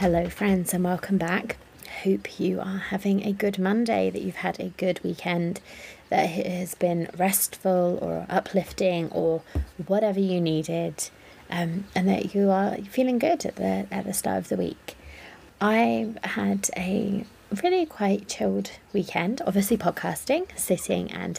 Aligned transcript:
Hello, 0.00 0.30
friends, 0.30 0.72
and 0.72 0.82
welcome 0.82 1.18
back. 1.18 1.58
Hope 2.04 2.40
you 2.40 2.58
are 2.58 2.78
having 2.78 3.22
a 3.22 3.34
good 3.34 3.58
Monday, 3.58 4.08
that 4.08 4.22
you've 4.22 4.36
had 4.36 4.58
a 4.58 4.70
good 4.78 4.98
weekend, 5.04 5.60
that 6.08 6.30
it 6.30 6.46
has 6.46 6.74
been 6.74 7.10
restful 7.18 7.98
or 8.00 8.24
uplifting 8.30 9.10
or 9.10 9.42
whatever 9.86 10.18
you 10.18 10.40
needed, 10.40 11.10
um, 11.50 11.84
and 11.94 12.08
that 12.08 12.34
you 12.34 12.48
are 12.48 12.76
feeling 12.76 13.18
good 13.18 13.44
at 13.44 13.56
the 13.56 13.86
at 13.90 14.06
the 14.06 14.14
start 14.14 14.38
of 14.38 14.48
the 14.48 14.56
week. 14.56 14.96
I 15.60 16.14
had 16.24 16.70
a 16.78 17.26
really 17.62 17.84
quite 17.84 18.26
chilled 18.26 18.70
weekend, 18.94 19.42
obviously 19.46 19.76
podcasting, 19.76 20.46
sitting 20.58 21.12
and 21.12 21.38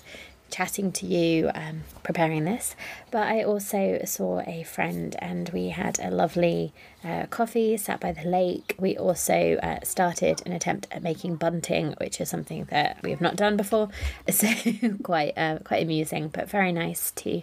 chatting 0.52 0.92
to 0.92 1.06
you, 1.06 1.50
um, 1.56 1.84
preparing 2.04 2.44
this, 2.44 2.76
but 3.10 3.28
I 3.28 3.44
also 3.44 4.02
saw 4.06 4.42
a 4.42 4.64
friend 4.64 5.16
and 5.20 5.50
we 5.50 5.70
had 5.70 6.00
a 6.00 6.12
lovely 6.12 6.74
uh, 7.04 7.26
coffee, 7.28 7.78
sat 7.78 8.00
by 8.00 8.12
the 8.12 8.28
lake. 8.28 8.76
We 8.78 8.98
also 8.98 9.58
uh, 9.64 9.80
started 9.84 10.42
an 10.46 10.52
attempt 10.52 10.88
at 10.92 11.02
making 11.02 11.38
bunting, 11.38 11.96
which 12.00 12.22
is 12.22 12.30
something 12.30 12.66
that 12.66 12.98
we 13.04 13.12
have 13.12 13.22
not 13.22 13.36
done 13.36 13.58
before, 13.58 13.90
so 14.30 14.48
quite 15.04 15.38
uh, 15.38 15.60
quite 15.64 15.84
amusing, 15.84 16.28
but 16.28 16.50
very 16.50 16.72
nice 16.72 17.12
to 17.12 17.42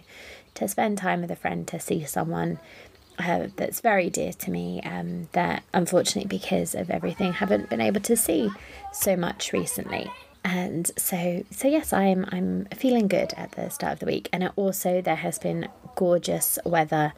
to 0.55 0.67
spend 0.67 0.97
time 0.97 1.21
with 1.21 1.31
a 1.31 1.35
friend 1.35 1.67
to 1.67 1.79
see 1.79 2.05
someone. 2.05 2.59
Uh, 3.17 3.47
that's 3.57 3.81
very 3.81 4.09
dear 4.09 4.31
to 4.31 4.49
me 4.49 4.81
um, 4.83 5.27
that 5.33 5.61
unfortunately 5.73 6.25
because 6.25 6.73
of 6.73 6.89
everything 6.89 7.33
haven't 7.33 7.69
been 7.69 7.81
able 7.81 7.99
to 7.99 8.15
see 8.15 8.49
so 8.93 9.17
much 9.17 9.51
recently 9.51 10.09
and 10.43 10.91
so 10.97 11.43
so 11.51 11.67
yes 11.67 11.91
i'm 11.91 12.25
i'm 12.31 12.65
feeling 12.75 13.07
good 13.07 13.33
at 13.35 13.51
the 13.53 13.69
start 13.69 13.93
of 13.93 13.99
the 13.99 14.05
week. 14.05 14.29
And 14.31 14.51
also 14.55 15.01
there 15.01 15.17
has 15.17 15.39
been 15.39 15.67
gorgeous 15.95 16.57
weather 16.65 17.13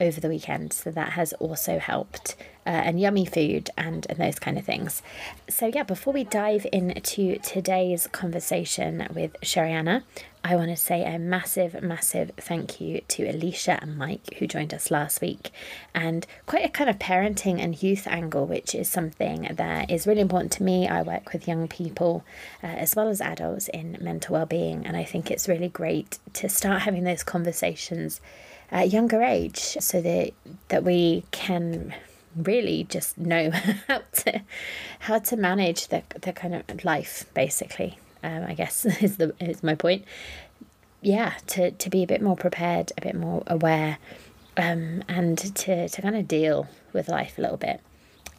over 0.00 0.20
the 0.20 0.28
weekend 0.28 0.72
so 0.72 0.90
that 0.90 1.10
has 1.10 1.32
also 1.34 1.78
helped 1.78 2.36
uh, 2.66 2.70
and 2.70 3.00
yummy 3.00 3.24
food 3.24 3.70
and, 3.76 4.06
and 4.08 4.18
those 4.18 4.38
kind 4.38 4.58
of 4.58 4.64
things 4.64 5.02
so 5.48 5.70
yeah 5.74 5.82
before 5.82 6.12
we 6.12 6.24
dive 6.24 6.66
into 6.72 7.38
today's 7.38 8.06
conversation 8.08 9.06
with 9.14 9.34
sherianna 9.42 10.02
I 10.48 10.54
want 10.54 10.70
to 10.70 10.76
say 10.76 11.02
a 11.02 11.18
massive, 11.18 11.82
massive 11.82 12.30
thank 12.36 12.80
you 12.80 13.00
to 13.08 13.28
Alicia 13.28 13.80
and 13.82 13.98
Mike 13.98 14.34
who 14.38 14.46
joined 14.46 14.72
us 14.72 14.92
last 14.92 15.20
week, 15.20 15.50
and 15.92 16.24
quite 16.46 16.64
a 16.64 16.68
kind 16.68 16.88
of 16.88 17.00
parenting 17.00 17.60
and 17.60 17.82
youth 17.82 18.06
angle, 18.06 18.46
which 18.46 18.72
is 18.72 18.88
something 18.88 19.48
that 19.52 19.90
is 19.90 20.06
really 20.06 20.20
important 20.20 20.52
to 20.52 20.62
me. 20.62 20.86
I 20.86 21.02
work 21.02 21.32
with 21.32 21.48
young 21.48 21.66
people 21.66 22.22
uh, 22.62 22.68
as 22.68 22.94
well 22.94 23.08
as 23.08 23.20
adults 23.20 23.66
in 23.66 23.98
mental 24.00 24.34
well-being, 24.34 24.86
and 24.86 24.96
I 24.96 25.02
think 25.02 25.32
it's 25.32 25.48
really 25.48 25.68
great 25.68 26.20
to 26.34 26.48
start 26.48 26.82
having 26.82 27.02
those 27.02 27.24
conversations 27.24 28.20
at 28.70 28.84
a 28.84 28.88
younger 28.88 29.22
age, 29.22 29.76
so 29.80 30.00
that 30.00 30.32
that 30.68 30.84
we 30.84 31.24
can 31.30 31.94
really 32.36 32.84
just 32.84 33.16
know 33.16 33.50
how 33.88 34.02
to 34.12 34.42
how 35.00 35.18
to 35.18 35.36
manage 35.36 35.88
the 35.88 36.02
the 36.20 36.32
kind 36.32 36.54
of 36.54 36.84
life 36.84 37.24
basically 37.32 37.98
um, 38.26 38.44
I 38.46 38.54
guess 38.54 38.84
is 39.02 39.16
the 39.16 39.34
is 39.40 39.62
my 39.62 39.74
point. 39.74 40.04
Yeah, 41.00 41.34
to 41.48 41.70
to 41.70 41.90
be 41.90 42.02
a 42.02 42.06
bit 42.06 42.20
more 42.20 42.36
prepared, 42.36 42.92
a 42.96 43.00
bit 43.00 43.14
more 43.14 43.42
aware, 43.46 43.98
um, 44.56 45.04
and 45.08 45.38
to 45.38 45.88
to 45.88 46.02
kind 46.02 46.16
of 46.16 46.26
deal 46.26 46.68
with 46.92 47.08
life 47.08 47.38
a 47.38 47.42
little 47.42 47.56
bit. 47.56 47.80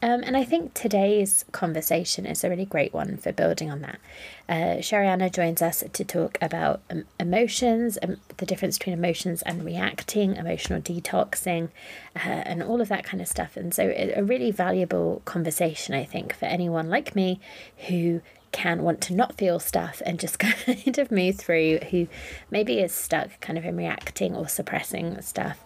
Um, 0.01 0.21
and 0.23 0.37
I 0.37 0.43
think 0.43 0.75
today's 0.75 1.43
conversation 1.51 2.27
is 2.27 2.43
a 2.43 2.49
really 2.49 2.65
great 2.65 2.93
one 2.93 3.17
for 3.17 3.31
building 3.31 3.71
on 3.71 3.81
that. 3.81 3.99
Uh, 4.47 4.77
Sherianna 4.79 5.31
joins 5.31 5.61
us 5.61 5.83
to 5.91 6.05
talk 6.05 6.37
about 6.39 6.81
um, 6.91 7.05
emotions, 7.19 7.97
um, 8.03 8.17
the 8.37 8.45
difference 8.45 8.77
between 8.77 8.93
emotions 8.93 9.41
and 9.41 9.65
reacting, 9.65 10.35
emotional 10.35 10.81
detoxing, 10.81 11.69
uh, 12.15 12.19
and 12.29 12.61
all 12.61 12.79
of 12.79 12.89
that 12.89 13.05
kind 13.05 13.21
of 13.21 13.27
stuff. 13.27 13.57
And 13.57 13.73
so, 13.73 13.91
a 14.15 14.23
really 14.23 14.51
valuable 14.51 15.23
conversation, 15.25 15.95
I 15.95 16.03
think, 16.03 16.35
for 16.35 16.45
anyone 16.45 16.89
like 16.89 17.15
me 17.15 17.39
who 17.87 18.21
can 18.51 18.83
want 18.83 19.01
to 19.01 19.13
not 19.13 19.37
feel 19.37 19.59
stuff 19.59 20.01
and 20.05 20.19
just 20.19 20.39
kind 20.39 20.97
of 20.97 21.11
move 21.11 21.37
through, 21.37 21.79
who 21.91 22.07
maybe 22.51 22.79
is 22.79 22.93
stuck 22.93 23.39
kind 23.41 23.57
of 23.57 23.65
in 23.65 23.75
reacting 23.75 24.35
or 24.35 24.47
suppressing 24.47 25.19
stuff. 25.21 25.63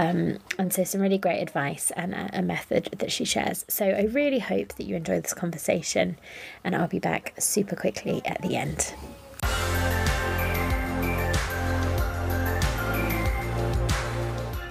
Um, 0.00 0.38
and 0.58 0.72
so, 0.72 0.82
some 0.82 1.02
really 1.02 1.18
great 1.18 1.42
advice 1.42 1.92
and 1.94 2.14
a, 2.14 2.38
a, 2.38 2.40
method 2.40 2.88
that 3.00 3.12
she 3.12 3.26
shares. 3.26 3.66
So, 3.68 3.84
I 3.84 4.04
really 4.04 4.38
hope 4.38 4.68
that 4.76 4.84
you 4.84 4.96
enjoy 4.96 5.20
this 5.20 5.34
conversation, 5.34 6.16
and 6.64 6.74
I'll 6.74 6.88
be 6.88 6.98
back 6.98 7.34
super 7.38 7.76
quickly 7.76 8.22
at 8.24 8.40
the 8.40 8.56
end. 8.56 8.94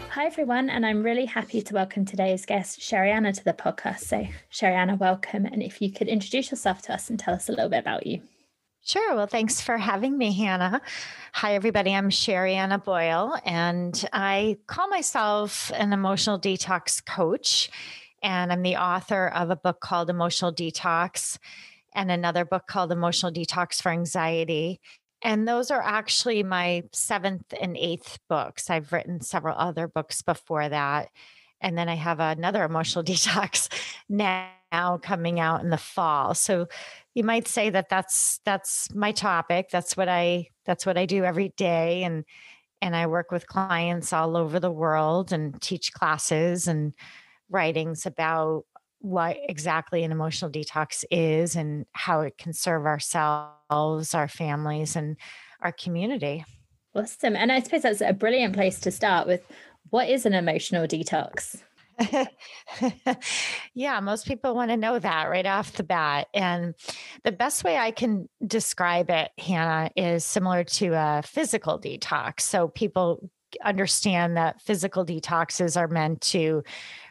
Hi, 0.10 0.26
everyone, 0.26 0.68
and 0.68 0.84
I'm 0.84 1.04
really 1.04 1.26
happy 1.26 1.62
to 1.62 1.74
welcome 1.76 2.06
today's 2.06 2.48
guest, 2.48 2.80
Sherianna, 2.80 3.32
to 3.38 3.46
the 3.46 3.54
podcast. 3.54 4.00
So, 4.00 4.28
Sherianna, 4.52 4.98
welcome. 4.98 5.46
And 5.46 5.62
if 5.62 5.80
you 5.80 5.92
could 5.92 6.08
introduce 6.08 6.50
yourself 6.50 6.82
to 6.84 6.94
us 6.96 7.08
and 7.08 7.20
tell 7.20 7.36
us 7.36 7.48
a 7.48 7.52
little 7.52 7.70
bit 7.70 7.82
about 7.82 8.08
you. 8.08 8.24
Sure. 8.90 9.14
Well, 9.14 9.28
thanks 9.28 9.62
for 9.62 9.78
having 9.78 10.18
me, 10.18 10.34
Hannah. 10.34 10.82
Hi, 11.34 11.54
everybody. 11.54 11.94
I'm 11.94 12.10
Sherianna 12.10 12.84
Boyle, 12.84 13.38
and 13.46 14.04
I 14.12 14.58
call 14.66 14.88
myself 14.88 15.72
an 15.76 15.94
emotional 15.94 16.40
detox 16.40 17.06
coach. 17.06 17.70
And 18.24 18.52
I'm 18.52 18.64
the 18.64 18.78
author 18.78 19.28
of 19.28 19.52
a 19.52 19.56
book 19.56 19.80
called 19.80 20.10
Emotional 20.10 20.52
Detox 20.52 21.38
and 21.94 22.10
another 22.10 22.46
book 22.46 22.66
called 22.66 22.92
Emotional 22.92 23.32
Detox 23.32 23.80
for 23.80 23.92
Anxiety. 23.92 24.82
And 25.22 25.48
those 25.48 25.70
are 25.70 25.84
actually 25.84 26.42
my 26.42 26.82
seventh 26.92 27.54
and 27.62 27.78
eighth 27.78 28.18
books. 28.28 28.72
I've 28.72 28.92
written 28.92 29.22
several 29.22 29.56
other 29.56 29.88
books 29.88 30.24
before 30.24 30.68
that. 30.68 31.10
And 31.62 31.78
then 31.78 31.90
I 31.90 31.96
have 31.96 32.20
another 32.20 32.64
emotional 32.64 33.04
detox 33.06 33.70
now 34.10 34.98
coming 35.04 35.40
out 35.40 35.62
in 35.62 35.70
the 35.70 35.78
fall. 35.78 36.34
So 36.34 36.68
you 37.20 37.26
might 37.26 37.50
say 37.50 37.70
that 37.70 37.90
that's 37.90 38.40
that's 38.46 38.96
my 38.96 39.12
topic. 39.12 39.68
That's 39.70 39.98
what 39.98 40.08
I 40.08 40.48
that's 40.66 40.86
what 40.86 40.98
I 40.98 41.06
do 41.06 41.26
every 41.26 41.50
day 41.58 42.04
and 42.04 42.24
and 42.82 42.96
I 42.96 43.08
work 43.08 43.30
with 43.30 43.46
clients 43.46 44.14
all 44.14 44.38
over 44.38 44.58
the 44.58 44.72
world 44.72 45.34
and 45.34 45.62
teach 45.62 45.92
classes 45.92 46.66
and 46.66 46.94
writings 47.50 48.06
about 48.06 48.64
what 49.00 49.36
exactly 49.50 50.06
an 50.06 50.14
emotional 50.14 50.50
detox 50.50 51.04
is 51.12 51.58
and 51.58 51.86
how 51.92 52.22
it 52.22 52.38
can 52.38 52.54
serve 52.54 52.86
ourselves, 52.86 54.14
our 54.14 54.30
families, 54.30 54.96
and 54.96 55.18
our 55.60 55.74
community. 55.74 56.46
Awesome. 56.96 57.36
And 57.36 57.52
I 57.52 57.60
suppose 57.60 57.82
that's 57.82 58.00
a 58.00 58.14
brilliant 58.14 58.54
place 58.54 58.80
to 58.80 58.92
start 58.92 59.28
with 59.28 59.44
what 59.90 60.08
is 60.08 60.26
an 60.26 60.34
emotional 60.34 60.88
detox? 60.88 61.62
yeah, 63.74 64.00
most 64.00 64.26
people 64.26 64.56
want 64.56 64.72
to 64.72 64.78
know 64.78 65.00
that 65.00 65.30
right 65.30 65.46
off 65.46 65.74
the 65.74 65.84
bat. 65.84 66.28
And 66.34 66.76
the 67.24 67.32
best 67.32 67.64
way 67.64 67.78
I 67.78 67.92
can 67.92 68.30
describe 68.46 69.10
it, 69.10 69.32
Hannah, 69.38 69.92
is 69.96 70.24
similar 70.24 70.64
to 70.64 70.88
a 70.94 71.22
physical 71.26 71.80
detox. 71.80 72.42
So 72.42 72.68
people 72.68 73.30
understand 73.64 74.38
that 74.38 74.62
physical 74.62 75.06
detoxes 75.06 75.76
are 75.76 75.88
meant 75.88 76.22
to 76.22 76.64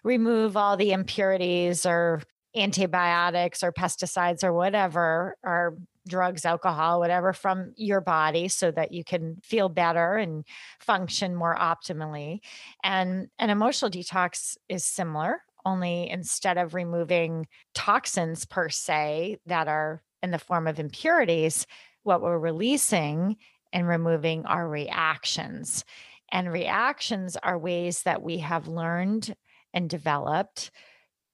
remove 0.05 0.57
all 0.57 0.77
the 0.77 0.93
impurities 0.93 1.85
or 1.85 2.23
antibiotics 2.57 3.63
or 3.63 3.73
pesticides 3.73 4.43
or 4.43 4.53
whatever 4.53 5.37
or 5.43 5.77
drugs 6.09 6.45
alcohol 6.45 7.01
whatever 7.01 7.33
from 7.33 7.73
your 7.77 8.01
body 8.01 8.49
so 8.49 8.71
that 8.71 8.93
you 8.93 9.05
can 9.05 9.37
feel 9.43 9.69
better 9.69 10.17
and 10.17 10.45
function 10.81 11.35
more 11.35 11.57
optimally 11.57 12.41
and 12.83 13.29
an 13.39 13.51
emotional 13.51 13.91
detox 13.91 14.57
is 14.69 14.85
similar 14.85 15.43
only 15.65 16.09
instead 16.11 16.57
of 16.57 16.75
removing 16.75 17.47
toxins 17.75 18.45
per 18.45 18.69
se 18.69 19.39
that 19.47 19.69
are 19.69 20.03
in 20.23 20.31
the 20.31 20.39
form 20.39 20.67
of 20.67 20.81
impurities 20.81 21.67
what 22.03 22.23
we're 22.23 22.39
releasing 22.39 23.37
and 23.73 23.87
removing 23.87 24.47
are 24.47 24.69
reactions 24.69 25.85
and 26.31 26.53
reactions 26.53 27.37
are 27.37 27.59
ways 27.59 28.03
that 28.03 28.23
we 28.23 28.39
have 28.39 28.69
learned 28.69 29.35
and 29.73 29.89
developed 29.89 30.71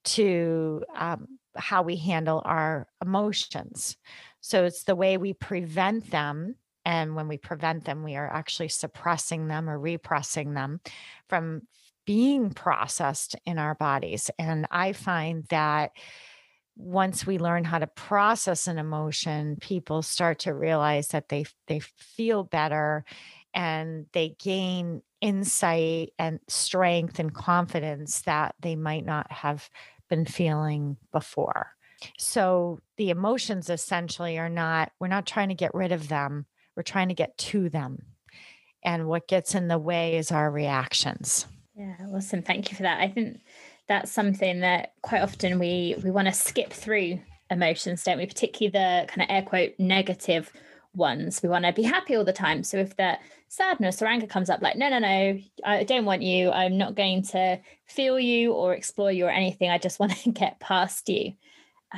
to 0.05 0.83
um, 0.97 1.27
how 1.57 1.83
we 1.83 1.97
handle 1.97 2.43
our 2.45 2.87
emotions. 3.03 3.97
So 4.45 4.65
it's 4.65 4.85
the 4.85 4.95
way 4.95 5.17
we 5.17 5.33
prevent 5.33 6.11
them 6.11 6.57
And 6.85 7.17
when 7.17 7.29
we 7.29 7.39
prevent 7.39 7.87
them, 7.87 8.03
we 8.05 8.15
are 8.15 8.31
actually 8.31 8.69
suppressing 8.69 9.49
them 9.49 9.71
or 9.71 9.79
repressing 9.79 10.53
them 10.53 10.81
from 11.31 11.63
being 12.05 12.51
processed 12.51 13.37
in 13.47 13.59
our 13.59 13.75
bodies. 13.75 14.31
And 14.39 14.67
I 14.71 14.93
find 14.93 15.47
that 15.49 15.93
once 16.77 17.27
we 17.27 17.39
learn 17.39 17.65
how 17.65 17.79
to 17.79 17.87
process 17.87 18.67
an 18.67 18.79
emotion, 18.79 19.57
people 19.61 20.03
start 20.03 20.41
to 20.41 20.53
realize 20.55 21.09
that 21.09 21.29
they 21.29 21.45
they 21.67 21.81
feel 21.81 22.45
better 22.45 23.05
and 23.55 24.07
they 24.13 24.37
gain 24.41 25.03
insight 25.21 26.11
and 26.19 26.41
strength 26.49 27.19
and 27.19 27.33
confidence 27.33 28.23
that 28.23 28.55
they 28.61 28.77
might 28.77 29.07
not 29.07 29.31
have 29.31 29.71
been 30.11 30.27
feeling 30.27 30.97
before. 31.13 31.71
So 32.19 32.81
the 32.97 33.11
emotions 33.11 33.71
essentially 33.71 34.39
are 34.39 34.49
not, 34.49 34.93
we're 35.01 35.09
not 35.09 35.27
trying 35.27 35.49
to 35.49 35.55
get 35.55 35.75
rid 35.75 35.93
of 35.93 36.09
them, 36.09 36.47
we're 36.77 36.83
trying 36.83 37.09
to 37.09 37.15
get 37.15 37.37
to 37.39 37.69
them. 37.69 37.99
And 38.85 39.07
what 39.07 39.29
gets 39.29 39.55
in 39.55 39.69
the 39.69 39.79
way 39.79 40.17
is 40.17 40.31
our 40.31 40.51
reactions. 40.51 41.47
Yeah, 41.75 41.95
awesome. 42.13 42.43
Thank 42.43 42.71
you 42.71 42.77
for 42.77 42.83
that. 42.83 43.01
I 43.01 43.09
think 43.09 43.41
that's 43.89 44.13
something 44.13 44.61
that 44.61 44.93
quite 45.03 45.23
often 45.23 45.59
we 45.59 45.97
we 46.03 46.11
want 46.11 46.29
to 46.29 46.33
skip 46.33 46.73
through 46.73 47.21
emotions, 47.51 48.03
don't 48.05 48.19
we? 48.19 48.27
Particularly 48.27 48.71
the 48.71 49.07
kind 49.09 49.23
of 49.23 49.35
air 49.35 49.43
quote 49.43 49.73
negative 49.79 50.53
ones. 50.95 51.43
We 51.43 51.49
want 51.49 51.65
to 51.65 51.73
be 51.73 51.83
happy 51.83 52.15
all 52.15 52.25
the 52.25 52.33
time. 52.33 52.63
So 52.63 52.79
if 52.79 52.97
that 52.97 53.21
sadness 53.49 54.01
or 54.01 54.07
anger 54.07 54.27
comes 54.27 54.51
up, 54.51 54.63
like, 54.63 54.77
no, 54.77 54.89
no, 54.89 54.99
no, 54.99 55.39
I 55.65 55.85
don't 55.85 56.05
want 56.05 56.23
you. 56.23 56.51
I'm 56.51 56.79
not 56.79 56.95
going 56.95 57.23
to 57.25 57.61
feel 57.87 58.19
you 58.19 58.53
or 58.53 58.75
explore 58.75 59.11
you 59.11 59.27
or 59.27 59.31
anything. 59.31 59.71
I 59.71 59.79
just 59.79 60.01
want 60.01 60.13
to 60.19 60.31
get 60.33 60.61
past 60.61 61.09
you. 61.09 61.33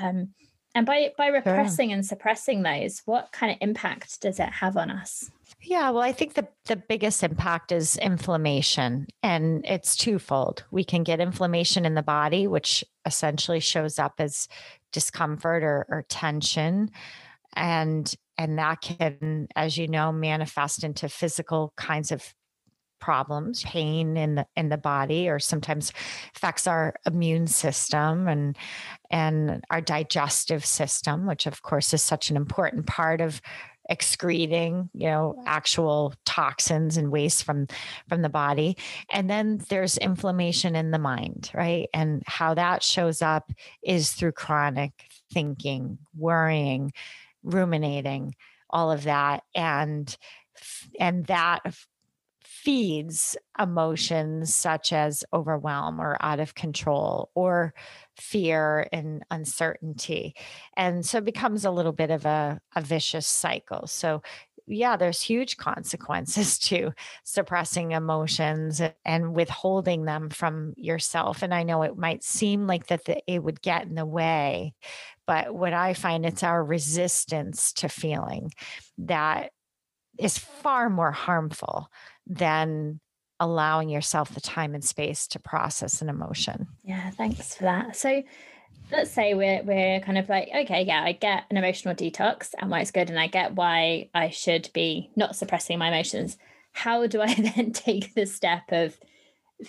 Um, 0.01 0.35
and 0.75 0.85
by 0.85 1.13
by 1.17 1.29
repressing 1.29 1.89
sure. 1.89 1.95
and 1.95 2.05
suppressing 2.05 2.63
those, 2.63 3.01
what 3.07 3.33
kind 3.33 3.51
of 3.51 3.59
impact 3.63 4.21
does 4.21 4.39
it 4.39 4.49
have 4.51 4.77
on 4.77 4.91
us? 4.91 5.31
Yeah, 5.63 5.91
well, 5.91 6.03
I 6.03 6.13
think 6.13 6.35
the, 6.35 6.47
the 6.67 6.77
biggest 6.77 7.23
impact 7.23 7.73
is 7.73 7.97
inflammation, 7.97 9.07
and 9.23 9.65
it's 9.65 9.97
twofold. 9.97 10.65
We 10.71 10.85
can 10.85 11.03
get 11.03 11.19
inflammation 11.19 11.87
in 11.87 11.95
the 11.95 12.03
body, 12.03 12.47
which 12.47 12.85
essentially 13.07 13.61
shows 13.61 13.99
up 13.99 14.15
as 14.19 14.49
discomfort 14.93 15.63
or, 15.63 15.87
or 15.89 16.05
tension. 16.09 16.91
And 17.55 18.15
and 18.37 18.59
that 18.59 18.83
can, 18.83 19.49
as 19.57 19.79
you 19.79 19.89
know, 19.89 20.13
manifest 20.13 20.85
into 20.85 21.09
physical 21.09 21.73
kinds 21.77 22.13
of 22.13 22.35
problems 23.01 23.63
pain 23.65 24.17
in 24.17 24.37
the 24.37 24.47
in 24.57 24.69
the 24.69 24.79
body 24.79 25.29
or 25.29 25.39
sometimes 25.39 25.93
affects 26.35 26.67
our 26.67 26.95
immune 27.07 27.47
system 27.47 28.29
and 28.29 28.57
and 29.11 29.65
our 29.71 29.81
digestive 29.81 30.65
system 30.65 31.27
which 31.27 31.47
of 31.47 31.63
course 31.63 31.93
is 31.95 32.03
such 32.03 32.31
an 32.31 32.37
important 32.37 32.87
part 32.87 33.21
of 33.21 33.41
excreting 33.89 34.91
you 34.95 35.07
know 35.07 35.43
actual 35.47 36.13
toxins 36.25 36.97
and 36.97 37.11
waste 37.11 37.45
from 37.45 37.67
from 38.09 38.23
the 38.23 38.29
body. 38.29 38.77
And 39.11 39.31
then 39.31 39.61
there's 39.69 39.97
inflammation 39.97 40.75
in 40.75 40.91
the 40.91 40.99
mind 40.99 41.51
right? 41.55 41.89
And 41.95 42.23
how 42.27 42.55
that 42.55 42.83
shows 42.83 43.23
up 43.23 43.51
is 43.83 44.13
through 44.13 44.33
chronic 44.33 44.93
thinking 45.33 45.99
worrying 46.17 46.93
ruminating 47.43 48.35
all 48.71 48.91
of 48.91 49.05
that. 49.05 49.43
And 49.55 50.15
and 50.99 51.27
that 51.27 51.61
feeds 52.67 53.37
emotions 53.61 54.53
such 54.53 54.93
as 54.93 55.23
overwhelm 55.33 56.01
or 56.01 56.17
out 56.21 56.41
of 56.41 56.57
control 56.57 57.31
or 57.37 57.73
fear 58.17 58.89
and 58.93 59.23
uncertainty. 59.31 60.35
And 60.77 61.07
so 61.07 61.19
it 61.19 61.25
becomes 61.25 61.65
a 61.65 61.71
little 61.71 61.93
bit 61.93 62.11
of 62.11 62.27
a, 62.27 62.61
a 62.75 62.81
vicious 62.81 63.29
cycle. 63.29 63.87
So, 63.87 64.21
yeah, 64.67 64.97
there's 64.97 65.23
huge 65.23 65.59
consequences 65.59 66.59
to 66.71 66.91
suppressing 67.23 67.93
emotions 67.93 68.83
and 69.05 69.33
withholding 69.33 70.05
them 70.05 70.29
from 70.29 70.75
yourself. 70.77 71.45
And 71.45 71.55
I 71.55 71.63
know 71.63 71.83
it 71.83 71.97
might 71.97 72.25
seem 72.25 72.67
like 72.67 72.89
that 72.89 73.05
the, 73.05 73.23
it 73.33 73.45
would 73.45 73.63
get 73.63 73.87
in 73.87 73.95
the 73.95 74.05
way, 74.05 74.75
but 75.25 75.55
what 75.55 75.73
I 75.73 75.95
find 75.95 76.27
it's 76.27 76.43
our 76.43 76.65
resistance 76.65 77.73
to 77.75 77.89
feeling 77.89 78.51
that 78.99 79.53
is 80.19 80.37
far 80.37 80.91
more 80.91 81.13
harmful 81.13 81.91
than 82.27 83.01
allowing 83.39 83.89
yourself 83.89 84.35
the 84.35 84.41
time 84.41 84.75
and 84.75 84.85
space 84.85 85.27
to 85.29 85.39
process 85.39 86.01
an 86.01 86.09
emotion. 86.09 86.67
Yeah, 86.83 87.11
thanks 87.11 87.55
for 87.55 87.65
that. 87.65 87.97
So 87.97 88.23
let's 88.91 89.11
say 89.11 89.35
we're 89.35 89.63
we're 89.63 90.01
kind 90.01 90.19
of 90.19 90.29
like, 90.29 90.49
okay, 90.55 90.83
yeah, 90.83 91.03
I 91.03 91.13
get 91.13 91.45
an 91.51 91.57
emotional 91.57 91.95
detox 91.95 92.51
and 92.59 92.71
why 92.71 92.81
it's 92.81 92.91
good, 92.91 93.11
and 93.11 93.19
I 93.19 93.27
get 93.27 93.55
why 93.55 94.11
I 94.15 94.31
should 94.31 94.71
be 94.73 95.11
not 95.17 95.37
suppressing 95.37 95.79
my 95.79 95.89
emotions. 95.89 96.37
How 96.73 97.07
do 97.07 97.21
I 97.21 97.35
then 97.57 97.73
take 97.73 98.15
the 98.15 98.27
step 98.27 98.65
of 98.71 98.99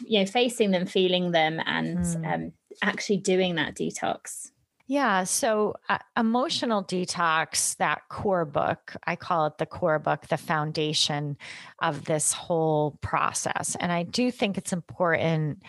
you 0.06 0.20
know 0.20 0.26
facing 0.26 0.72
them, 0.72 0.86
feeling 0.86 1.32
them, 1.32 1.62
and 1.66 2.00
mm. 2.00 2.34
um, 2.34 2.52
actually 2.82 3.18
doing 3.18 3.56
that 3.56 3.76
detox? 3.76 4.52
Yeah. 4.88 5.26
So, 5.26 5.76
uh, 5.90 5.98
Emotional 6.16 6.82
Detox, 6.82 7.76
that 7.76 8.04
core 8.10 8.46
book, 8.46 8.96
I 9.06 9.18
call 9.18 9.48
it 9.48 9.58
the 9.58 9.66
core 9.66 10.00
book, 10.00 10.28
the 10.28 10.38
foundation 10.38 11.38
of 11.82 12.06
this 12.06 12.32
whole 12.32 12.98
process. 13.02 13.76
And 13.80 13.92
I 13.92 14.04
do 14.04 14.32
think 14.32 14.58
it's 14.58 14.72
important 14.72 15.62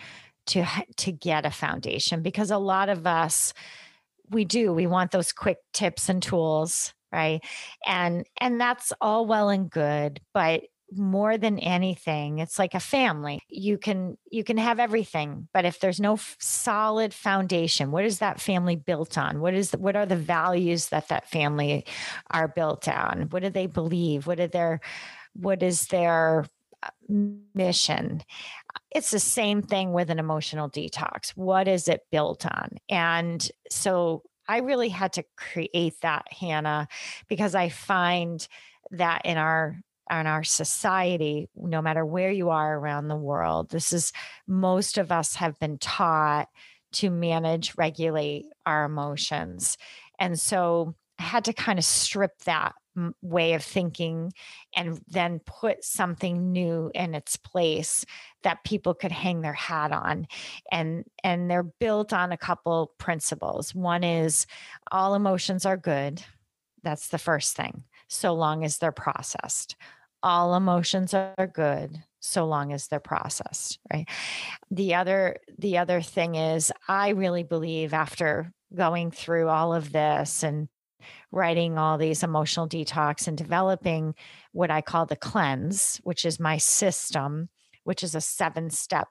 to 0.47 0.65
to 0.97 1.11
get 1.11 1.45
a 1.45 1.51
foundation 1.51 2.21
because 2.21 2.49
a 2.49 2.57
lot 2.57 2.89
of 2.89 3.05
us 3.05 3.53
we 4.29 4.45
do 4.45 4.73
we 4.73 4.87
want 4.87 5.11
those 5.11 5.31
quick 5.31 5.57
tips 5.73 6.09
and 6.09 6.23
tools 6.23 6.93
right 7.11 7.41
and 7.85 8.25
and 8.39 8.59
that's 8.59 8.91
all 8.99 9.25
well 9.25 9.49
and 9.49 9.69
good 9.69 10.19
but 10.33 10.63
more 10.95 11.37
than 11.37 11.59
anything 11.59 12.39
it's 12.39 12.57
like 12.59 12.73
a 12.73 12.79
family. 12.79 13.39
You 13.47 13.77
can 13.77 14.17
you 14.31 14.43
can 14.43 14.57
have 14.57 14.79
everything 14.79 15.47
but 15.53 15.65
if 15.65 15.79
there's 15.79 15.99
no 15.99 16.13
f- 16.13 16.37
solid 16.39 17.13
foundation 17.13 17.91
what 17.91 18.05
is 18.05 18.19
that 18.19 18.41
family 18.41 18.75
built 18.75 19.17
on? 19.17 19.39
What 19.39 19.53
is 19.53 19.71
the, 19.71 19.77
what 19.77 19.95
are 19.95 20.05
the 20.05 20.15
values 20.15 20.89
that 20.89 21.09
that 21.09 21.29
family 21.29 21.85
are 22.29 22.47
built 22.47 22.87
on? 22.87 23.27
What 23.29 23.43
do 23.43 23.49
they 23.49 23.67
believe? 23.67 24.27
What 24.27 24.39
are 24.39 24.47
their 24.47 24.81
what 25.33 25.63
is 25.63 25.87
their 25.87 26.45
uh, 26.81 26.89
mission? 27.53 28.21
It's 28.91 29.11
the 29.11 29.19
same 29.19 29.61
thing 29.61 29.93
with 29.93 30.09
an 30.09 30.19
emotional 30.19 30.69
detox. 30.69 31.29
What 31.31 31.67
is 31.67 31.87
it 31.87 32.01
built 32.11 32.45
on? 32.45 32.77
And 32.89 33.47
so 33.69 34.23
i 34.47 34.57
really 34.57 34.89
had 34.89 35.13
to 35.13 35.23
create 35.37 35.93
that 36.01 36.25
hannah 36.33 36.87
because 37.27 37.53
i 37.53 37.69
find 37.69 38.47
that 38.91 39.21
in 39.25 39.37
our 39.37 39.79
in 40.11 40.27
our 40.27 40.43
society, 40.43 41.49
no 41.55 41.81
matter 41.81 42.05
where 42.05 42.31
you 42.31 42.49
are 42.49 42.77
around 42.77 43.07
the 43.07 43.15
world, 43.15 43.69
this 43.69 43.93
is 43.93 44.11
most 44.47 44.97
of 44.97 45.11
us 45.11 45.35
have 45.35 45.59
been 45.59 45.77
taught 45.77 46.47
to 46.91 47.09
manage, 47.09 47.77
regulate 47.77 48.45
our 48.65 48.85
emotions. 48.85 49.77
And 50.19 50.39
so 50.39 50.95
I 51.19 51.23
had 51.23 51.45
to 51.45 51.53
kind 51.53 51.77
of 51.77 51.85
strip 51.85 52.39
that 52.45 52.73
way 53.21 53.53
of 53.53 53.63
thinking 53.63 54.33
and 54.75 54.99
then 55.07 55.39
put 55.45 55.83
something 55.83 56.51
new 56.51 56.91
in 56.93 57.13
its 57.13 57.37
place 57.37 58.05
that 58.43 58.63
people 58.63 58.93
could 58.93 59.11
hang 59.11 59.41
their 59.41 59.53
hat 59.53 59.91
on. 59.91 60.27
And 60.71 61.05
and 61.23 61.49
they're 61.49 61.63
built 61.63 62.13
on 62.13 62.31
a 62.31 62.37
couple 62.37 62.93
principles. 62.97 63.73
One 63.73 64.03
is 64.03 64.47
all 64.91 65.15
emotions 65.15 65.65
are 65.65 65.77
good. 65.77 66.23
That's 66.83 67.09
the 67.09 67.17
first 67.17 67.55
thing 67.55 67.83
so 68.07 68.33
long 68.33 68.63
as 68.65 68.77
they're 68.77 68.91
processed 68.91 69.75
all 70.23 70.55
emotions 70.55 71.13
are 71.13 71.51
good 71.53 72.03
so 72.19 72.45
long 72.45 72.73
as 72.73 72.87
they're 72.87 72.99
processed 72.99 73.79
right? 73.91 74.07
The 74.71 74.95
other 74.95 75.37
the 75.57 75.77
other 75.77 76.01
thing 76.01 76.35
is 76.35 76.71
i 76.87 77.09
really 77.09 77.43
believe 77.43 77.93
after 77.93 78.51
going 78.75 79.11
through 79.11 79.47
all 79.47 79.73
of 79.73 79.91
this 79.91 80.43
and 80.43 80.67
writing 81.31 81.77
all 81.77 81.97
these 81.97 82.23
emotional 82.23 82.67
detox 82.67 83.27
and 83.27 83.37
developing 83.37 84.15
what 84.51 84.69
i 84.69 84.81
call 84.81 85.05
the 85.05 85.15
cleanse 85.15 86.01
which 86.03 86.25
is 86.25 86.39
my 86.39 86.57
system 86.57 87.49
which 87.85 88.03
is 88.03 88.15
a 88.15 88.21
seven 88.21 88.69
step 88.69 89.07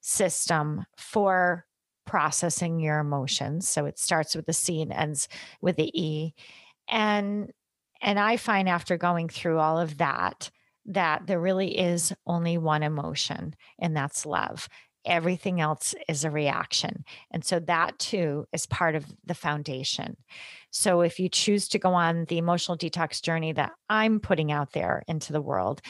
system 0.00 0.84
for 0.96 1.66
processing 2.06 2.80
your 2.80 2.98
emotions. 2.98 3.68
So 3.68 3.84
it 3.84 3.98
starts 3.98 4.34
with 4.34 4.46
the 4.46 4.52
c 4.54 4.80
and 4.80 4.92
ends 4.92 5.28
with 5.60 5.76
the 5.76 5.90
e. 5.94 6.34
And 6.88 7.52
and 8.00 8.18
I 8.18 8.36
find 8.36 8.68
after 8.68 8.96
going 8.96 9.28
through 9.28 9.58
all 9.58 9.78
of 9.78 9.98
that, 9.98 10.50
that 10.86 11.26
there 11.26 11.40
really 11.40 11.78
is 11.78 12.12
only 12.26 12.58
one 12.58 12.82
emotion, 12.82 13.54
and 13.78 13.96
that's 13.96 14.24
love. 14.24 14.68
Everything 15.04 15.60
else 15.60 15.94
is 16.08 16.24
a 16.24 16.30
reaction. 16.30 17.04
And 17.30 17.44
so 17.44 17.60
that 17.60 17.98
too 17.98 18.46
is 18.52 18.66
part 18.66 18.94
of 18.94 19.06
the 19.24 19.34
foundation. 19.34 20.16
So 20.70 21.00
if 21.00 21.18
you 21.18 21.28
choose 21.28 21.68
to 21.68 21.78
go 21.78 21.94
on 21.94 22.26
the 22.26 22.38
emotional 22.38 22.76
detox 22.76 23.22
journey 23.22 23.52
that 23.52 23.72
I'm 23.88 24.20
putting 24.20 24.52
out 24.52 24.72
there 24.72 25.02
into 25.08 25.32
the 25.32 25.40
world, 25.40 25.80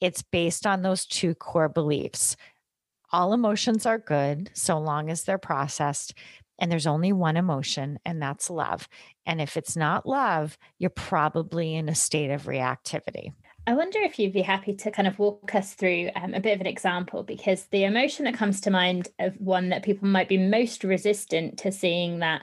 it's 0.00 0.22
based 0.22 0.66
on 0.66 0.82
those 0.82 1.06
two 1.06 1.34
core 1.34 1.68
beliefs. 1.68 2.36
All 3.12 3.32
emotions 3.32 3.86
are 3.86 3.98
good 3.98 4.50
so 4.52 4.78
long 4.78 5.10
as 5.10 5.22
they're 5.22 5.38
processed, 5.38 6.14
And 6.58 6.70
there's 6.70 6.86
only 6.86 7.12
one 7.12 7.36
emotion, 7.36 7.98
and 8.04 8.20
that's 8.20 8.48
love. 8.48 8.88
And 9.26 9.40
if 9.40 9.56
it's 9.56 9.76
not 9.76 10.06
love, 10.06 10.56
you're 10.78 10.90
probably 10.90 11.74
in 11.74 11.88
a 11.88 11.94
state 11.94 12.30
of 12.30 12.44
reactivity. 12.44 13.32
I 13.68 13.74
wonder 13.74 13.98
if 13.98 14.18
you'd 14.18 14.32
be 14.32 14.42
happy 14.42 14.74
to 14.74 14.90
kind 14.92 15.08
of 15.08 15.18
walk 15.18 15.54
us 15.54 15.74
through 15.74 16.10
um, 16.14 16.34
a 16.34 16.40
bit 16.40 16.54
of 16.54 16.60
an 16.60 16.68
example 16.68 17.24
because 17.24 17.64
the 17.66 17.82
emotion 17.82 18.24
that 18.24 18.34
comes 18.34 18.60
to 18.60 18.70
mind 18.70 19.08
of 19.18 19.34
one 19.40 19.70
that 19.70 19.82
people 19.82 20.06
might 20.06 20.28
be 20.28 20.38
most 20.38 20.84
resistant 20.84 21.58
to 21.58 21.72
seeing 21.72 22.20
that 22.20 22.42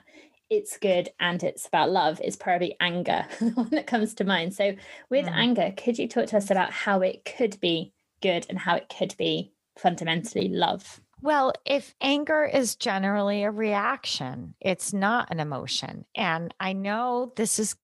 it's 0.50 0.77
good 0.77 1.10
and 1.20 1.41
it's 1.41 1.65
about 1.65 1.89
love 1.89 2.20
is 2.22 2.36
probably 2.36 2.75
anger, 2.82 3.25
the 3.39 3.51
one 3.51 3.70
that 3.72 3.88
comes 3.88 4.13
to 4.15 4.25
mind. 4.25 4.53
So, 4.53 4.75
with 5.10 5.25
mm. 5.25 5.34
anger, 5.34 5.74
could 5.75 5.98
you 5.98 6.08
talk 6.08 6.27
to 6.27 6.38
us 6.38 6.51
about 6.51 6.72
how 6.72 7.00
it 7.00 7.24
could 7.25 7.60
be 7.62 7.93
good 8.22 8.46
and 8.50 8.60
how 8.60 8.75
it 8.75 8.93
could 8.96 9.15
be 9.17 9.53
fundamentally 9.77 10.50
love? 10.50 11.00
Well, 11.24 11.53
if 11.65 11.96
anger 12.01 12.44
is 12.44 12.75
generally 12.75 13.44
a 13.44 13.50
reaction, 13.50 14.56
it's 14.60 14.92
not 14.92 15.32
an 15.32 15.39
emotion. 15.39 16.03
And 16.13 16.53
I 16.60 16.74
know 16.74 17.32
this 17.38 17.60
is 17.60 17.77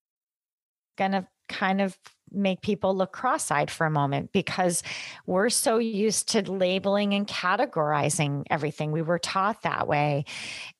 going 0.97 1.13
to 1.13 1.25
kind 1.47 1.79
of 1.79 1.97
make 2.31 2.61
people 2.61 2.95
look 2.95 3.11
cross 3.11 3.51
eyed 3.51 3.71
for 3.71 3.85
a 3.85 3.91
moment 3.91 4.31
because 4.31 4.83
we're 5.25 5.49
so 5.49 5.77
used 5.77 6.29
to 6.29 6.51
labeling 6.51 7.13
and 7.13 7.27
categorizing 7.27 8.43
everything. 8.49 8.91
We 8.91 9.01
were 9.01 9.19
taught 9.19 9.63
that 9.63 9.87
way. 9.87 10.25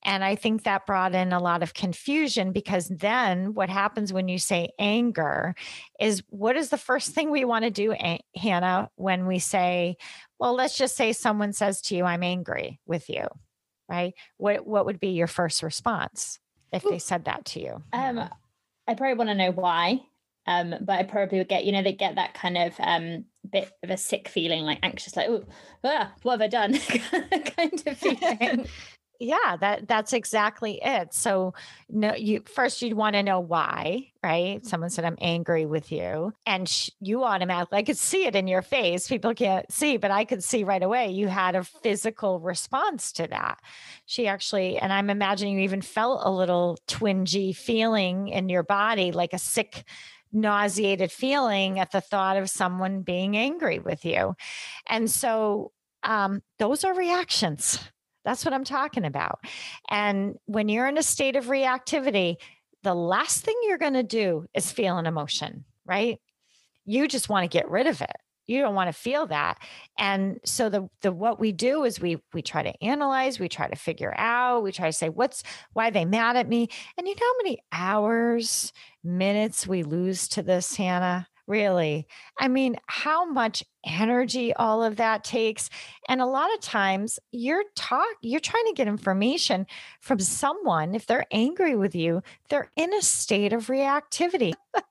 And 0.03 0.23
I 0.23 0.35
think 0.35 0.63
that 0.63 0.85
brought 0.85 1.15
in 1.15 1.33
a 1.33 1.39
lot 1.39 1.63
of 1.63 1.73
confusion 1.73 2.51
because 2.51 2.87
then 2.87 3.53
what 3.53 3.69
happens 3.69 4.13
when 4.13 4.27
you 4.27 4.39
say 4.39 4.69
anger 4.79 5.55
is 5.99 6.23
what 6.29 6.55
is 6.55 6.69
the 6.69 6.77
first 6.77 7.11
thing 7.11 7.31
we 7.31 7.45
want 7.45 7.65
to 7.65 7.71
do, 7.71 7.95
Hannah, 8.35 8.89
when 8.95 9.25
we 9.25 9.39
say, 9.39 9.97
well, 10.39 10.53
let's 10.53 10.77
just 10.77 10.95
say 10.95 11.13
someone 11.13 11.53
says 11.53 11.81
to 11.83 11.95
you, 11.95 12.05
I'm 12.05 12.23
angry 12.23 12.79
with 12.85 13.09
you, 13.09 13.27
right? 13.89 14.13
What, 14.37 14.65
what 14.65 14.85
would 14.85 14.99
be 14.99 15.09
your 15.09 15.27
first 15.27 15.63
response 15.63 16.39
if 16.71 16.83
they 16.83 16.99
said 16.99 17.25
that 17.25 17.45
to 17.45 17.59
you? 17.59 17.83
Um, 17.91 18.29
I 18.87 18.95
probably 18.95 19.15
want 19.15 19.29
to 19.29 19.35
know 19.35 19.51
why. 19.51 20.01
Um, 20.47 20.75
but 20.81 20.99
I 20.99 21.03
probably 21.03 21.37
would 21.37 21.49
get, 21.49 21.65
you 21.65 21.71
know, 21.71 21.83
they 21.83 21.93
get 21.93 22.15
that 22.15 22.33
kind 22.33 22.57
of 22.57 22.73
um, 22.79 23.25
bit 23.49 23.71
of 23.83 23.89
a 23.89 23.97
sick 23.97 24.27
feeling, 24.27 24.63
like 24.63 24.79
anxious, 24.83 25.15
like, 25.15 25.29
oh, 25.29 25.43
ah, 25.83 26.11
what 26.23 26.39
have 26.39 26.41
I 26.41 26.47
done? 26.47 26.73
kind 27.57 27.83
of 27.85 27.97
feeling. 27.97 28.67
yeah, 29.19 29.57
that 29.59 29.87
that's 29.87 30.13
exactly 30.13 30.79
it. 30.81 31.13
So, 31.13 31.53
no, 31.89 32.15
you 32.15 32.41
first 32.45 32.81
you'd 32.81 32.93
want 32.93 33.15
to 33.15 33.23
know 33.23 33.41
why, 33.41 34.11
right? 34.23 34.65
Someone 34.65 34.89
said, 34.89 35.03
"I'm 35.03 35.17
angry 35.19 35.65
with 35.65 35.91
you," 35.91 36.33
and 36.45 36.69
sh- 36.69 36.89
you 37.01 37.25
automatically, 37.25 37.79
I 37.79 37.83
could 37.83 37.97
see 37.97 38.25
it 38.25 38.35
in 38.35 38.47
your 38.47 38.61
face. 38.61 39.09
People 39.09 39.33
can't 39.33 39.69
see, 39.71 39.97
but 39.97 40.09
I 40.09 40.23
could 40.23 40.41
see 40.41 40.63
right 40.63 40.81
away 40.81 41.09
you 41.09 41.27
had 41.27 41.55
a 41.55 41.65
physical 41.65 42.39
response 42.39 43.11
to 43.13 43.27
that. 43.27 43.59
She 44.05 44.25
actually, 44.25 44.77
and 44.77 44.93
I'm 44.93 45.09
imagining 45.09 45.55
you 45.57 45.63
even 45.63 45.81
felt 45.81 46.21
a 46.23 46.31
little 46.31 46.77
twingy 46.87 47.53
feeling 47.53 48.29
in 48.29 48.47
your 48.47 48.63
body, 48.63 49.11
like 49.11 49.33
a 49.33 49.37
sick 49.39 49.83
nauseated 50.31 51.11
feeling 51.11 51.79
at 51.79 51.91
the 51.91 52.01
thought 52.01 52.37
of 52.37 52.49
someone 52.49 53.01
being 53.01 53.35
angry 53.35 53.79
with 53.79 54.05
you. 54.05 54.35
And 54.87 55.09
so 55.09 55.71
um, 56.03 56.41
those 56.59 56.83
are 56.83 56.93
reactions. 56.93 57.79
That's 58.25 58.45
what 58.45 58.53
I'm 58.53 58.63
talking 58.63 59.05
about. 59.05 59.39
And 59.89 60.35
when 60.45 60.69
you're 60.69 60.87
in 60.87 60.97
a 60.97 61.03
state 61.03 61.35
of 61.35 61.45
reactivity, 61.45 62.35
the 62.83 62.93
last 62.93 63.43
thing 63.43 63.55
you're 63.63 63.77
going 63.77 63.93
to 63.93 64.03
do 64.03 64.45
is 64.53 64.71
feel 64.71 64.97
an 64.97 65.05
emotion, 65.05 65.65
right? 65.85 66.19
You 66.85 67.07
just 67.07 67.29
want 67.29 67.49
to 67.49 67.57
get 67.57 67.69
rid 67.69 67.87
of 67.87 68.01
it 68.01 68.15
you 68.49 68.59
don't 68.59 68.73
want 68.73 68.87
to 68.87 68.99
feel 68.99 69.27
that 69.27 69.59
and 69.97 70.39
so 70.43 70.69
the 70.69 70.89
the 71.01 71.11
what 71.11 71.39
we 71.39 71.51
do 71.51 71.83
is 71.83 72.01
we 72.01 72.17
we 72.33 72.41
try 72.41 72.63
to 72.63 72.83
analyze 72.83 73.39
we 73.39 73.47
try 73.47 73.67
to 73.67 73.75
figure 73.75 74.13
out 74.17 74.63
we 74.63 74.71
try 74.71 74.87
to 74.87 74.93
say 74.93 75.07
what's 75.07 75.43
why 75.73 75.91
they 75.91 76.03
mad 76.03 76.35
at 76.35 76.49
me 76.49 76.67
and 76.97 77.07
you 77.07 77.13
know 77.13 77.21
how 77.21 77.37
many 77.37 77.59
hours 77.71 78.73
minutes 79.03 79.67
we 79.67 79.83
lose 79.83 80.27
to 80.29 80.41
this 80.41 80.75
hannah? 80.75 81.27
Really? 81.47 82.07
I 82.39 82.47
mean 82.47 82.75
how 82.87 83.25
much 83.25 83.63
energy 83.83 84.53
all 84.53 84.83
of 84.83 84.97
that 84.97 85.23
takes 85.23 85.69
and 86.07 86.21
a 86.21 86.25
lot 86.25 86.53
of 86.53 86.59
times 86.59 87.17
you're 87.31 87.63
talk 87.75 88.05
you're 88.21 88.39
trying 88.39 88.65
to 88.65 88.73
get 88.75 88.87
information 88.87 89.65
from 89.99 90.19
someone 90.19 90.93
if 90.93 91.07
they're 91.07 91.25
angry 91.31 91.75
with 91.75 91.95
you 91.95 92.21
they're 92.49 92.69
in 92.75 92.93
a 92.93 93.01
state 93.01 93.53
of 93.53 93.67
reactivity. 93.67 94.53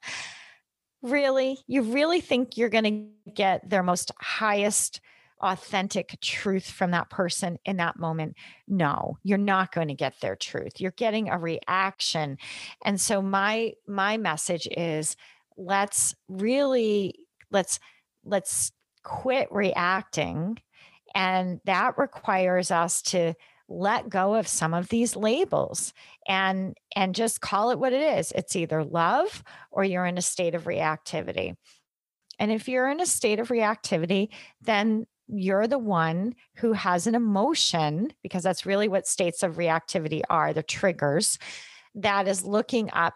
Really? 1.02 1.58
You 1.66 1.82
really 1.82 2.20
think 2.20 2.56
you're 2.56 2.68
going 2.68 2.84
to 3.26 3.32
get 3.32 3.68
their 3.68 3.82
most 3.82 4.10
highest 4.20 5.00
authentic 5.40 6.18
truth 6.21 6.71
from 6.71 6.90
that 6.92 7.11
person 7.11 7.59
in 7.64 7.76
that 7.78 7.99
moment? 7.99 8.37
No, 8.66 9.18
you're 9.23 9.38
not 9.38 9.73
going 9.73 9.88
to 9.88 9.95
get 9.95 10.21
their 10.21 10.37
truth. 10.37 10.80
You're 10.80 10.90
getting 10.92 11.28
a 11.28 11.38
reaction. 11.38 12.38
And 12.85 13.00
so 13.00 13.23
my 13.23 13.73
my 13.87 14.16
message 14.16 14.68
is 14.71 15.16
let's 15.57 16.14
really 16.28 17.14
let's 17.50 17.80
let's 18.25 18.73
quit 19.02 19.49
reacting 19.50 20.59
and 21.14 21.61
that 21.64 21.99
requires 21.99 22.71
us 22.71 23.02
to 23.02 23.35
let 23.68 24.09
go 24.09 24.35
of 24.35 24.49
some 24.49 24.73
of 24.73 24.88
these 24.88 25.14
labels 25.14 25.92
and 26.26 26.76
and 26.97 27.14
just 27.14 27.40
call 27.40 27.71
it 27.71 27.78
what 27.78 27.92
it 27.92 28.18
is 28.18 28.33
it's 28.33 28.57
either 28.57 28.83
love 28.83 29.42
or 29.71 29.85
you're 29.85 30.07
in 30.07 30.16
a 30.18 30.23
state 30.23 30.54
of 30.54 30.64
reactivity 30.64 31.54
and 32.38 32.50
if 32.50 32.68
you're 32.68 32.88
in 32.88 33.00
a 33.00 33.07
state 33.07 33.40
of 33.40 33.49
reactivity 33.49 34.28
then 34.62 35.07
you're 35.28 35.66
the 35.66 35.78
one 35.78 36.35
who 36.56 36.73
has 36.73 37.06
an 37.06 37.14
emotion 37.14 38.12
because 38.23 38.42
that's 38.42 38.66
really 38.66 38.88
what 38.88 39.06
states 39.06 39.42
of 39.42 39.56
reactivity 39.56 40.23
are 40.30 40.52
the 40.52 40.62
triggers 40.62 41.38
that 41.94 42.26
is 42.26 42.44
looking 42.44 42.90
up 42.92 43.14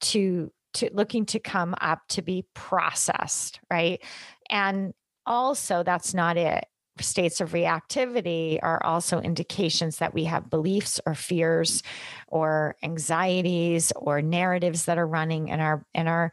to 0.00 0.50
to 0.74 0.88
looking 0.94 1.26
to 1.26 1.38
come 1.38 1.74
up 1.80 2.00
to 2.08 2.22
be 2.22 2.46
processed 2.54 3.60
right? 3.70 4.02
And 4.48 4.94
also 5.26 5.82
that's 5.82 6.14
not 6.14 6.36
it 6.36 6.64
states 7.00 7.40
of 7.40 7.52
reactivity 7.52 8.58
are 8.62 8.82
also 8.84 9.20
indications 9.20 9.98
that 9.98 10.14
we 10.14 10.24
have 10.24 10.50
beliefs 10.50 11.00
or 11.06 11.14
fears 11.14 11.82
or 12.28 12.76
anxieties 12.82 13.92
or 13.96 14.20
narratives 14.20 14.84
that 14.84 14.98
are 14.98 15.06
running 15.06 15.48
in 15.48 15.60
our 15.60 15.84
in 15.94 16.06
our 16.06 16.32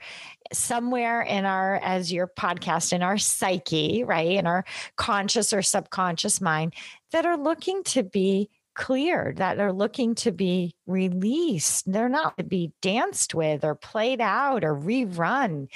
somewhere 0.52 1.22
in 1.22 1.46
our 1.46 1.76
as 1.78 2.12
your 2.12 2.28
podcast 2.28 2.92
in 2.92 3.02
our 3.02 3.18
psyche 3.18 4.04
right? 4.04 4.32
In 4.32 4.48
our 4.48 4.66
conscious 4.96 5.54
or 5.54 5.62
subconscious 5.62 6.42
mind 6.42 6.74
that 7.12 7.26
are 7.26 7.38
looking 7.38 7.84
to 7.84 8.04
be 8.04 8.50
cleared 8.80 9.38
that 9.38 9.60
are 9.60 9.74
looking 9.74 10.16
to 10.16 10.32
be 10.32 10.74
released. 10.88 11.92
They're 11.92 12.08
not 12.08 12.38
to 12.38 12.46
be 12.46 12.72
danced 12.82 13.36
with 13.36 13.66
or 13.66 13.76
played 13.76 14.22
out 14.22 14.64
or 14.64 14.74
rerun. 14.74 15.68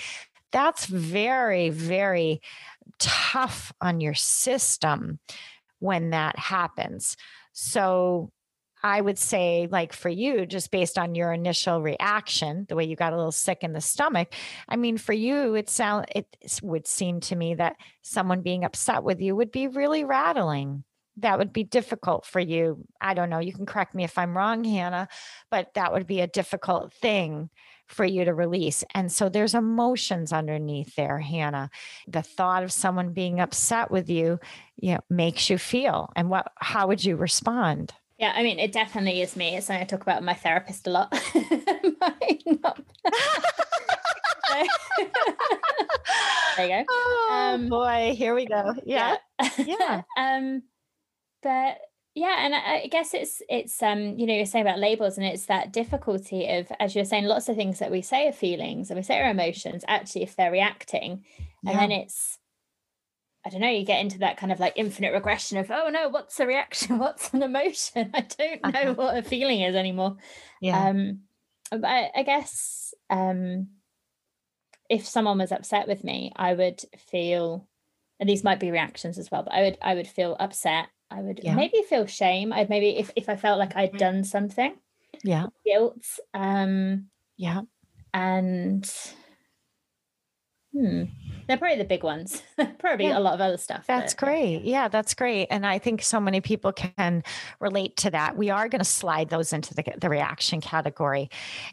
That's 0.51 0.85
very 0.85 1.69
very 1.69 2.41
tough 3.03 3.73
on 3.81 3.99
your 3.99 4.13
system 4.13 5.19
when 5.79 6.11
that 6.11 6.39
happens. 6.39 7.17
So 7.51 8.31
I 8.81 8.99
would 8.99 9.17
say, 9.17 9.67
like 9.69 9.93
for 9.93 10.09
you, 10.09 10.45
just 10.45 10.71
based 10.71 10.97
on 10.97 11.15
your 11.15 11.31
initial 11.31 11.81
reaction, 11.81 12.65
the 12.67 12.75
way 12.75 12.85
you 12.85 12.95
got 12.95 13.13
a 13.13 13.17
little 13.17 13.31
sick 13.31 13.59
in 13.61 13.73
the 13.73 13.81
stomach. 13.81 14.33
I 14.67 14.77
mean, 14.77 14.97
for 14.97 15.13
you, 15.13 15.55
it 15.55 15.69
sound 15.69 16.05
it 16.13 16.27
would 16.61 16.87
seem 16.87 17.19
to 17.21 17.35
me 17.35 17.55
that 17.55 17.75
someone 18.01 18.41
being 18.41 18.63
upset 18.63 19.03
with 19.03 19.21
you 19.21 19.35
would 19.35 19.51
be 19.51 19.67
really 19.67 20.03
rattling. 20.03 20.83
That 21.17 21.37
would 21.37 21.53
be 21.53 21.63
difficult 21.63 22.25
for 22.25 22.39
you. 22.39 22.85
I 22.99 23.13
don't 23.13 23.29
know. 23.29 23.39
You 23.39 23.53
can 23.53 23.65
correct 23.65 23.93
me 23.93 24.03
if 24.03 24.17
I'm 24.17 24.35
wrong, 24.35 24.63
Hannah, 24.63 25.07
but 25.51 25.73
that 25.75 25.93
would 25.93 26.07
be 26.07 26.21
a 26.21 26.27
difficult 26.27 26.93
thing 26.93 27.49
for 27.93 28.05
you 28.05 28.25
to 28.25 28.33
release. 28.33 28.83
And 28.93 29.11
so 29.11 29.29
there's 29.29 29.55
emotions 29.55 30.33
underneath 30.33 30.95
there, 30.95 31.19
Hannah. 31.19 31.69
The 32.07 32.21
thought 32.21 32.63
of 32.63 32.71
someone 32.71 33.13
being 33.13 33.39
upset 33.39 33.91
with 33.91 34.09
you, 34.09 34.39
you 34.77 34.95
know, 34.95 34.99
makes 35.09 35.49
you 35.49 35.57
feel. 35.57 36.11
And 36.15 36.29
what 36.29 36.51
how 36.57 36.87
would 36.87 37.03
you 37.03 37.15
respond? 37.15 37.93
Yeah, 38.19 38.33
I 38.35 38.43
mean, 38.43 38.59
it 38.59 38.71
definitely 38.71 39.21
is 39.21 39.35
me. 39.35 39.55
It's 39.55 39.67
something 39.67 39.81
I 39.81 39.85
talk 39.85 40.01
about 40.01 40.17
with 40.17 40.25
my 40.25 40.33
therapist 40.33 40.87
a 40.87 40.91
lot. 40.91 41.11
there 41.33 42.13
you 42.41 42.57
go. 42.59 42.73
Oh 46.55 47.55
um, 47.55 47.67
boy, 47.67 48.13
here 48.15 48.35
we 48.35 48.45
go. 48.45 48.75
Yeah, 48.85 49.15
yeah. 49.57 49.57
yeah. 49.57 50.01
um, 50.17 50.61
but 51.41 51.77
yeah 52.15 52.45
and 52.45 52.53
I, 52.53 52.87
guess 52.87 53.13
it's 53.13 53.41
it's 53.49 53.81
um 53.81 54.17
you 54.19 54.25
know 54.25 54.33
you're 54.33 54.45
saying 54.45 54.65
about 54.65 54.79
labels 54.79 55.17
and 55.17 55.25
it's 55.25 55.47
that 55.47 55.73
difficulty 55.73 56.47
of 56.47 56.71
as 56.79 56.95
you're 56.95 57.05
saying 57.05 57.25
lots 57.25 57.49
of 57.49 57.55
things 57.55 57.79
that 57.79 57.91
we 57.91 58.01
say 58.01 58.27
are 58.27 58.33
feelings 58.33 58.89
and 58.89 58.97
we 58.97 59.03
say 59.03 59.19
are 59.19 59.29
emotions 59.29 59.83
actually 59.87 60.23
if 60.23 60.35
they're 60.35 60.51
reacting. 60.51 61.23
Yeah. 61.63 61.71
and 61.71 61.79
then 61.79 61.91
it's 61.91 62.37
i 63.45 63.49
don't 63.49 63.61
know 63.61 63.69
you 63.69 63.85
get 63.85 64.01
into 64.01 64.19
that 64.19 64.37
kind 64.37 64.51
of 64.51 64.59
like 64.59 64.73
infinite 64.75 65.13
regression 65.13 65.57
of 65.57 65.71
oh 65.71 65.89
no 65.89 66.09
what's 66.09 66.39
a 66.39 66.47
reaction? 66.47 66.97
What's 66.99 67.33
an 67.33 67.43
emotion? 67.43 68.11
I 68.13 68.21
don't 68.21 68.63
know 68.73 68.79
uh-huh. 68.79 68.93
what 68.93 69.17
a 69.17 69.23
feeling 69.23 69.61
is 69.61 69.75
anymore. 69.75 70.17
Yeah. 70.61 70.89
Um 70.89 71.21
but 71.71 71.85
I, 71.85 72.11
I 72.15 72.23
guess 72.23 72.93
um 73.09 73.67
if 74.89 75.07
someone 75.07 75.39
was 75.39 75.51
upset 75.51 75.87
with 75.87 76.03
me 76.03 76.31
i 76.35 76.53
would 76.53 76.81
feel 76.97 77.67
and 78.19 78.29
these 78.29 78.43
might 78.43 78.59
be 78.59 78.71
reactions 78.71 79.17
as 79.17 79.31
well 79.31 79.43
but 79.43 79.53
i 79.53 79.61
would 79.63 79.77
i 79.81 79.95
would 79.95 80.07
feel 80.07 80.35
upset 80.39 80.87
I 81.13 81.21
would 81.21 81.41
yeah. 81.43 81.55
maybe 81.55 81.81
feel 81.87 82.07
shame. 82.07 82.51
I'd 82.51 82.69
maybe 82.69 82.97
if, 82.97 83.11
if 83.15 83.29
I 83.29 83.35
felt 83.35 83.59
like 83.59 83.75
I'd 83.75 83.97
done 83.97 84.23
something. 84.23 84.73
Yeah. 85.23 85.47
Guilt. 85.65 86.03
Um 86.33 87.07
yeah. 87.37 87.61
And 88.13 88.89
hmm 90.73 91.03
they're 91.47 91.57
probably 91.57 91.77
the 91.77 91.83
big 91.83 92.03
ones. 92.03 92.41
probably 92.79 93.07
yeah. 93.07 93.17
a 93.17 93.19
lot 93.19 93.33
of 93.33 93.41
other 93.41 93.57
stuff. 93.57 93.85
That's 93.87 94.13
but, 94.13 94.25
great. 94.25 94.61
Yeah. 94.63 94.83
yeah, 94.83 94.87
that's 94.87 95.13
great. 95.13 95.47
And 95.49 95.65
I 95.65 95.77
think 95.77 96.01
so 96.01 96.19
many 96.19 96.41
people 96.41 96.71
can 96.71 97.23
relate 97.59 97.97
to 97.97 98.09
that. 98.11 98.37
We 98.37 98.49
are 98.49 98.69
going 98.69 98.79
to 98.79 98.85
slide 98.85 99.29
those 99.29 99.53
into 99.53 99.73
the, 99.73 99.83
the 99.97 100.09
reaction 100.09 100.61
category. 100.61 101.29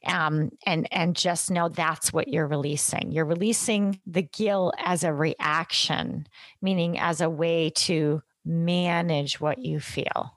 Um, 0.07 0.51
and 0.67 0.89
and 0.91 1.15
just 1.15 1.51
know 1.51 1.69
that's 1.69 2.13
what 2.13 2.29
you're 2.29 2.47
releasing. 2.47 3.13
You're 3.13 3.25
releasing 3.25 4.01
the 4.07 4.23
guilt 4.23 4.75
as 4.79 5.05
a 5.05 5.13
reaction, 5.13 6.27
meaning 6.61 6.99
as 6.99 7.21
a 7.21 7.31
way 7.31 7.71
to 7.71 8.23
manage 8.45 9.41
what 9.41 9.59
you 9.59 9.81
feel. 9.81 10.35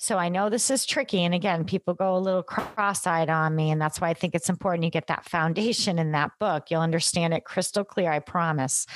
So 0.00 0.16
I 0.16 0.28
know 0.28 0.48
this 0.48 0.70
is 0.70 0.86
tricky. 0.86 1.24
And 1.24 1.34
again, 1.34 1.64
people 1.64 1.92
go 1.92 2.16
a 2.16 2.18
little 2.18 2.44
cross 2.44 3.04
eyed 3.04 3.28
on 3.28 3.56
me. 3.56 3.72
And 3.72 3.82
that's 3.82 4.00
why 4.00 4.08
I 4.10 4.14
think 4.14 4.34
it's 4.34 4.48
important 4.48 4.84
you 4.84 4.90
get 4.90 5.08
that 5.08 5.24
foundation 5.24 5.98
in 5.98 6.12
that 6.12 6.30
book. 6.38 6.70
You'll 6.70 6.82
understand 6.82 7.34
it 7.34 7.44
crystal 7.44 7.84
clear, 7.84 8.12
I 8.12 8.20
promise. 8.20 8.86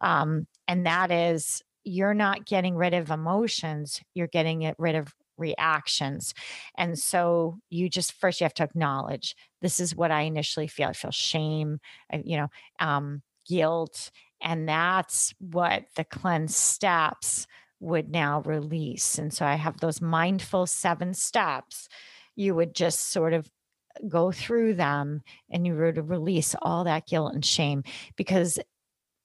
Um, 0.00 0.46
and 0.68 0.84
that 0.84 1.10
is 1.10 1.62
you're 1.82 2.14
not 2.14 2.46
getting 2.46 2.74
rid 2.74 2.94
of 2.94 3.10
emotions, 3.10 4.02
you're 4.14 4.26
getting 4.26 4.62
it 4.62 4.74
rid 4.78 4.96
of 4.96 5.14
reactions. 5.36 6.34
And 6.76 6.98
so 6.98 7.58
you 7.70 7.88
just 7.88 8.12
first 8.12 8.40
you 8.40 8.44
have 8.44 8.54
to 8.54 8.62
acknowledge 8.62 9.34
this 9.62 9.80
is 9.80 9.96
what 9.96 10.10
I 10.10 10.22
initially 10.22 10.66
feel. 10.66 10.88
I 10.88 10.92
feel 10.92 11.10
shame, 11.10 11.80
you 12.22 12.36
know, 12.36 12.48
um, 12.80 13.22
guilt. 13.46 14.10
And 14.40 14.68
that's 14.68 15.34
what 15.38 15.84
the 15.96 16.04
cleanse 16.04 16.56
steps 16.56 17.46
would 17.80 18.10
now 18.10 18.40
release. 18.42 19.18
And 19.18 19.32
so 19.32 19.44
I 19.44 19.54
have 19.54 19.80
those 19.80 20.00
mindful 20.00 20.66
seven 20.66 21.14
steps. 21.14 21.88
You 22.36 22.54
would 22.54 22.74
just 22.74 23.10
sort 23.10 23.32
of 23.32 23.50
uh, 23.96 24.06
go 24.08 24.32
through 24.32 24.74
them 24.74 25.22
and 25.50 25.66
you 25.66 25.74
would 25.76 26.08
release 26.08 26.54
all 26.62 26.84
that 26.84 27.06
guilt 27.06 27.34
and 27.34 27.44
shame 27.44 27.84
because 28.16 28.58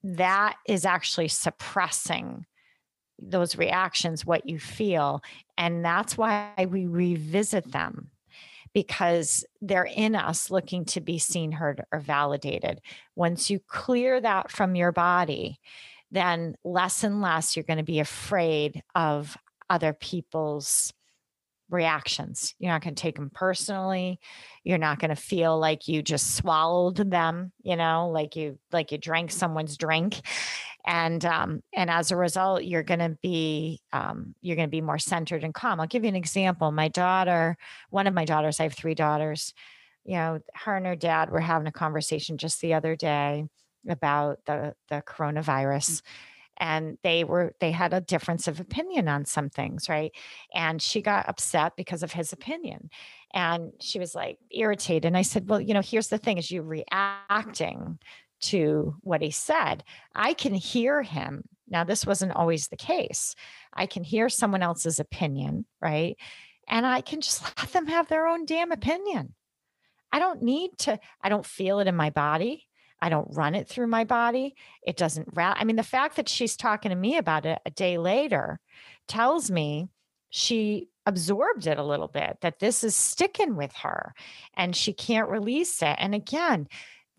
that 0.03 0.55
is 0.67 0.85
actually 0.85 1.27
suppressing 1.27 2.45
those 3.21 3.57
reactions, 3.57 4.25
what 4.25 4.47
you 4.47 4.59
feel. 4.59 5.21
And 5.57 5.83
that's 5.83 6.17
why 6.17 6.67
we 6.69 6.85
revisit 6.85 7.71
them 7.71 8.11
because 8.73 9.45
they're 9.61 9.83
in 9.83 10.15
us 10.15 10.51
looking 10.51 10.85
to 10.85 11.01
be 11.01 11.19
seen, 11.19 11.51
heard, 11.51 11.83
or 11.91 11.99
validated. 11.99 12.81
Once 13.15 13.49
you 13.49 13.59
clear 13.67 14.19
that 14.19 14.51
from 14.51 14.75
your 14.75 14.91
body, 14.91 15.59
then 16.11 16.55
less 16.63 17.03
and 17.03 17.21
less 17.21 17.55
you're 17.55 17.63
going 17.63 17.77
to 17.77 17.83
be 17.83 17.99
afraid 17.99 18.81
of 18.95 19.37
other 19.69 19.93
people's 19.93 20.93
reactions. 21.69 22.55
You're 22.59 22.71
not 22.71 22.81
going 22.81 22.95
to 22.95 23.01
take 23.01 23.15
them 23.15 23.29
personally. 23.33 24.19
You're 24.63 24.77
not 24.77 24.99
going 24.99 25.09
to 25.09 25.15
feel 25.15 25.59
like 25.59 25.87
you 25.87 26.01
just 26.01 26.35
swallowed 26.35 26.97
them, 26.97 27.51
you 27.61 27.75
know, 27.75 28.09
like 28.09 28.35
you 28.35 28.57
like 28.71 28.91
you 28.91 28.97
drank 28.97 29.31
someone's 29.31 29.77
drink. 29.77 30.21
And 30.85 31.23
um, 31.25 31.61
and 31.73 31.89
as 31.89 32.11
a 32.11 32.15
result, 32.15 32.63
you're 32.63 32.83
going 32.83 32.99
to 32.99 33.17
be 33.21 33.81
um, 33.91 34.33
you're 34.41 34.55
going 34.55 34.67
to 34.67 34.71
be 34.71 34.81
more 34.81 34.99
centered 34.99 35.43
and 35.43 35.53
calm. 35.53 35.79
I'll 35.79 35.87
give 35.87 36.03
you 36.03 36.09
an 36.09 36.15
example. 36.15 36.71
My 36.71 36.87
daughter, 36.87 37.57
one 37.89 38.07
of 38.07 38.13
my 38.13 38.25
daughters, 38.25 38.59
I 38.59 38.63
have 38.63 38.73
three 38.73 38.95
daughters. 38.95 39.53
You 40.05 40.15
know, 40.15 40.39
her 40.55 40.77
and 40.77 40.85
her 40.85 40.95
dad 40.95 41.29
were 41.29 41.41
having 41.41 41.67
a 41.67 41.71
conversation 41.71 42.37
just 42.37 42.61
the 42.61 42.73
other 42.73 42.95
day 42.95 43.45
about 43.87 44.39
the 44.45 44.73
the 44.89 45.03
coronavirus 45.05 46.01
and 46.59 46.97
they 47.03 47.23
were 47.23 47.53
they 47.59 47.71
had 47.71 47.93
a 47.93 48.01
difference 48.01 48.47
of 48.47 48.59
opinion 48.59 49.07
on 49.07 49.25
some 49.25 49.49
things 49.49 49.87
right 49.87 50.11
and 50.53 50.81
she 50.81 51.01
got 51.01 51.27
upset 51.29 51.73
because 51.75 52.03
of 52.03 52.11
his 52.11 52.33
opinion 52.33 52.89
and 53.33 53.71
she 53.79 53.99
was 53.99 54.13
like 54.13 54.37
irritated 54.51 55.05
and 55.05 55.17
i 55.17 55.21
said 55.21 55.49
well 55.49 55.61
you 55.61 55.73
know 55.73 55.81
here's 55.81 56.09
the 56.09 56.17
thing 56.17 56.37
is 56.37 56.51
you 56.51 56.61
reacting 56.61 57.97
to 58.39 58.95
what 59.01 59.21
he 59.21 59.31
said 59.31 59.83
i 60.15 60.33
can 60.33 60.53
hear 60.53 61.01
him. 61.01 61.43
Now 61.67 61.83
this 61.83 62.05
wasn't 62.05 62.35
always 62.35 62.67
the 62.67 62.77
case. 62.77 63.35
I 63.73 63.85
can 63.85 64.03
hear 64.03 64.29
someone 64.29 64.63
else's 64.63 64.99
opinion 64.99 65.65
right? 65.81 66.17
And 66.67 66.85
i 66.85 67.01
can 67.01 67.21
just 67.21 67.43
let 67.57 67.71
them 67.71 67.87
have 67.87 68.07
their 68.07 68.27
own 68.27 68.45
damn 68.45 68.71
opinion. 68.71 69.33
I 70.11 70.19
don't 70.19 70.41
need 70.41 70.71
to 70.79 70.99
i 71.21 71.29
don't 71.29 71.45
feel 71.45 71.79
it 71.79 71.87
in 71.87 71.95
my 71.95 72.09
body. 72.09 72.67
I 73.01 73.09
don't 73.09 73.33
run 73.33 73.55
it 73.55 73.67
through 73.67 73.87
my 73.87 74.03
body. 74.03 74.55
It 74.85 74.97
doesn't 74.97 75.29
I 75.37 75.63
mean, 75.63 75.77
the 75.77 75.83
fact 75.83 76.17
that 76.17 76.29
she's 76.29 76.57
talking 76.57 76.89
to 76.89 76.95
me 76.95 77.17
about 77.17 77.45
it 77.45 77.59
a 77.65 77.71
day 77.71 77.97
later 77.97 78.59
tells 79.07 79.49
me 79.49 79.89
she 80.29 80.89
absorbed 81.05 81.65
it 81.65 81.79
a 81.79 81.83
little 81.83 82.07
bit, 82.07 82.37
that 82.41 82.59
this 82.59 82.83
is 82.83 82.95
sticking 82.95 83.55
with 83.55 83.73
her 83.77 84.13
and 84.53 84.75
she 84.75 84.93
can't 84.93 85.29
release 85.29 85.81
it. 85.81 85.95
And 85.97 86.13
again, 86.13 86.67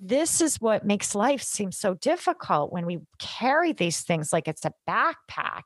this 0.01 0.41
is 0.41 0.57
what 0.61 0.87
makes 0.87 1.15
life 1.15 1.43
seem 1.43 1.71
so 1.71 1.93
difficult 1.95 2.73
when 2.73 2.87
we 2.87 3.01
carry 3.19 3.73
these 3.73 4.01
things 4.01 4.33
like 4.33 4.49
it's 4.49 4.65
a 4.65 4.73
backpack 4.89 5.65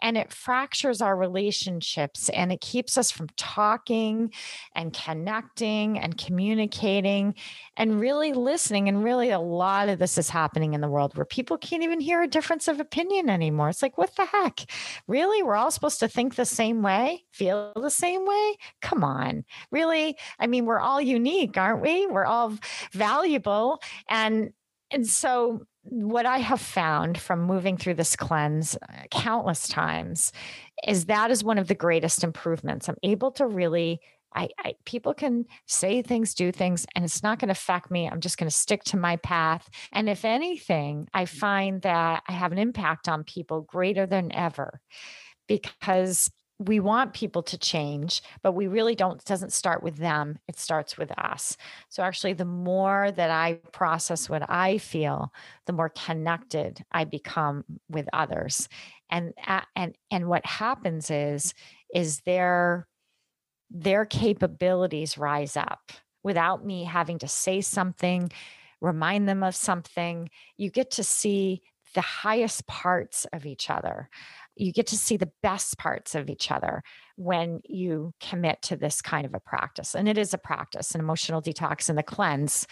and 0.00 0.16
it 0.16 0.32
fractures 0.32 1.02
our 1.02 1.14
relationships 1.14 2.30
and 2.30 2.50
it 2.50 2.62
keeps 2.62 2.96
us 2.96 3.10
from 3.10 3.28
talking 3.36 4.32
and 4.74 4.94
connecting 4.94 5.98
and 5.98 6.16
communicating 6.16 7.34
and 7.76 8.00
really 8.00 8.32
listening. 8.32 8.88
And 8.88 9.04
really, 9.04 9.30
a 9.30 9.38
lot 9.38 9.90
of 9.90 9.98
this 9.98 10.16
is 10.16 10.30
happening 10.30 10.72
in 10.72 10.80
the 10.80 10.88
world 10.88 11.14
where 11.14 11.26
people 11.26 11.58
can't 11.58 11.82
even 11.82 12.00
hear 12.00 12.22
a 12.22 12.28
difference 12.28 12.68
of 12.68 12.80
opinion 12.80 13.28
anymore. 13.28 13.68
It's 13.68 13.82
like, 13.82 13.98
what 13.98 14.16
the 14.16 14.24
heck? 14.24 14.60
Really? 15.06 15.42
We're 15.42 15.56
all 15.56 15.70
supposed 15.70 16.00
to 16.00 16.08
think 16.08 16.36
the 16.36 16.46
same 16.46 16.82
way, 16.82 17.24
feel 17.32 17.72
the 17.76 17.90
same 17.90 18.24
way? 18.24 18.56
Come 18.80 19.04
on. 19.04 19.44
Really? 19.70 20.16
I 20.38 20.46
mean, 20.46 20.64
we're 20.64 20.80
all 20.80 21.02
unique, 21.02 21.58
aren't 21.58 21.82
we? 21.82 22.06
We're 22.06 22.24
all 22.24 22.54
valuable 22.92 23.73
and 24.08 24.52
and 24.90 25.06
so 25.06 25.66
what 25.82 26.24
I 26.24 26.38
have 26.38 26.60
found 26.60 27.18
from 27.18 27.42
moving 27.42 27.76
through 27.76 27.94
this 27.94 28.16
cleanse 28.16 28.76
uh, 28.76 29.02
countless 29.10 29.68
times 29.68 30.32
is 30.86 31.06
that 31.06 31.30
is 31.30 31.44
one 31.44 31.58
of 31.58 31.68
the 31.68 31.74
greatest 31.74 32.24
improvements. 32.24 32.88
I'm 32.88 32.96
able 33.02 33.32
to 33.32 33.46
really 33.46 34.00
I, 34.34 34.48
I, 34.58 34.74
people 34.84 35.14
can 35.14 35.44
say 35.66 36.02
things, 36.02 36.34
do 36.34 36.50
things, 36.50 36.86
and 36.94 37.04
it's 37.04 37.22
not 37.22 37.38
going 37.38 37.48
to 37.48 37.52
affect 37.52 37.90
me. 37.90 38.08
I'm 38.08 38.20
just 38.20 38.36
going 38.36 38.50
to 38.50 38.56
stick 38.56 38.82
to 38.84 38.96
my 38.96 39.16
path. 39.16 39.68
And 39.92 40.08
if 40.08 40.24
anything, 40.24 41.06
I 41.14 41.26
find 41.26 41.80
that 41.82 42.24
I 42.26 42.32
have 42.32 42.50
an 42.50 42.58
impact 42.58 43.08
on 43.08 43.22
people 43.22 43.60
greater 43.60 44.06
than 44.06 44.32
ever 44.32 44.80
because 45.46 46.30
we 46.58 46.78
want 46.78 47.12
people 47.14 47.42
to 47.42 47.58
change 47.58 48.22
but 48.42 48.52
we 48.52 48.66
really 48.66 48.94
don't 48.94 49.24
doesn't 49.24 49.52
start 49.52 49.82
with 49.82 49.96
them 49.96 50.38
it 50.48 50.58
starts 50.58 50.96
with 50.96 51.10
us. 51.18 51.56
So 51.88 52.02
actually 52.02 52.34
the 52.34 52.44
more 52.44 53.10
that 53.10 53.30
i 53.30 53.54
process 53.72 54.28
what 54.28 54.48
i 54.48 54.78
feel 54.78 55.32
the 55.66 55.72
more 55.72 55.88
connected 55.88 56.84
i 56.92 57.04
become 57.04 57.64
with 57.88 58.08
others. 58.12 58.68
And 59.10 59.34
uh, 59.46 59.62
and 59.74 59.96
and 60.10 60.28
what 60.28 60.46
happens 60.46 61.10
is 61.10 61.54
is 61.92 62.20
their 62.20 62.86
their 63.70 64.04
capabilities 64.04 65.18
rise 65.18 65.56
up. 65.56 65.92
Without 66.22 66.64
me 66.64 66.84
having 66.84 67.18
to 67.18 67.28
say 67.28 67.60
something 67.60 68.30
remind 68.80 69.26
them 69.28 69.42
of 69.42 69.56
something 69.56 70.28
you 70.58 70.70
get 70.70 70.90
to 70.90 71.02
see 71.02 71.62
the 71.94 72.00
highest 72.00 72.66
parts 72.66 73.24
of 73.32 73.46
each 73.46 73.70
other 73.70 74.10
you 74.56 74.72
get 74.72 74.86
to 74.88 74.96
see 74.96 75.16
the 75.16 75.30
best 75.42 75.78
parts 75.78 76.14
of 76.14 76.30
each 76.30 76.50
other 76.50 76.82
when 77.16 77.60
you 77.64 78.12
commit 78.20 78.62
to 78.62 78.76
this 78.76 79.02
kind 79.02 79.26
of 79.26 79.34
a 79.34 79.40
practice. 79.40 79.94
And 79.94 80.08
it 80.08 80.18
is 80.18 80.34
a 80.34 80.38
practice, 80.38 80.94
an 80.94 81.00
emotional 81.00 81.42
detox 81.42 81.88
and 81.88 81.98
the 81.98 82.02
cleanse 82.02 82.66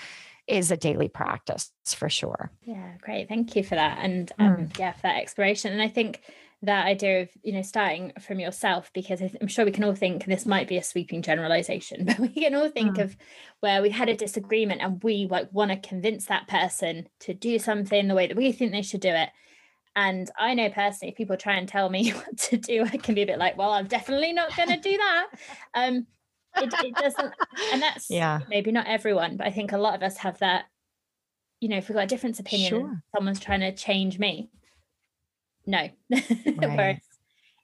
is 0.46 0.70
a 0.70 0.76
daily 0.76 1.08
practice 1.08 1.70
for 1.86 2.08
sure. 2.08 2.50
Yeah, 2.64 2.94
great. 3.00 3.28
Thank 3.28 3.54
you 3.54 3.62
for 3.62 3.76
that. 3.76 3.98
And 4.00 4.30
um, 4.38 4.56
mm. 4.56 4.78
yeah, 4.78 4.92
for 4.92 5.02
that 5.02 5.20
exploration. 5.20 5.72
And 5.72 5.80
I 5.80 5.88
think 5.88 6.20
that 6.62 6.86
idea 6.86 7.22
of 7.22 7.28
you 7.42 7.52
know 7.52 7.62
starting 7.62 8.12
from 8.20 8.38
yourself 8.38 8.90
because 8.94 9.20
i'm 9.20 9.48
sure 9.48 9.64
we 9.64 9.72
can 9.72 9.82
all 9.82 9.94
think 9.94 10.24
this 10.24 10.46
might 10.46 10.68
be 10.68 10.76
a 10.76 10.82
sweeping 10.82 11.20
generalization 11.20 12.04
but 12.06 12.18
we 12.18 12.28
can 12.28 12.54
all 12.54 12.68
think 12.68 12.96
mm. 12.96 13.02
of 13.02 13.16
where 13.60 13.82
we 13.82 13.90
had 13.90 14.08
a 14.08 14.16
disagreement 14.16 14.80
and 14.80 15.02
we 15.02 15.26
like 15.28 15.48
want 15.52 15.70
to 15.70 15.88
convince 15.88 16.26
that 16.26 16.46
person 16.46 17.08
to 17.18 17.34
do 17.34 17.58
something 17.58 18.06
the 18.06 18.14
way 18.14 18.26
that 18.26 18.36
we 18.36 18.52
think 18.52 18.70
they 18.70 18.82
should 18.82 19.00
do 19.00 19.08
it 19.08 19.30
and 19.94 20.30
I 20.38 20.54
know 20.54 20.70
personally, 20.70 21.10
if 21.10 21.16
people 21.16 21.36
try 21.36 21.54
and 21.54 21.68
tell 21.68 21.88
me 21.88 22.10
what 22.12 22.36
to 22.38 22.56
do, 22.56 22.84
I 22.84 22.96
can 22.96 23.14
be 23.14 23.22
a 23.22 23.26
bit 23.26 23.38
like, 23.38 23.56
well, 23.56 23.72
I'm 23.72 23.86
definitely 23.86 24.32
not 24.32 24.56
going 24.56 24.70
to 24.70 24.76
do 24.76 24.96
that. 24.96 25.26
Um, 25.74 26.06
it, 26.56 26.72
it, 26.84 26.94
doesn't, 26.94 27.32
and 27.72 27.80
that's 27.82 28.10
yeah. 28.10 28.40
maybe 28.48 28.72
not 28.72 28.86
everyone, 28.86 29.36
but 29.36 29.46
I 29.46 29.50
think 29.50 29.72
a 29.72 29.78
lot 29.78 29.94
of 29.94 30.02
us 30.02 30.18
have 30.18 30.38
that. 30.38 30.64
You 31.60 31.68
know, 31.68 31.76
if 31.76 31.88
we've 31.88 31.94
got 31.94 32.04
a 32.04 32.08
different 32.08 32.40
opinion, 32.40 32.70
sure. 32.70 33.02
someone's 33.14 33.38
trying 33.38 33.60
to 33.60 33.72
change 33.72 34.18
me. 34.18 34.50
No. 35.66 35.88
Right. 36.10 36.76
Whereas 36.76 36.98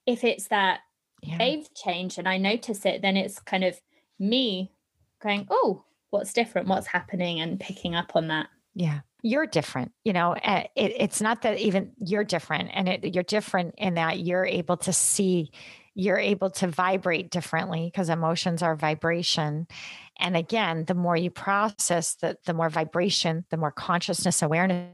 if 0.07 0.25
it's 0.25 0.49
that 0.49 0.81
yeah. 1.23 1.37
they've 1.39 1.75
changed 1.75 2.19
and 2.19 2.29
I 2.29 2.39
notice 2.39 2.87
it, 2.87 3.03
then 3.03 3.17
it's 3.17 3.41
kind 3.41 3.65
of 3.65 3.79
me 4.19 4.73
going, 5.21 5.47
oh, 5.51 5.85
what's 6.11 6.33
different? 6.33 6.69
What's 6.69 6.87
happening? 6.87 7.41
And 7.41 7.59
picking 7.61 7.95
up 7.95 8.13
on 8.15 8.29
that. 8.29 8.49
Yeah. 8.75 9.01
You're 9.23 9.47
different 9.47 9.93
you 10.05 10.13
know 10.13 10.33
eh, 10.43 10.65
it, 10.77 10.93
it's 10.99 11.21
not 11.21 11.43
that 11.43 11.59
even 11.59 11.93
you're 11.99 12.25
different 12.25 12.71
and 12.73 12.89
it, 12.89 13.15
you're 13.15 13.25
different 13.25 13.75
in 13.79 13.95
that 13.95 14.21
you're 14.21 14.47
able 14.47 14.77
to 14.77 14.93
see 14.93 15.51
you're 15.95 16.19
able 16.19 16.49
to 16.49 16.69
vibrate 16.69 17.29
differently 17.31 17.87
because 17.87 18.09
emotions 18.09 18.63
are 18.63 18.77
vibration 18.77 19.67
and 20.19 20.37
again 20.37 20.85
the 20.87 20.95
more 20.95 21.17
you 21.17 21.31
process 21.31 22.15
the, 22.17 22.37
the 22.47 22.55
more 22.55 22.69
vibration 22.69 23.45
the 23.51 23.57
more 23.57 23.73
consciousness 23.73 24.43
awareness 24.43 24.93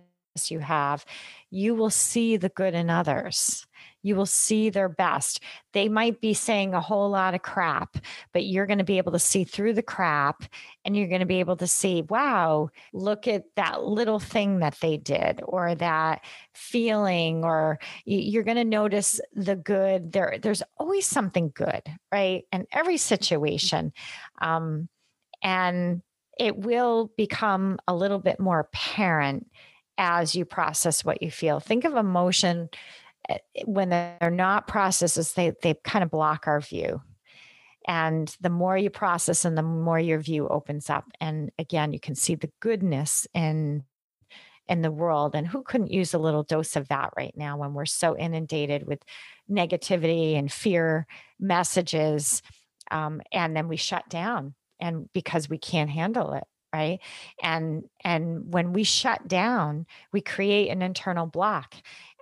you 0.51 0.59
have 0.59 1.05
you 1.51 1.75
will 1.75 1.91
see 1.91 2.37
the 2.37 2.49
good 2.49 2.75
in 2.75 2.91
others 2.91 3.67
you 4.05 4.15
will 4.15 4.27
see 4.27 4.69
their 4.69 4.89
best. 4.89 5.41
They 5.73 5.89
might 5.89 6.21
be 6.21 6.35
saying 6.35 6.75
a 6.75 6.81
whole 6.81 7.09
lot 7.09 7.35
of 7.35 7.43
crap, 7.43 7.97
but 8.35 8.45
you're 8.45 8.67
going 8.67 8.79
to 8.79 8.85
be 8.85 8.99
able 8.99 9.13
to 9.13 9.19
see 9.19 9.45
through 9.45 9.73
the 9.73 9.83
crap 9.83 10.45
and 10.85 10.95
you're 10.95 11.09
going 11.09 11.21
to 11.21 11.27
be 11.27 11.41
able 11.41 11.57
to 11.57 11.67
see, 11.67 12.03
wow, 12.03 12.69
look 12.93 13.27
at 13.27 13.45
that 13.57 13.83
little 13.83 14.21
thing 14.21 14.59
that 14.59 14.77
they 14.81 14.99
did 14.99 15.41
or 15.43 15.75
that 15.77 16.23
feeling, 16.53 17.45
or 17.45 17.79
you're 18.05 18.43
going 18.45 18.59
to 18.59 18.65
notice 18.65 19.21
the 19.33 19.57
good. 19.57 20.13
There, 20.13 20.37
there's 20.41 20.63
always 20.77 21.07
something 21.07 21.51
good, 21.55 21.83
right? 22.13 22.45
In 22.53 22.67
every 22.73 22.99
situation. 22.99 23.95
Um, 24.41 24.89
and 25.43 26.03
it 26.39 26.59
will 26.59 27.11
become 27.17 27.79
a 27.89 27.95
little 27.95 28.19
bit 28.19 28.39
more 28.39 28.61
apparent 28.61 29.47
as 29.99 30.35
you 30.35 30.45
process 30.45 31.05
what 31.05 31.23
you 31.23 31.31
feel. 31.31 31.61
Think 31.61 31.85
of 31.85 31.95
emotion 31.95 32.69
Eh, 33.29 33.39
when 33.65 33.89
they're 33.91 34.31
not 34.31 34.67
processes, 34.67 35.33
they 35.33 35.53
they 35.63 35.75
kind 35.85 36.03
of 36.03 36.11
block 36.11 36.47
our 36.47 36.61
view. 36.61 37.03
And 37.87 38.35
the 38.41 38.51
more 38.51 38.79
you 38.79 38.91
process 38.91 39.45
and 39.45 39.59
the 39.59 39.63
more 39.63 39.99
your 39.99 40.19
view 40.19 40.49
opens 40.49 40.89
up. 40.89 41.05
And 41.21 41.51
again, 41.59 41.93
you 41.93 42.01
can 42.01 42.15
see 42.15 42.35
the 42.35 42.51
goodness 42.61 43.27
in 43.35 43.85
in 44.69 44.83
the 44.83 44.91
world. 44.91 45.35
And 45.35 45.47
who 45.47 45.63
couldn't 45.63 45.93
use 45.93 46.15
a 46.15 46.19
little 46.19 46.43
dose 46.43 46.77
of 46.77 46.89
that 46.89 47.11
right 47.17 47.35
now 47.37 47.59
when 47.59 47.75
we're 47.75 47.85
so 47.85 48.17
inundated 48.17 48.87
with 48.87 49.03
negativity 49.51 50.39
and 50.39 50.51
fear 50.51 51.07
messages? 51.39 52.43
Um, 52.91 53.21
and 53.33 53.57
then 53.57 53.69
we 53.69 53.77
shut 53.77 54.09
down 54.09 54.55
and 54.81 55.11
because 55.13 55.49
we 55.49 55.59
can't 55.59 55.91
handle 55.91 56.33
it 56.35 56.45
right? 56.75 56.99
And 57.41 57.85
and 58.03 58.53
when 58.53 58.73
we 58.73 58.83
shut 58.83 59.29
down 59.29 59.87
we 60.13 60.21
create 60.21 60.69
an 60.71 60.83
internal 60.83 61.27
block 61.27 61.75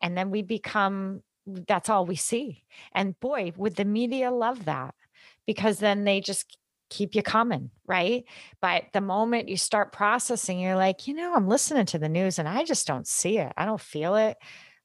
and 0.03 0.17
then 0.17 0.31
we 0.31 0.43
become 0.43 1.23
that's 1.67 1.89
all 1.89 2.05
we 2.07 2.17
see. 2.17 2.65
And 2.95 3.19
boy 3.19 3.53
would 3.57 3.77
the 3.77 3.85
media 3.87 4.31
love 4.31 4.67
that? 4.67 4.95
Because 5.47 5.79
then 5.79 6.05
they 6.05 6.21
just 6.21 6.57
keep 6.91 7.15
you 7.15 7.23
coming 7.23 7.71
right? 7.87 8.25
But 8.61 8.85
the 8.93 9.01
moment 9.01 9.49
you 9.49 9.57
start 9.57 9.93
processing 9.93 10.61
you're 10.61 10.77
like 10.77 11.07
you 11.09 11.15
know 11.15 11.35
i'm 11.35 11.49
listening 11.49 11.87
to 11.87 11.99
the 11.99 12.09
news 12.09 12.39
and 12.39 12.49
i 12.49 12.65
just 12.65 12.87
don't 12.87 13.07
see 13.07 13.39
it. 13.39 13.53
I 13.57 13.65
don't 13.65 13.81
feel 13.81 14.17
it. 14.17 14.37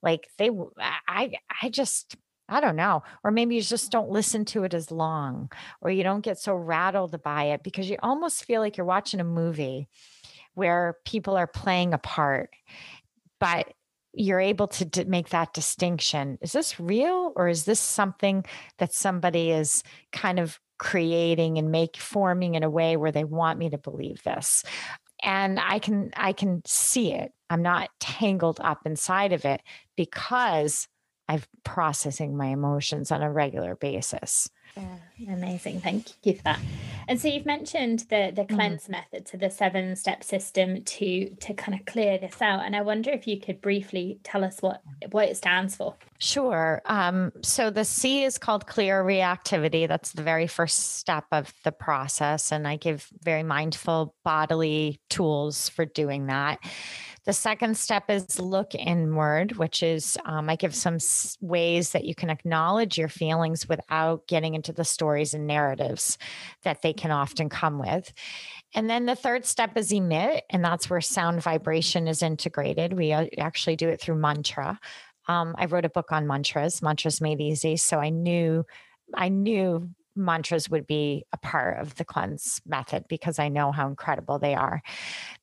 Like 0.02 0.28
they 0.38 0.50
i 1.08 1.34
i 1.62 1.70
just 1.70 2.16
I 2.50 2.62
don't 2.62 2.76
know. 2.76 3.04
Or 3.24 3.32
maybe 3.32 3.56
you 3.56 3.62
just 3.62 3.92
don't 3.92 4.10
listen 4.10 4.46
to 4.46 4.64
it 4.64 4.74
as 4.74 4.92
long, 4.92 5.52
or 5.82 5.92
you 5.92 6.04
don't 6.04 6.22
get 6.22 6.40
so 6.40 6.56
rattled 6.56 7.22
by 7.22 7.46
it 7.46 7.64
because 7.64 7.90
you 7.90 7.98
almost 8.02 8.46
feel 8.46 8.62
like 8.62 8.78
you're 8.78 8.86
watching 8.86 9.20
a 9.20 9.26
movie 9.26 9.88
where 10.54 10.98
people 11.06 11.36
are 11.36 11.48
playing 11.48 11.94
a 11.94 11.98
part. 11.98 12.50
But 13.40 13.74
you're 14.14 14.40
able 14.40 14.68
to 14.68 14.86
d- 14.86 15.04
make 15.04 15.30
that 15.30 15.54
distinction. 15.54 16.38
Is 16.42 16.52
this 16.52 16.80
real 16.80 17.34
or 17.36 17.48
is 17.48 17.66
this 17.66 17.80
something 17.80 18.46
that 18.80 18.94
somebody 18.94 19.52
is 19.52 19.84
kind 20.12 20.40
of 20.40 20.60
creating 20.80 21.58
and 21.58 21.72
make 21.72 21.98
forming 21.98 22.56
in 22.56 22.64
a 22.64 22.70
way 22.70 22.98
where 22.98 23.12
they 23.12 23.24
want 23.24 23.60
me 23.60 23.70
to 23.70 23.78
believe 23.78 24.24
this? 24.24 24.64
And 25.24 25.60
I 25.60 25.80
can 25.80 26.12
I 26.16 26.34
can 26.34 26.62
see 26.66 27.14
it. 27.14 27.32
I'm 27.50 27.62
not 27.62 27.90
tangled 28.00 28.60
up 28.62 28.86
inside 28.86 29.34
of 29.34 29.46
it 29.46 29.62
because 29.96 30.88
I'm 31.30 31.42
processing 31.64 32.38
my 32.38 32.48
emotions 32.48 33.12
on 33.12 33.22
a 33.22 33.32
regular 33.32 33.76
basis. 33.76 34.50
Yeah, 34.76 35.34
amazing. 35.34 35.82
Thank 35.82 36.08
you 36.24 36.36
for 36.36 36.44
that. 36.44 36.60
And 37.08 37.20
so 37.20 37.28
you've 37.28 37.46
mentioned 37.46 38.02
the 38.10 38.32
the 38.34 38.44
mm-hmm. 38.44 38.56
cleanse 38.56 38.84
mm-hmm. 38.84 38.92
method, 38.94 39.26
to 39.28 39.38
the 39.38 39.50
seven 39.50 39.96
step 39.96 40.24
system 40.24 40.84
to 40.84 41.30
to 41.30 41.54
kind 41.54 41.80
of 41.80 41.86
clear 41.86 42.18
this 42.18 42.42
out. 42.42 42.64
And 42.66 42.76
I 42.76 42.82
wonder 42.82 43.10
if 43.12 43.28
you 43.28 43.40
could 43.40 43.62
briefly 43.62 44.20
tell 44.24 44.44
us 44.44 44.62
what 44.62 44.82
what 45.12 45.30
it 45.30 45.38
stands 45.38 45.76
for. 45.76 45.96
Sure. 46.20 46.82
Um, 46.86 47.32
so 47.42 47.70
the 47.70 47.86
C 47.86 48.24
is 48.24 48.38
called 48.38 48.68
clear 48.68 49.04
reactivity. 49.04 49.88
That's 49.88 50.12
the 50.12 50.24
very 50.24 50.48
first 50.48 50.98
step 50.98 51.26
of 51.32 51.54
the 51.64 51.72
process, 51.72 52.52
and 52.52 52.68
I 52.68 52.76
give 52.76 53.08
very 53.24 53.44
mindful 53.44 54.16
bodily 54.24 55.00
tools 55.10 55.70
for 55.70 55.86
doing 55.86 56.28
that. 56.28 56.60
The 57.28 57.34
second 57.34 57.76
step 57.76 58.10
is 58.10 58.40
look 58.40 58.74
inward, 58.74 59.58
which 59.58 59.84
is 59.84 60.18
um, 60.24 60.50
I 60.50 60.56
give 60.56 60.74
some 60.74 60.98
ways 61.42 61.90
that 61.92 62.06
you 62.06 62.16
can 62.16 62.30
acknowledge 62.30 62.98
your 62.98 63.10
feelings 63.10 63.68
without 63.68 64.26
getting 64.28 64.54
into 64.56 64.72
the 64.72 64.86
stories 64.86 65.34
and 65.34 65.46
narratives 65.46 66.18
that 66.64 66.82
they 66.82 66.94
can 66.94 67.12
often 67.12 67.50
come 67.50 67.80
with. 67.80 68.14
And 68.74 68.90
then 68.90 69.06
the 69.06 69.16
third 69.16 69.46
step 69.46 69.76
is 69.76 69.92
emit, 69.92 70.46
and 70.50 70.64
that's 70.64 70.90
where 70.90 71.02
sound 71.02 71.44
vibration 71.44 72.08
is 72.08 72.24
integrated. 72.24 72.94
We 72.94 73.12
uh, 73.12 73.26
actually 73.38 73.76
do 73.76 73.90
it 73.90 74.00
through 74.00 74.16
mantra. 74.16 74.80
Um, 75.28 75.54
I 75.58 75.66
wrote 75.66 75.84
a 75.84 75.90
book 75.90 76.14
on 76.14 76.28
mantras, 76.28 76.82
mantras 76.82 77.20
made 77.20 77.42
easy. 77.42 77.76
So 77.76 78.00
I 78.00 78.10
knew 78.10 78.64
I 79.14 79.28
knew 79.28 79.90
mantras 80.18 80.70
would 80.70 80.88
be 80.88 81.26
a 81.32 81.38
part 81.38 81.80
of 81.80 81.96
the 81.96 82.06
cleanse 82.06 82.62
method 82.66 83.06
because 83.08 83.40
I 83.40 83.50
know 83.50 83.72
how 83.72 83.88
incredible 83.88 84.40
they 84.40 84.56
are. 84.56 84.82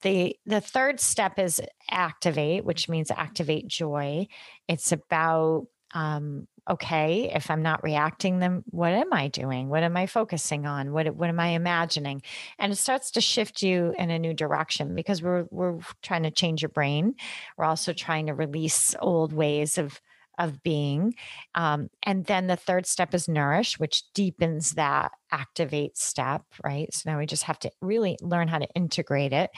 The 0.03 0.37
the 0.47 0.61
third 0.61 1.01
step 1.01 1.39
is 1.39 1.63
activate, 1.91 2.65
which 2.65 2.89
means 2.89 3.11
activate 3.11 3.69
joy. 3.69 4.27
It's 4.69 4.93
about 4.93 5.67
um, 5.95 6.49
okay, 6.69 7.31
if 7.33 7.51
I'm 7.51 7.63
not 7.63 7.85
reacting, 7.85 8.39
then 8.39 8.65
what 8.67 8.93
am 8.93 9.13
I 9.13 9.29
doing? 9.29 9.69
What 9.69 9.83
am 9.83 9.97
I 9.97 10.07
focusing 10.07 10.67
on? 10.67 10.93
What 10.93 11.15
what 11.15 11.29
am 11.29 11.39
I 11.39 11.49
imagining? 11.49 12.23
And 12.59 12.73
it 12.73 12.77
starts 12.77 13.11
to 13.13 13.21
shift 13.21 13.63
you 13.63 13.95
in 13.99 14.11
a 14.11 14.19
new 14.19 14.35
direction 14.35 14.95
because 14.95 15.23
we're 15.23 15.47
we're 15.51 15.79
trying 16.03 16.25
to 16.25 16.31
change 16.31 16.63
your 16.63 16.71
brain. 16.71 17.15
We're 17.57 17.67
also 17.67 17.93
trying 17.93 18.27
to 18.27 18.35
release 18.35 18.95
old 19.01 19.33
ways 19.33 19.79
of 19.79 20.01
of 20.39 20.63
being. 20.63 21.15
Um, 21.55 21.89
and 22.03 22.25
then 22.25 22.47
the 22.47 22.57
third 22.57 22.87
step 22.87 23.15
is 23.15 23.29
nourish, 23.29 23.79
which 23.79 24.05
deepens 24.15 24.73
that 24.73 25.13
activate 25.31 25.97
step, 25.97 26.43
right? 26.65 26.93
So 26.93 27.11
now 27.11 27.19
we 27.19 27.27
just 27.27 27.45
have 27.45 27.59
to 27.61 27.71
really 27.81 28.17
learn 28.21 28.49
how 28.49 28.59
to 28.59 28.69
integrate 28.75 29.33
it. 29.33 29.51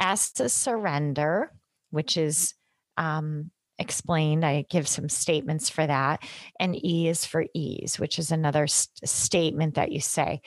S 0.00 0.32
to 0.32 0.48
surrender, 0.48 1.52
which 1.90 2.16
is 2.16 2.54
um, 2.96 3.50
explained. 3.78 4.44
I 4.44 4.64
give 4.68 4.88
some 4.88 5.08
statements 5.08 5.70
for 5.70 5.86
that. 5.86 6.22
And 6.58 6.84
E 6.84 7.08
is 7.08 7.24
for 7.24 7.46
ease, 7.54 7.98
which 7.98 8.18
is 8.18 8.30
another 8.30 8.66
st- 8.66 9.08
statement 9.08 9.74
that 9.74 9.92
you 9.92 10.00
say 10.00 10.40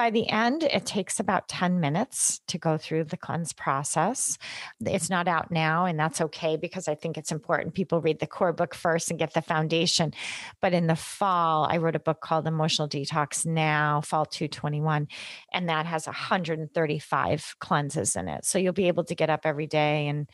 by 0.00 0.08
the 0.08 0.30
end, 0.30 0.62
it 0.62 0.86
takes 0.86 1.20
about 1.20 1.46
10 1.46 1.78
minutes 1.78 2.40
to 2.46 2.56
go 2.56 2.78
through 2.78 3.04
the 3.04 3.18
cleanse 3.18 3.52
process. 3.52 4.38
It's 4.80 5.10
not 5.10 5.28
out 5.28 5.50
now, 5.50 5.84
and 5.84 6.00
that's 6.00 6.22
okay 6.22 6.56
because 6.56 6.88
I 6.88 6.94
think 6.94 7.18
it's 7.18 7.30
important 7.30 7.74
people 7.74 8.00
read 8.00 8.18
the 8.18 8.26
core 8.26 8.54
book 8.54 8.74
first 8.74 9.10
and 9.10 9.18
get 9.18 9.34
the 9.34 9.42
foundation. 9.42 10.14
But 10.62 10.72
in 10.72 10.86
the 10.86 10.96
fall, 10.96 11.68
I 11.70 11.76
wrote 11.76 11.96
a 11.96 12.00
book 12.00 12.22
called 12.22 12.46
Emotional 12.46 12.88
Detox 12.88 13.44
Now, 13.44 14.00
Fall 14.00 14.24
221, 14.24 15.06
and 15.52 15.68
that 15.68 15.84
has 15.84 16.06
135 16.06 17.56
cleanses 17.58 18.16
in 18.16 18.26
it. 18.26 18.46
So 18.46 18.58
you'll 18.58 18.72
be 18.72 18.88
able 18.88 19.04
to 19.04 19.14
get 19.14 19.28
up 19.28 19.40
every 19.44 19.66
day 19.66 20.08
and 20.08 20.30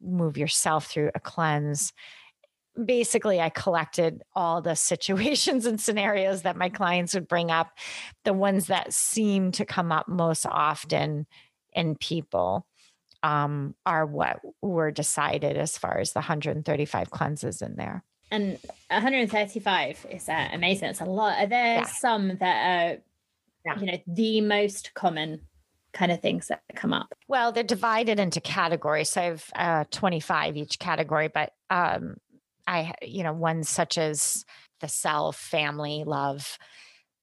move 0.00 0.38
yourself 0.38 0.86
through 0.86 1.10
a 1.16 1.18
cleanse 1.18 1.92
basically 2.82 3.40
I 3.40 3.50
collected 3.50 4.22
all 4.34 4.62
the 4.62 4.74
situations 4.74 5.66
and 5.66 5.80
scenarios 5.80 6.42
that 6.42 6.56
my 6.56 6.68
clients 6.68 7.14
would 7.14 7.28
bring 7.28 7.50
up, 7.50 7.76
the 8.24 8.32
ones 8.32 8.66
that 8.66 8.92
seem 8.92 9.52
to 9.52 9.64
come 9.64 9.92
up 9.92 10.08
most 10.08 10.46
often 10.46 11.26
in 11.72 11.96
people 11.96 12.66
um, 13.22 13.74
are 13.86 14.04
what 14.04 14.40
were 14.60 14.90
decided 14.90 15.56
as 15.56 15.78
far 15.78 15.98
as 15.98 16.12
the 16.12 16.20
135 16.20 17.10
cleanses 17.10 17.62
in 17.62 17.76
there. 17.76 18.04
And 18.30 18.58
135 18.88 20.06
is 20.10 20.28
uh, 20.28 20.48
amazing. 20.52 20.88
It's 20.88 21.00
a 21.00 21.04
lot. 21.04 21.38
Are 21.38 21.46
there 21.46 21.78
yeah. 21.78 21.84
some 21.84 22.36
that 22.38 22.94
are, 22.94 22.98
yeah. 23.66 23.78
you 23.78 23.86
know, 23.86 23.98
the 24.06 24.40
most 24.40 24.94
common 24.94 25.42
kind 25.92 26.10
of 26.10 26.20
things 26.20 26.48
that 26.48 26.62
come 26.74 26.94
up? 26.94 27.12
Well, 27.28 27.52
they're 27.52 27.62
divided 27.62 28.18
into 28.18 28.40
categories. 28.40 29.10
So 29.10 29.20
I 29.20 29.24
have 29.24 29.50
uh, 29.54 29.84
25 29.90 30.56
each 30.56 30.78
category, 30.78 31.28
but 31.28 31.52
um, 31.68 32.16
I, 32.66 32.92
you 33.02 33.22
know, 33.22 33.32
ones 33.32 33.68
such 33.68 33.98
as 33.98 34.44
the 34.80 34.88
self, 34.88 35.36
family, 35.36 36.04
love, 36.06 36.58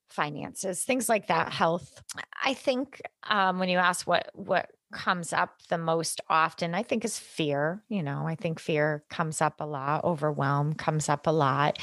finances, 0.09 0.83
things 0.83 1.07
like 1.07 1.27
that, 1.27 1.51
health. 1.51 2.01
I 2.43 2.53
think 2.53 3.01
um, 3.27 3.59
when 3.59 3.69
you 3.69 3.77
ask 3.77 4.07
what 4.07 4.29
what 4.33 4.69
comes 4.91 5.33
up 5.33 5.61
the 5.69 5.77
most 5.77 6.19
often, 6.29 6.73
I 6.73 6.81
think 6.83 7.05
is 7.05 7.19
fear. 7.19 7.83
You 7.89 8.01
know, 8.01 8.25
I 8.25 8.35
think 8.35 8.59
fear 8.59 9.03
comes 9.09 9.41
up 9.41 9.61
a 9.61 9.65
lot. 9.65 10.03
Overwhelm 10.03 10.73
comes 10.73 11.09
up 11.09 11.27
a 11.27 11.31
lot. 11.31 11.77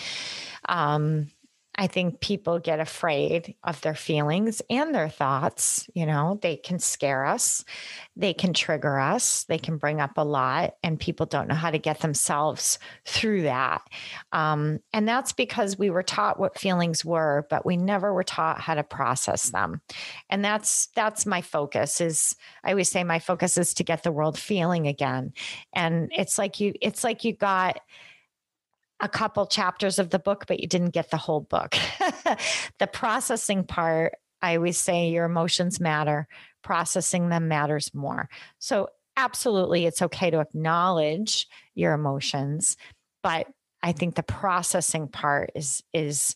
Um, 0.69 1.29
I 1.79 1.87
think 1.87 2.21
people 2.21 2.59
get 2.59 2.81
afraid 2.81 3.55
of 3.63 3.81
their 3.83 3.95
feelings 3.95 4.63
and 4.71 4.95
their 4.95 5.09
thoughts. 5.09 5.89
You 5.95 6.07
know, 6.07 6.39
they 6.41 6.57
can 6.57 6.79
scare 6.79 7.27
us, 7.27 7.65
they 8.17 8.33
can 8.33 8.53
trigger 8.55 8.99
us, 8.99 9.45
they 9.45 9.59
can 9.59 9.77
bring 9.77 10.01
up 10.01 10.13
a 10.17 10.25
lot, 10.25 10.77
and 10.83 10.99
people 10.99 11.27
don't 11.27 11.49
know 11.49 11.55
how 11.55 11.71
to 11.71 11.79
get 11.79 12.01
themselves 12.01 12.79
through 13.05 13.43
that. 13.43 13.83
Um, 14.33 14.81
and 14.93 15.07
that's 15.07 15.33
because 15.33 15.79
we 15.79 15.91
were 15.91 16.03
taught 16.03 16.41
what 16.41 16.59
feelings 16.59 17.05
were, 17.05 17.47
but 17.51 17.67
we 17.67 17.77
never 17.77 18.15
were 18.15 18.25
taught 18.25 18.61
how 18.61 18.75
to 18.75 18.83
process 18.83 19.51
them. 19.51 19.83
And 20.31 20.45
that's 20.45 20.89
that's 20.95 21.27
my 21.27 21.43
focus. 21.43 22.01
Is 22.01 22.35
I 22.65 22.71
always 22.71 22.89
say 22.89 23.05
my 23.05 23.19
focus 23.19 23.59
is 23.59 23.75
to 23.75 23.85
get 23.85 24.03
the 24.03 24.13
world 24.13 24.39
feeling 24.39 24.87
again. 24.87 25.33
And 25.75 26.11
it's 26.17 26.39
like 26.39 26.59
you, 26.61 26.73
it's 26.81 27.05
like 27.05 27.25
you 27.25 27.35
got 27.35 27.81
a 29.01 29.09
couple 29.09 29.47
chapters 29.47 29.99
of 29.99 30.11
the 30.11 30.19
book, 30.19 30.45
but 30.47 30.61
you 30.61 30.67
didn't 30.67 30.91
get 30.91 31.11
the 31.11 31.17
whole 31.17 31.41
book. 31.41 31.77
the 32.79 32.87
processing 32.87 33.65
part, 33.65 34.15
I 34.41 34.57
always 34.57 34.79
say 34.79 35.11
your 35.11 35.25
emotions 35.25 35.81
matter, 35.81 36.29
processing 36.63 37.29
them 37.29 37.49
matters 37.49 37.93
more. 37.95 38.29
So, 38.59 38.89
absolutely, 39.17 39.87
it's 39.87 40.03
okay 40.03 40.31
to 40.31 40.41
acknowledge 40.41 41.47
your 41.75 41.93
emotions, 41.93 42.77
but 43.23 43.47
I 43.83 43.93
think 43.93 44.15
the 44.15 44.23
processing 44.23 45.09
part 45.09 45.51
is 45.55 45.83
is 45.93 46.35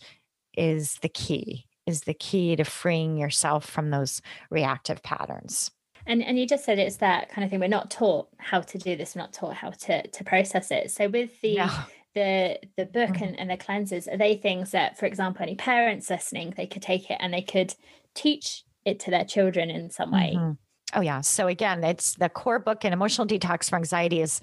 is 0.56 0.96
the 1.02 1.08
key 1.08 1.66
is 1.86 2.02
the 2.02 2.14
key 2.14 2.56
to 2.56 2.64
freeing 2.64 3.16
yourself 3.16 3.64
from 3.64 3.90
those 3.90 4.20
reactive 4.50 5.02
patterns. 5.02 5.70
And 6.06 6.22
and 6.22 6.38
you 6.38 6.46
just 6.46 6.64
said 6.64 6.78
it's 6.78 6.96
that 6.96 7.28
kind 7.30 7.44
of 7.44 7.50
thing. 7.50 7.60
We're 7.60 7.68
not 7.68 7.90
taught 7.90 8.28
how 8.38 8.60
to 8.60 8.78
do 8.78 8.96
this. 8.96 9.14
We're 9.14 9.22
not 9.22 9.32
taught 9.32 9.54
how 9.54 9.70
to 9.70 10.06
to 10.06 10.24
process 10.24 10.70
it. 10.70 10.90
So 10.90 11.08
with 11.08 11.40
the 11.40 11.56
no 11.56 11.70
the 12.14 12.58
the 12.76 12.86
book 12.86 13.10
mm-hmm. 13.10 13.24
and, 13.24 13.40
and 13.40 13.50
the 13.50 13.56
cleanses 13.56 14.08
are 14.08 14.16
they 14.16 14.36
things 14.36 14.72
that 14.72 14.98
for 14.98 15.06
example 15.06 15.42
any 15.42 15.54
parents 15.54 16.10
listening 16.10 16.52
they 16.56 16.66
could 16.66 16.82
take 16.82 17.10
it 17.10 17.16
and 17.20 17.32
they 17.32 17.42
could 17.42 17.74
teach 18.14 18.64
it 18.84 18.98
to 19.00 19.10
their 19.10 19.24
children 19.24 19.70
in 19.70 19.90
some 19.90 20.10
way? 20.10 20.34
Mm-hmm. 20.36 20.52
oh 20.94 21.00
yeah. 21.00 21.20
So 21.20 21.46
again 21.46 21.84
it's 21.84 22.14
the 22.14 22.28
core 22.28 22.58
book 22.58 22.84
and 22.84 22.92
emotional 22.92 23.26
detox 23.26 23.70
for 23.70 23.76
anxiety 23.76 24.20
is 24.20 24.40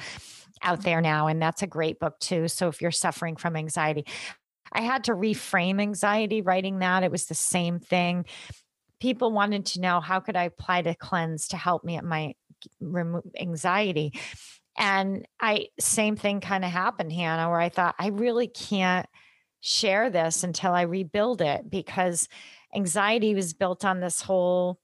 out 0.63 0.81
there 0.83 1.01
now 1.01 1.27
and 1.27 1.41
that's 1.41 1.61
a 1.61 1.67
great 1.67 1.99
book 1.99 2.17
too. 2.19 2.47
So 2.47 2.67
if 2.67 2.81
you're 2.81 2.91
suffering 2.91 3.35
from 3.35 3.55
anxiety 3.55 4.05
i 4.73 4.81
had 4.81 5.05
to 5.05 5.13
reframe 5.13 5.81
anxiety 5.81 6.41
writing 6.41 6.79
that. 6.79 7.03
It 7.03 7.11
was 7.11 7.25
the 7.25 7.35
same 7.35 7.79
thing. 7.79 8.25
People 8.99 9.31
wanted 9.31 9.65
to 9.67 9.81
know 9.81 9.99
how 9.99 10.19
could 10.19 10.35
i 10.35 10.43
apply 10.43 10.83
to 10.83 10.95
cleanse 10.95 11.49
to 11.49 11.57
help 11.57 11.83
me 11.83 11.97
at 11.97 12.03
my 12.03 12.33
remove 12.79 13.23
anxiety 13.39 14.13
and 14.77 15.27
I, 15.39 15.67
same 15.79 16.15
thing 16.15 16.39
kind 16.39 16.63
of 16.63 16.71
happened, 16.71 17.11
Hannah, 17.11 17.49
where 17.49 17.59
I 17.59 17.69
thought, 17.69 17.95
I 17.97 18.07
really 18.07 18.47
can't 18.47 19.07
share 19.59 20.09
this 20.09 20.43
until 20.43 20.73
I 20.73 20.83
rebuild 20.83 21.41
it 21.41 21.69
because 21.69 22.27
anxiety 22.75 23.33
was 23.33 23.53
built 23.53 23.83
on 23.83 23.99
this 23.99 24.21
whole 24.21 24.79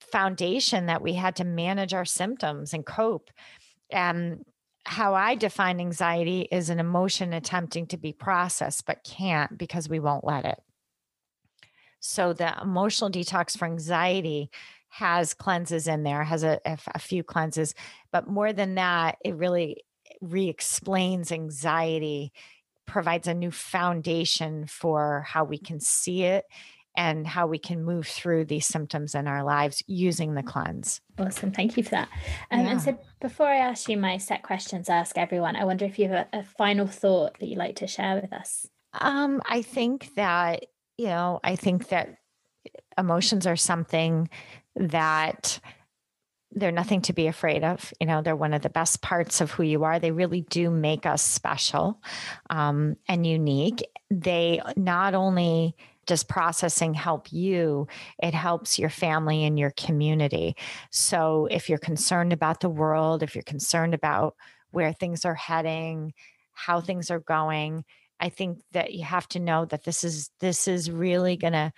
foundation 0.00 0.86
that 0.86 1.02
we 1.02 1.14
had 1.14 1.36
to 1.36 1.44
manage 1.44 1.94
our 1.94 2.04
symptoms 2.04 2.72
and 2.72 2.86
cope. 2.86 3.30
And 3.90 4.44
how 4.86 5.14
I 5.14 5.34
define 5.34 5.80
anxiety 5.80 6.42
is 6.52 6.70
an 6.70 6.78
emotion 6.78 7.32
attempting 7.32 7.86
to 7.88 7.96
be 7.96 8.12
processed, 8.12 8.86
but 8.86 9.02
can't 9.02 9.56
because 9.56 9.88
we 9.88 9.98
won't 9.98 10.24
let 10.24 10.44
it. 10.44 10.62
So, 12.00 12.34
the 12.34 12.54
emotional 12.60 13.10
detox 13.10 13.56
for 13.56 13.64
anxiety 13.64 14.50
has 14.94 15.34
cleanses 15.34 15.88
in 15.88 16.04
there, 16.04 16.22
has 16.22 16.44
a, 16.44 16.60
a, 16.64 16.98
few 17.00 17.24
cleanses, 17.24 17.74
but 18.12 18.28
more 18.28 18.52
than 18.52 18.76
that, 18.76 19.16
it 19.24 19.34
really 19.34 19.82
re 20.20 20.48
explains 20.48 21.32
anxiety, 21.32 22.32
provides 22.86 23.26
a 23.26 23.34
new 23.34 23.50
foundation 23.50 24.66
for 24.66 25.24
how 25.26 25.42
we 25.42 25.58
can 25.58 25.80
see 25.80 26.22
it 26.22 26.44
and 26.96 27.26
how 27.26 27.48
we 27.48 27.58
can 27.58 27.82
move 27.82 28.06
through 28.06 28.44
these 28.44 28.66
symptoms 28.66 29.16
in 29.16 29.26
our 29.26 29.42
lives 29.42 29.82
using 29.88 30.34
the 30.34 30.44
cleanse. 30.44 31.00
Awesome. 31.18 31.50
Thank 31.50 31.76
you 31.76 31.82
for 31.82 31.90
that. 31.90 32.08
Um, 32.52 32.60
yeah. 32.60 32.70
And 32.70 32.80
so, 32.80 32.96
before 33.20 33.48
I 33.48 33.56
ask 33.56 33.88
you 33.88 33.96
my 33.96 34.18
set 34.18 34.44
questions, 34.44 34.88
I 34.88 34.98
ask 34.98 35.18
everyone, 35.18 35.56
I 35.56 35.64
wonder 35.64 35.84
if 35.84 35.98
you 35.98 36.08
have 36.08 36.28
a, 36.32 36.38
a 36.38 36.44
final 36.44 36.86
thought 36.86 37.40
that 37.40 37.46
you'd 37.46 37.58
like 37.58 37.76
to 37.76 37.88
share 37.88 38.20
with 38.20 38.32
us. 38.32 38.68
Um, 38.92 39.42
I 39.44 39.62
think 39.62 40.14
that, 40.14 40.66
you 40.96 41.06
know, 41.06 41.40
I 41.42 41.56
think 41.56 41.88
that 41.88 42.14
emotions 42.96 43.44
are 43.44 43.56
something 43.56 44.28
that 44.76 45.60
they're 46.56 46.72
nothing 46.72 47.02
to 47.02 47.12
be 47.12 47.26
afraid 47.26 47.64
of. 47.64 47.92
You 48.00 48.06
know, 48.06 48.22
they're 48.22 48.36
one 48.36 48.54
of 48.54 48.62
the 48.62 48.70
best 48.70 49.02
parts 49.02 49.40
of 49.40 49.50
who 49.50 49.64
you 49.64 49.84
are. 49.84 49.98
They 49.98 50.12
really 50.12 50.42
do 50.42 50.70
make 50.70 51.04
us 51.04 51.22
special 51.22 52.00
um, 52.48 52.96
and 53.08 53.26
unique. 53.26 53.82
They 54.10 54.60
not 54.76 55.14
only 55.14 55.74
does 56.06 56.22
processing 56.22 56.94
help 56.94 57.32
you, 57.32 57.88
it 58.22 58.34
helps 58.34 58.78
your 58.78 58.90
family 58.90 59.44
and 59.44 59.58
your 59.58 59.70
community. 59.70 60.54
So 60.90 61.48
if 61.50 61.68
you're 61.68 61.78
concerned 61.78 62.32
about 62.32 62.60
the 62.60 62.68
world, 62.68 63.22
if 63.22 63.34
you're 63.34 63.42
concerned 63.42 63.94
about 63.94 64.36
where 64.70 64.92
things 64.92 65.24
are 65.24 65.34
heading, 65.34 66.12
how 66.52 66.80
things 66.80 67.10
are 67.10 67.20
going, 67.20 67.84
I 68.20 68.28
think 68.28 68.60
that 68.72 68.92
you 68.92 69.04
have 69.04 69.28
to 69.28 69.40
know 69.40 69.64
that 69.66 69.84
this 69.84 70.04
is 70.04 70.30
this 70.40 70.68
is 70.68 70.90
really 70.90 71.36
going 71.36 71.52
to 71.52 71.72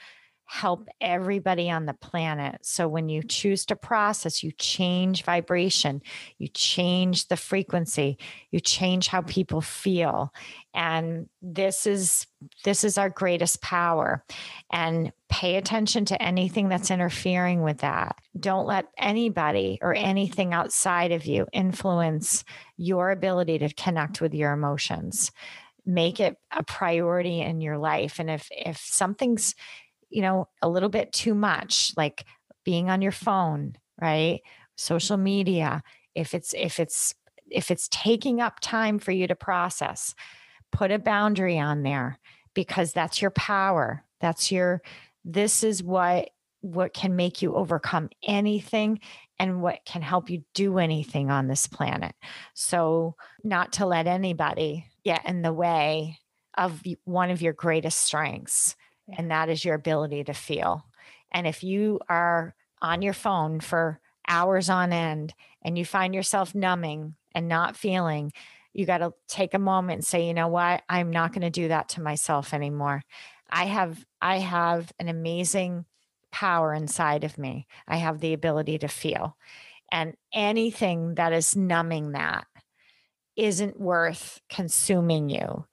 help 0.47 0.89
everybody 1.01 1.69
on 1.69 1.87
the 1.87 1.95
planet. 1.95 2.59
So 2.63 2.87
when 2.87 3.09
you 3.09 3.23
choose 3.23 3.67
to 3.67 3.77
process, 3.77 4.45
you 4.45 4.53
change 4.53 5.25
vibration, 5.25 6.03
you 6.39 6.47
change 6.49 7.27
the 7.27 7.37
frequency, 7.37 8.17
you 8.53 8.61
change 8.61 9.09
how 9.09 9.23
people 9.23 9.61
feel. 9.61 10.33
And 10.73 11.29
this 11.43 11.87
is 11.87 12.27
this 12.65 12.85
is 12.85 12.97
our 12.97 13.11
greatest 13.11 13.61
power. 13.61 14.25
And 14.71 15.13
pay 15.29 15.57
attention 15.57 16.05
to 16.05 16.23
anything 16.23 16.69
that's 16.69 16.91
interfering 16.91 17.63
with 17.63 17.79
that. 17.79 18.17
Don't 18.39 18.67
let 18.67 18.87
anybody 18.97 19.79
or 19.83 19.95
anything 19.95 20.55
outside 20.55 21.11
of 21.11 21.27
you 21.27 21.47
influence 21.53 22.45
your 22.77 23.11
ability 23.11 23.59
to 23.59 23.75
connect 23.75 24.21
with 24.21 24.33
your 24.33 24.53
emotions 24.53 25.33
make 25.87 26.19
it 26.19 26.37
a 26.51 26.65
priority 26.65 27.41
in 27.41 27.61
your 27.61 27.79
life 27.79 28.19
and 28.19 28.29
if 28.29 28.49
if 28.51 28.77
something's 28.77 29.55
you 30.17 30.23
know, 30.23 30.49
a 30.63 30.69
little 30.69 30.89
bit 30.89 31.13
too 31.13 31.35
much, 31.35 31.93
like 31.95 32.25
being 32.65 32.89
on 32.89 33.03
your 33.03 33.13
phone, 33.13 33.77
right? 34.01 34.41
Social 34.75 35.17
mm-hmm. 35.17 35.25
media, 35.25 35.83
if 36.15 36.33
it's 36.33 36.55
if 36.55 36.81
it's 36.81 37.15
if 37.51 37.71
it's 37.71 37.87
taking 37.93 38.41
up 38.41 38.59
time 38.61 38.99
for 38.99 39.13
you 39.13 39.27
to 39.27 39.35
process, 39.35 40.15
put 40.73 40.91
a 40.91 40.99
boundary 40.99 41.59
on 41.59 41.83
there 41.83 42.19
because 42.55 42.95
that's 42.95 43.21
your 43.21 43.31
power. 43.31 44.05
That's 44.23 44.51
your 44.51 44.81
this 45.23 45.63
is 45.63 45.83
what 45.83 46.31
what 46.63 46.95
can 46.95 47.15
make 47.15 47.43
you 47.43 47.55
overcome 47.55 48.09
anything 48.27 49.01
and 49.39 49.61
what 49.61 49.81
can 49.85 50.01
help 50.01 50.31
you 50.31 50.45
do 50.55 50.79
anything 50.79 51.31
on 51.31 51.47
this 51.47 51.67
planet. 51.67 52.15
So, 52.55 53.17
not 53.45 53.75
to 53.75 53.85
let 53.85 54.07
anybody 54.07 54.87
get 55.05 55.27
in 55.29 55.43
the 55.43 55.53
way 55.53 56.21
of 56.57 56.83
one 57.05 57.31
of 57.31 57.43
your 57.43 57.53
greatest 57.53 58.01
strengths 58.01 58.77
and 59.13 59.31
that 59.31 59.49
is 59.49 59.65
your 59.65 59.75
ability 59.75 60.25
to 60.25 60.35
feel. 60.35 60.85
And 61.33 61.47
if 61.47 61.63
you 61.63 62.01
are 62.09 62.55
on 62.83 63.03
your 63.03 63.13
phone 63.13 63.61
for 63.61 64.01
hours 64.29 64.69
on 64.69 64.93
end 64.93 65.35
and 65.63 65.79
you 65.79 65.85
find 65.85 66.15
yourself 66.15 66.55
numbing 66.55 67.15
and 67.35 67.49
not 67.49 67.77
feeling, 67.77 68.33
you 68.73 68.85
got 68.87 68.99
to 68.99 69.13
take 69.29 69.55
a 69.55 69.59
moment 69.59 69.99
and 69.99 70.05
say, 70.05 70.27
you 70.27 70.35
know 70.35 70.49
what? 70.49 70.83
I'm 70.89 71.11
not 71.11 71.33
going 71.33 71.43
to 71.43 71.51
do 71.51 71.69
that 71.69 71.91
to 71.91 72.03
myself 72.03 72.53
anymore. 72.53 73.03
I 73.49 73.65
have 73.65 74.05
I 74.21 74.39
have 74.39 74.93
an 74.99 75.09
amazing 75.09 75.85
power 76.33 76.75
inside 76.75 77.25
of 77.25 77.39
me. 77.39 77.67
I 77.87 77.97
have 77.97 78.21
the 78.21 78.33
ability 78.35 78.79
to 78.79 78.89
feel. 78.89 79.37
And 79.91 80.17
anything 80.33 81.15
that 81.15 81.33
is 81.33 81.57
numbing 81.57 82.13
that 82.13 82.47
isn't 83.37 83.81
worth 83.81 84.41
consuming 84.49 85.29
you. 85.29 85.67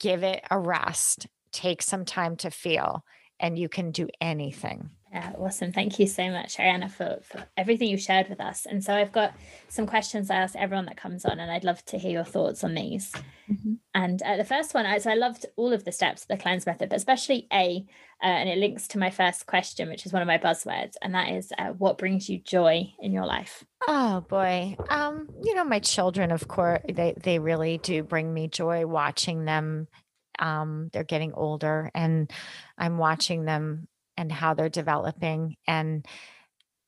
Give 0.00 0.22
it 0.22 0.42
a 0.50 0.58
rest 0.58 1.28
take 1.54 1.82
some 1.82 2.04
time 2.04 2.36
to 2.36 2.50
feel 2.50 3.04
and 3.40 3.58
you 3.58 3.68
can 3.68 3.90
do 3.90 4.08
anything. 4.20 4.90
Yeah, 5.14 5.32
awesome. 5.38 5.70
Thank 5.70 6.00
you 6.00 6.08
so 6.08 6.28
much, 6.28 6.56
Sherianna, 6.56 6.90
for, 6.90 7.20
for 7.22 7.44
everything 7.56 7.88
you 7.88 7.96
shared 7.96 8.28
with 8.28 8.40
us. 8.40 8.66
And 8.66 8.82
so 8.82 8.92
I've 8.92 9.12
got 9.12 9.32
some 9.68 9.86
questions 9.86 10.28
I 10.28 10.36
ask 10.36 10.56
everyone 10.56 10.86
that 10.86 10.96
comes 10.96 11.24
on, 11.24 11.38
and 11.38 11.52
I'd 11.52 11.62
love 11.62 11.84
to 11.84 11.98
hear 11.98 12.10
your 12.10 12.24
thoughts 12.24 12.64
on 12.64 12.74
these. 12.74 13.12
Mm-hmm. 13.48 13.74
And 13.94 14.20
uh, 14.22 14.36
the 14.36 14.44
first 14.44 14.74
one, 14.74 14.98
so 14.98 15.12
I 15.12 15.14
loved 15.14 15.46
all 15.54 15.72
of 15.72 15.84
the 15.84 15.92
steps 15.92 16.22
of 16.22 16.28
the 16.28 16.36
cleanse 16.36 16.66
method, 16.66 16.88
but 16.88 16.96
especially 16.96 17.46
A, 17.52 17.86
uh, 18.20 18.26
and 18.26 18.48
it 18.48 18.58
links 18.58 18.88
to 18.88 18.98
my 18.98 19.10
first 19.10 19.46
question, 19.46 19.88
which 19.88 20.04
is 20.04 20.12
one 20.12 20.22
of 20.22 20.26
my 20.26 20.38
buzzwords, 20.38 20.94
and 21.00 21.14
that 21.14 21.30
is 21.30 21.52
uh, 21.58 21.68
what 21.68 21.96
brings 21.96 22.28
you 22.28 22.40
joy 22.40 22.92
in 22.98 23.12
your 23.12 23.26
life? 23.26 23.64
Oh 23.86 24.22
boy, 24.28 24.76
um, 24.88 25.28
you 25.44 25.54
know 25.54 25.64
my 25.64 25.78
children, 25.78 26.32
of 26.32 26.48
course, 26.48 26.80
they 26.90 27.14
they 27.22 27.38
really 27.38 27.78
do 27.78 28.02
bring 28.02 28.34
me 28.34 28.48
joy 28.48 28.84
watching 28.84 29.44
them 29.44 29.86
um, 30.38 30.88
they're 30.92 31.04
getting 31.04 31.32
older 31.34 31.90
and 31.94 32.30
i'm 32.78 32.98
watching 32.98 33.44
them 33.44 33.88
and 34.16 34.30
how 34.30 34.54
they're 34.54 34.68
developing 34.68 35.56
and 35.66 36.06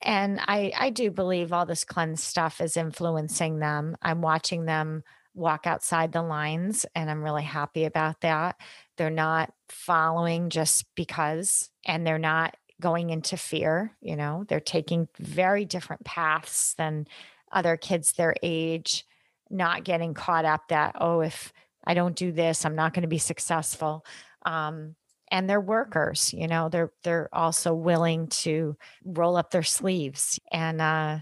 and 0.02 0.40
i 0.40 0.72
i 0.76 0.90
do 0.90 1.10
believe 1.10 1.52
all 1.52 1.66
this 1.66 1.84
cleanse 1.84 2.22
stuff 2.22 2.60
is 2.60 2.76
influencing 2.76 3.58
them 3.58 3.96
i'm 4.02 4.20
watching 4.20 4.64
them 4.64 5.02
walk 5.36 5.66
outside 5.66 6.12
the 6.12 6.22
lines, 6.22 6.86
and 6.94 7.10
I'm 7.10 7.22
really 7.22 7.44
happy 7.44 7.84
about 7.84 8.22
that. 8.22 8.56
They're 8.96 9.10
not 9.10 9.52
following 9.68 10.50
just 10.50 10.86
because, 10.96 11.70
and 11.84 12.06
they're 12.06 12.18
not 12.18 12.56
going 12.80 13.10
into 13.10 13.36
fear. 13.36 13.96
You 14.00 14.16
know, 14.16 14.44
they're 14.48 14.60
taking 14.60 15.08
very 15.18 15.64
different 15.64 16.04
paths 16.04 16.74
than 16.74 17.06
other 17.52 17.76
kids 17.76 18.12
their 18.12 18.34
age, 18.42 19.04
not 19.50 19.84
getting 19.84 20.14
caught 20.14 20.44
up 20.46 20.68
that, 20.68 20.96
oh, 20.98 21.20
if 21.20 21.52
I 21.86 21.94
don't 21.94 22.16
do 22.16 22.32
this, 22.32 22.64
I'm 22.64 22.76
not 22.76 22.94
going 22.94 23.02
to 23.02 23.08
be 23.08 23.18
successful. 23.18 24.04
Um, 24.44 24.96
and 25.30 25.48
they're 25.50 25.60
workers, 25.60 26.32
you 26.32 26.46
know, 26.46 26.68
they're 26.68 26.92
they're 27.02 27.28
also 27.32 27.74
willing 27.74 28.28
to 28.28 28.76
roll 29.04 29.36
up 29.36 29.50
their 29.50 29.64
sleeves 29.64 30.38
and 30.52 30.80
uh 30.80 31.18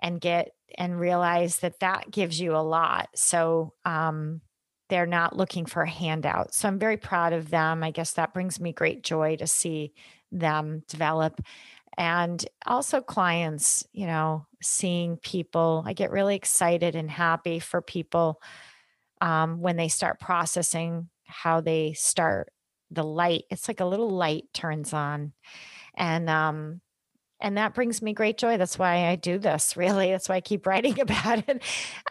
and 0.00 0.20
get 0.20 0.50
and 0.76 0.98
realize 0.98 1.58
that 1.58 1.80
that 1.80 2.10
gives 2.10 2.40
you 2.40 2.56
a 2.56 2.58
lot. 2.58 3.08
So 3.14 3.74
um 3.84 4.40
they're 4.88 5.06
not 5.06 5.36
looking 5.36 5.66
for 5.66 5.82
a 5.82 5.90
handout. 5.90 6.54
So 6.54 6.66
I'm 6.66 6.78
very 6.78 6.96
proud 6.96 7.32
of 7.32 7.50
them. 7.50 7.84
I 7.84 7.90
guess 7.90 8.14
that 8.14 8.32
brings 8.34 8.58
me 8.58 8.72
great 8.72 9.02
joy 9.02 9.36
to 9.36 9.46
see 9.46 9.92
them 10.32 10.82
develop. 10.88 11.40
And 11.96 12.44
also, 12.64 13.00
clients, 13.00 13.86
you 13.92 14.06
know, 14.06 14.46
seeing 14.62 15.16
people, 15.16 15.82
I 15.84 15.92
get 15.94 16.12
really 16.12 16.36
excited 16.36 16.94
and 16.94 17.10
happy 17.10 17.58
for 17.58 17.82
people 17.82 18.40
um, 19.20 19.60
when 19.60 19.76
they 19.76 19.88
start 19.88 20.20
processing 20.20 21.08
how 21.26 21.60
they 21.60 21.92
start 21.92 22.52
the 22.90 23.04
light. 23.04 23.44
It's 23.50 23.68
like 23.68 23.80
a 23.80 23.84
little 23.84 24.10
light 24.10 24.44
turns 24.54 24.92
on. 24.92 25.32
And 25.96 26.30
um, 26.30 26.80
and 27.40 27.56
that 27.56 27.74
brings 27.74 28.02
me 28.02 28.12
great 28.12 28.36
joy 28.36 28.56
that's 28.56 28.78
why 28.78 29.06
i 29.06 29.16
do 29.16 29.38
this 29.38 29.76
really 29.76 30.10
that's 30.10 30.28
why 30.28 30.36
i 30.36 30.40
keep 30.40 30.66
writing 30.66 31.00
about 31.00 31.48
it 31.48 31.62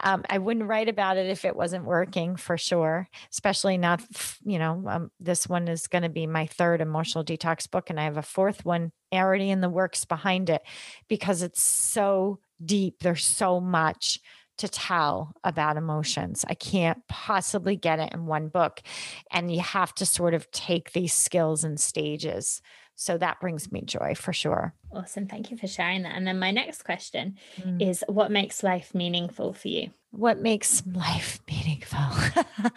um, 0.02 0.24
i 0.30 0.38
wouldn't 0.38 0.68
write 0.68 0.88
about 0.88 1.16
it 1.16 1.26
if 1.26 1.44
it 1.44 1.56
wasn't 1.56 1.84
working 1.84 2.36
for 2.36 2.56
sure 2.56 3.08
especially 3.30 3.78
not 3.78 4.02
you 4.44 4.58
know 4.58 4.82
um, 4.86 5.10
this 5.20 5.48
one 5.48 5.68
is 5.68 5.86
going 5.86 6.02
to 6.02 6.08
be 6.08 6.26
my 6.26 6.46
third 6.46 6.80
emotional 6.80 7.24
detox 7.24 7.70
book 7.70 7.90
and 7.90 8.00
i 8.00 8.04
have 8.04 8.16
a 8.16 8.22
fourth 8.22 8.64
one 8.64 8.92
already 9.12 9.50
in 9.50 9.60
the 9.60 9.68
works 9.68 10.04
behind 10.04 10.50
it 10.50 10.62
because 11.08 11.42
it's 11.42 11.62
so 11.62 12.38
deep 12.64 13.00
there's 13.00 13.24
so 13.24 13.60
much 13.60 14.20
to 14.58 14.68
tell 14.68 15.32
about 15.44 15.76
emotions. 15.76 16.44
I 16.48 16.54
can't 16.54 17.06
possibly 17.08 17.76
get 17.76 17.98
it 17.98 18.12
in 18.12 18.26
one 18.26 18.48
book. 18.48 18.82
And 19.30 19.52
you 19.52 19.60
have 19.60 19.94
to 19.96 20.06
sort 20.06 20.34
of 20.34 20.50
take 20.50 20.92
these 20.92 21.14
skills 21.14 21.64
in 21.64 21.76
stages. 21.76 22.60
So 22.94 23.16
that 23.18 23.40
brings 23.40 23.70
me 23.70 23.82
joy 23.82 24.14
for 24.16 24.32
sure. 24.32 24.74
Awesome. 24.92 25.26
Thank 25.26 25.50
you 25.50 25.56
for 25.56 25.68
sharing 25.68 26.02
that. 26.02 26.16
And 26.16 26.26
then 26.26 26.38
my 26.38 26.50
next 26.50 26.82
question 26.82 27.36
mm. 27.56 27.80
is 27.80 28.04
what 28.08 28.32
makes 28.32 28.62
life 28.64 28.94
meaningful 28.94 29.52
for 29.52 29.68
you? 29.68 29.90
What 30.10 30.38
makes 30.38 30.82
life 30.84 31.38
meaningful? 31.48 31.98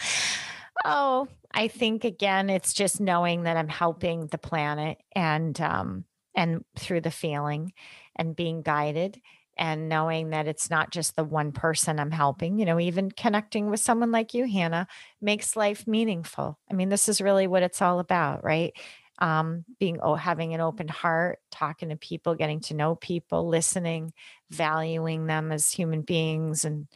oh, 0.85 1.27
I 1.51 1.67
think 1.67 2.03
again, 2.03 2.51
it's 2.51 2.73
just 2.73 3.01
knowing 3.01 3.43
that 3.43 3.57
I'm 3.57 3.67
helping 3.67 4.27
the 4.27 4.37
planet 4.37 4.99
and 5.15 5.59
um 5.59 6.05
and 6.35 6.63
through 6.77 7.01
the 7.01 7.11
feeling 7.11 7.73
and 8.15 8.35
being 8.35 8.61
guided 8.61 9.19
and 9.57 9.89
knowing 9.89 10.29
that 10.31 10.47
it's 10.47 10.69
not 10.69 10.91
just 10.91 11.15
the 11.15 11.23
one 11.23 11.51
person 11.51 11.99
I'm 11.99 12.11
helping, 12.11 12.57
you 12.57 12.65
know, 12.65 12.79
even 12.79 13.11
connecting 13.11 13.69
with 13.69 13.79
someone 13.79 14.11
like 14.11 14.33
you, 14.33 14.45
Hannah, 14.45 14.87
makes 15.21 15.55
life 15.55 15.85
meaningful. 15.85 16.57
I 16.69 16.73
mean, 16.73 16.89
this 16.89 17.09
is 17.09 17.21
really 17.21 17.47
what 17.47 17.63
it's 17.63 17.81
all 17.81 17.99
about, 17.99 18.43
right? 18.43 18.73
um, 19.21 19.63
being 19.79 19.99
oh, 20.01 20.15
having 20.15 20.53
an 20.53 20.61
open 20.61 20.87
heart, 20.87 21.39
talking 21.51 21.89
to 21.89 21.95
people, 21.95 22.33
getting 22.33 22.59
to 22.61 22.73
know 22.73 22.95
people, 22.95 23.47
listening, 23.47 24.13
valuing 24.49 25.27
them 25.27 25.51
as 25.51 25.71
human 25.71 26.01
beings, 26.01 26.65
and 26.65 26.87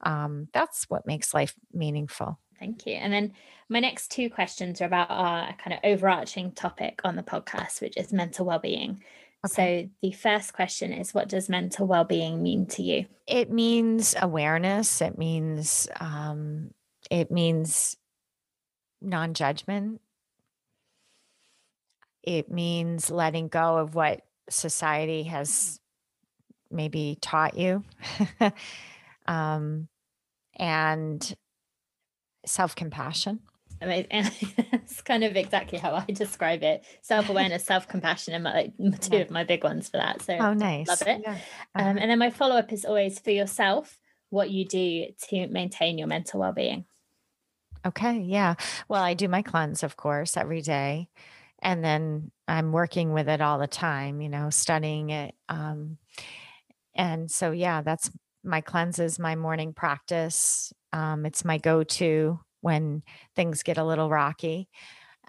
um, 0.00 0.48
that's 0.52 0.84
what 0.88 1.06
makes 1.06 1.34
life 1.34 1.54
meaningful. 1.72 2.38
Thank 2.58 2.86
you. 2.86 2.94
And 2.94 3.12
then 3.12 3.32
my 3.68 3.80
next 3.80 4.10
two 4.10 4.30
questions 4.30 4.80
are 4.80 4.86
about 4.86 5.10
our 5.10 5.54
kind 5.62 5.74
of 5.74 5.80
overarching 5.84 6.52
topic 6.52 7.02
on 7.04 7.16
the 7.16 7.22
podcast, 7.22 7.82
which 7.82 7.98
is 7.98 8.12
mental 8.12 8.46
well-being. 8.46 9.02
Okay. 9.44 9.84
So 9.84 9.90
the 10.02 10.12
first 10.12 10.52
question 10.52 10.92
is 10.92 11.12
what 11.12 11.28
does 11.28 11.48
mental 11.48 11.86
well-being 11.86 12.42
mean 12.42 12.66
to 12.66 12.82
you? 12.82 13.06
It 13.26 13.50
means 13.50 14.14
awareness. 14.20 15.00
It 15.00 15.18
means 15.18 15.88
um, 16.00 16.70
it 17.10 17.30
means 17.30 17.96
non-judgment 19.02 20.00
it 22.24 22.50
means 22.50 23.10
letting 23.10 23.48
go 23.48 23.76
of 23.76 23.94
what 23.94 24.22
society 24.48 25.24
has 25.24 25.78
maybe 26.70 27.18
taught 27.20 27.56
you 27.56 27.84
um, 29.26 29.88
and 30.56 31.36
self-compassion 32.46 33.40
and 34.10 34.32
it's 34.40 35.02
kind 35.02 35.24
of 35.24 35.36
exactly 35.36 35.78
how 35.78 35.94
I 35.94 36.04
describe 36.12 36.62
it. 36.62 36.84
Self-awareness, 37.02 37.64
self-compassion, 37.66 38.34
and 38.34 38.44
my, 38.44 38.72
two 39.00 39.18
of 39.18 39.30
my 39.30 39.44
big 39.44 39.64
ones 39.64 39.88
for 39.88 39.98
that. 39.98 40.22
So 40.22 40.36
oh, 40.38 40.54
nice, 40.54 40.88
love 40.88 41.02
it. 41.02 41.22
Yeah. 41.22 41.32
Uh-huh. 41.32 41.88
Um, 41.88 41.98
and 41.98 42.10
then 42.10 42.18
my 42.18 42.30
follow-up 42.30 42.72
is 42.72 42.84
always 42.84 43.18
for 43.18 43.30
yourself, 43.30 43.98
what 44.30 44.50
you 44.50 44.64
do 44.64 45.06
to 45.28 45.48
maintain 45.48 45.98
your 45.98 46.08
mental 46.08 46.40
well-being. 46.40 46.84
Okay, 47.86 48.18
yeah. 48.18 48.54
Well, 48.88 49.02
I 49.02 49.14
do 49.14 49.28
my 49.28 49.42
cleanse, 49.42 49.82
of 49.82 49.96
course, 49.96 50.36
every 50.36 50.62
day 50.62 51.08
and 51.64 51.82
then 51.82 52.30
I'm 52.46 52.72
working 52.72 53.12
with 53.12 53.28
it 53.28 53.40
all 53.40 53.58
the 53.58 53.66
time, 53.66 54.20
you 54.20 54.28
know, 54.28 54.50
studying 54.50 55.10
it. 55.10 55.34
Um, 55.48 55.96
and 56.94 57.30
so, 57.30 57.50
yeah, 57.50 57.80
that's 57.80 58.10
my 58.44 58.60
cleanses, 58.60 59.18
my 59.18 59.34
morning 59.34 59.72
practice. 59.72 60.72
Um, 60.92 61.24
it's 61.24 61.44
my 61.44 61.58
go 61.58 61.82
to 61.82 62.38
when 62.64 63.02
things 63.36 63.62
get 63.62 63.78
a 63.78 63.84
little 63.84 64.08
rocky, 64.08 64.68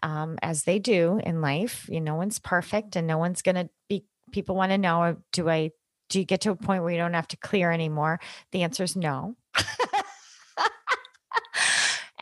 um, 0.01 0.37
as 0.41 0.63
they 0.63 0.79
do 0.79 1.19
in 1.23 1.41
life. 1.41 1.87
You 1.89 1.99
know, 2.01 2.13
no 2.13 2.17
one's 2.17 2.39
perfect 2.39 2.95
and 2.95 3.05
no 3.05 3.17
one's 3.17 3.41
going 3.41 3.55
to 3.55 3.69
be, 3.89 4.05
people 4.31 4.55
want 4.55 4.71
to 4.71 4.77
know, 4.77 5.17
do 5.31 5.49
I, 5.49 5.71
do 6.09 6.19
you 6.19 6.25
get 6.25 6.41
to 6.41 6.51
a 6.51 6.55
point 6.55 6.83
where 6.83 6.91
you 6.91 6.97
don't 6.97 7.13
have 7.13 7.27
to 7.29 7.37
clear 7.37 7.71
anymore? 7.71 8.19
The 8.51 8.63
answer 8.63 8.83
is 8.83 8.95
no. 8.95 9.35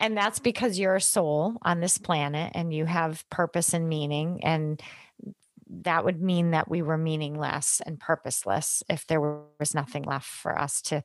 And 0.04 0.16
that's 0.16 0.38
because 0.38 0.78
you're 0.78 0.96
a 0.96 1.00
soul 1.00 1.56
on 1.62 1.80
this 1.80 1.96
planet 1.96 2.52
and 2.54 2.74
you 2.74 2.84
have 2.84 3.24
purpose 3.30 3.72
and 3.72 3.88
meaning. 3.88 4.44
And 4.44 4.78
that 5.82 6.04
would 6.04 6.20
mean 6.20 6.50
that 6.50 6.68
we 6.68 6.82
were 6.82 6.98
meaningless 6.98 7.80
and 7.86 7.98
purposeless 7.98 8.82
if 8.90 9.06
there 9.06 9.20
was 9.20 9.74
nothing 9.74 10.02
left 10.02 10.26
for 10.26 10.58
us 10.58 10.82
to 10.82 11.02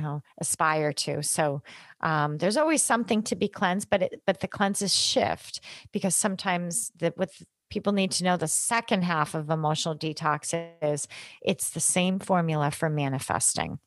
know 0.00 0.22
aspire 0.40 0.92
to 0.92 1.22
so 1.22 1.62
um, 2.00 2.38
there's 2.38 2.56
always 2.56 2.82
something 2.82 3.22
to 3.22 3.36
be 3.36 3.48
cleansed 3.48 3.88
but 3.90 4.02
it, 4.02 4.22
but 4.26 4.40
the 4.40 4.48
cleanses 4.48 4.94
shift 4.94 5.60
because 5.92 6.14
sometimes 6.14 6.92
that 6.98 7.16
with 7.16 7.42
people 7.70 7.92
need 7.92 8.10
to 8.10 8.24
know 8.24 8.36
the 8.36 8.48
second 8.48 9.02
half 9.02 9.34
of 9.34 9.48
emotional 9.48 9.96
detox 9.96 10.72
is 10.82 11.06
it's 11.40 11.70
the 11.70 11.80
same 11.80 12.18
formula 12.18 12.70
for 12.70 12.88
manifesting 12.88 13.78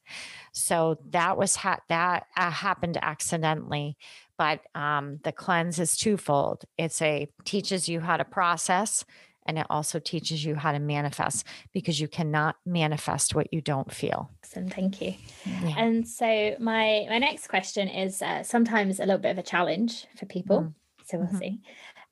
so 0.53 0.97
that 1.09 1.37
was 1.37 1.57
ha- 1.57 1.79
that 1.89 2.25
uh, 2.37 2.49
happened 2.49 2.97
accidentally 3.01 3.97
but 4.37 4.61
um, 4.75 5.19
the 5.23 5.31
cleanse 5.31 5.79
is 5.79 5.95
twofold. 5.95 6.63
It's 6.77 7.01
a 7.01 7.29
teaches 7.45 7.87
you 7.87 7.99
how 7.99 8.17
to 8.17 8.25
process, 8.25 9.05
and 9.45 9.57
it 9.57 9.65
also 9.69 9.99
teaches 9.99 10.43
you 10.43 10.55
how 10.55 10.71
to 10.71 10.79
manifest 10.79 11.45
because 11.73 11.99
you 11.99 12.07
cannot 12.07 12.55
manifest 12.65 13.35
what 13.35 13.53
you 13.53 13.61
don't 13.61 13.91
feel. 13.91 14.31
Awesome, 14.43 14.69
thank 14.69 15.01
you. 15.01 15.15
Yeah. 15.45 15.75
And 15.77 16.07
so 16.07 16.55
my 16.59 17.05
my 17.09 17.19
next 17.19 17.47
question 17.47 17.87
is 17.87 18.21
uh, 18.21 18.43
sometimes 18.43 18.99
a 18.99 19.05
little 19.05 19.21
bit 19.21 19.31
of 19.31 19.37
a 19.37 19.43
challenge 19.43 20.05
for 20.17 20.25
people. 20.25 20.61
Mm. 20.61 20.73
So 21.05 21.17
we'll 21.17 21.27
mm-hmm. 21.27 21.37
see. 21.37 21.61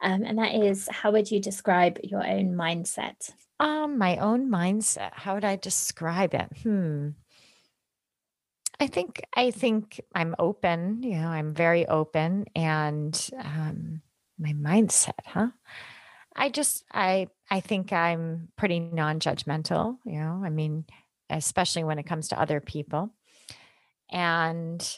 Um, 0.01 0.23
and 0.23 0.37
that 0.39 0.55
is, 0.55 0.89
how 0.91 1.11
would 1.11 1.29
you 1.29 1.39
describe 1.39 1.99
your 2.03 2.25
own 2.25 2.55
mindset? 2.55 3.31
Um, 3.59 3.99
my 3.99 4.17
own 4.17 4.49
mindset. 4.49 5.11
How 5.13 5.35
would 5.35 5.45
I 5.45 5.55
describe 5.55 6.33
it? 6.33 6.49
Hmm. 6.63 7.09
I 8.79 8.87
think 8.87 9.21
I 9.35 9.51
think 9.51 10.01
I'm 10.15 10.33
open. 10.39 11.03
You 11.03 11.17
know, 11.19 11.27
I'm 11.27 11.53
very 11.53 11.85
open, 11.85 12.45
and 12.55 13.29
um, 13.37 14.01
my 14.39 14.53
mindset, 14.53 15.19
huh? 15.23 15.49
I 16.35 16.49
just 16.49 16.83
I 16.91 17.27
I 17.49 17.59
think 17.59 17.91
I'm 17.93 18.49
pretty 18.57 18.79
non-judgmental. 18.79 19.97
You 20.05 20.19
know, 20.19 20.41
I 20.43 20.49
mean, 20.49 20.85
especially 21.29 21.83
when 21.83 21.99
it 21.99 22.05
comes 22.05 22.29
to 22.29 22.39
other 22.39 22.59
people, 22.59 23.13
and 24.11 24.97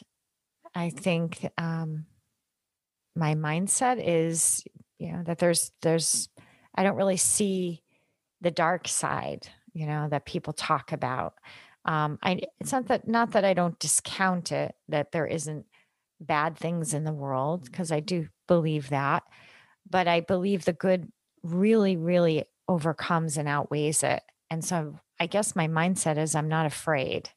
I 0.74 0.90
think 0.90 1.48
um, 1.58 2.06
my 3.16 3.34
mindset 3.34 4.02
is 4.04 4.64
you 4.98 5.12
know 5.12 5.22
that 5.24 5.38
there's 5.38 5.72
there's 5.82 6.28
I 6.74 6.82
don't 6.82 6.96
really 6.96 7.16
see 7.16 7.82
the 8.40 8.50
dark 8.50 8.88
side. 8.88 9.48
You 9.72 9.86
know 9.86 10.08
that 10.08 10.24
people 10.24 10.52
talk 10.52 10.92
about 10.92 11.34
um, 11.84 12.18
I 12.22 12.40
it's 12.60 12.72
not 12.72 12.86
that 12.88 13.06
not 13.06 13.32
that 13.32 13.44
I 13.44 13.54
don't 13.54 13.78
discount 13.78 14.52
it 14.52 14.74
that 14.88 15.12
there 15.12 15.26
isn't 15.26 15.66
bad 16.20 16.56
things 16.56 16.94
in 16.94 17.04
the 17.04 17.12
world 17.12 17.64
because 17.64 17.92
I 17.92 18.00
do 18.00 18.28
believe 18.48 18.88
that, 18.90 19.22
but 19.88 20.08
I 20.08 20.20
believe 20.20 20.64
the 20.64 20.72
good 20.72 21.10
really 21.44 21.96
really 21.96 22.44
overcomes 22.68 23.36
and 23.36 23.46
outweighs 23.46 24.02
it. 24.02 24.22
And 24.50 24.64
so 24.64 24.98
I 25.20 25.26
guess 25.26 25.54
my 25.54 25.68
mindset 25.68 26.18
is 26.18 26.34
I'm 26.34 26.48
not 26.48 26.66
afraid. 26.66 27.28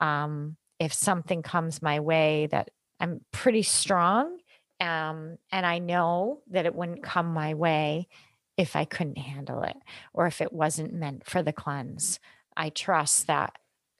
Um, 0.00 0.56
if 0.80 0.92
something 0.92 1.42
comes 1.42 1.80
my 1.80 2.00
way 2.00 2.48
that 2.50 2.70
I'm 3.00 3.20
pretty 3.32 3.62
strong. 3.62 4.38
Um, 4.80 5.38
and 5.52 5.66
I 5.66 5.78
know 5.78 6.40
that 6.50 6.66
it 6.66 6.74
wouldn't 6.74 7.02
come 7.02 7.32
my 7.32 7.54
way 7.54 8.08
if 8.56 8.76
I 8.76 8.84
couldn't 8.84 9.18
handle 9.18 9.62
it 9.62 9.76
or 10.12 10.26
if 10.26 10.40
it 10.40 10.52
wasn't 10.52 10.92
meant 10.92 11.26
for 11.26 11.42
the 11.42 11.52
cleanse. 11.52 12.18
I 12.56 12.70
trust 12.70 13.26
that, 13.26 13.56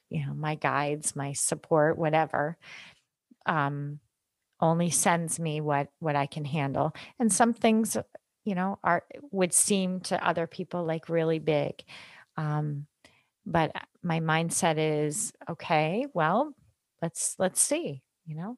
you 0.09 0.25
know, 0.25 0.33
my 0.33 0.55
guides, 0.55 1.15
my 1.15 1.33
support, 1.33 1.97
whatever, 1.97 2.57
um, 3.45 3.99
only 4.61 4.89
sends 4.89 5.39
me 5.39 5.61
what 5.61 5.89
what 5.99 6.15
I 6.15 6.25
can 6.25 6.45
handle. 6.45 6.93
And 7.19 7.31
some 7.31 7.53
things, 7.53 7.97
you 8.45 8.55
know, 8.55 8.79
are 8.83 9.03
would 9.31 9.53
seem 9.53 9.99
to 10.01 10.25
other 10.25 10.47
people 10.47 10.85
like 10.85 11.09
really 11.09 11.39
big. 11.39 11.83
Um, 12.37 12.85
but 13.45 13.71
my 14.01 14.19
mindset 14.19 14.75
is 14.77 15.33
okay, 15.49 16.05
well, 16.13 16.53
let's 17.01 17.35
let's 17.37 17.61
see, 17.61 18.01
you 18.25 18.35
know. 18.35 18.57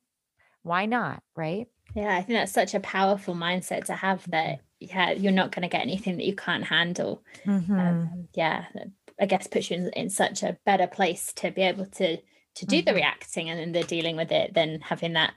Why 0.64 0.86
not, 0.86 1.24
right? 1.36 1.68
Yeah, 1.96 2.14
I 2.16 2.22
think 2.22 2.38
that's 2.38 2.52
such 2.52 2.76
a 2.76 2.82
powerful 2.82 3.34
mindset 3.34 3.86
to 3.86 3.94
have 3.94 4.30
that 4.32 4.60
yeah, 4.80 5.12
you're 5.12 5.32
not 5.32 5.52
going 5.52 5.64
to 5.64 5.70
get 5.70 5.82
anything 5.82 6.18
that 6.18 6.26
you 6.26 6.36
can't 6.36 6.64
handle. 6.64 7.24
Mm-hmm. 7.46 7.80
Um, 7.80 8.28
yeah, 8.34 8.66
I 9.20 9.26
guess 9.26 9.48
puts 9.48 9.72
you 9.72 9.78
in, 9.78 9.90
in 9.96 10.10
such 10.10 10.44
a 10.44 10.58
better 10.66 10.88
place 10.88 11.34
to 11.38 11.52
be 11.52 11.64
able 11.64 11.86
to 11.86 12.18
to 12.18 12.66
do 12.66 12.78
mm-hmm. 12.78 12.86
the 12.86 12.94
reacting 12.96 13.50
and 13.50 13.60
then 13.60 13.72
the 13.72 13.88
dealing 13.88 14.16
with 14.16 14.32
it 14.32 14.54
than 14.54 14.82
having 14.82 15.14
that 15.14 15.34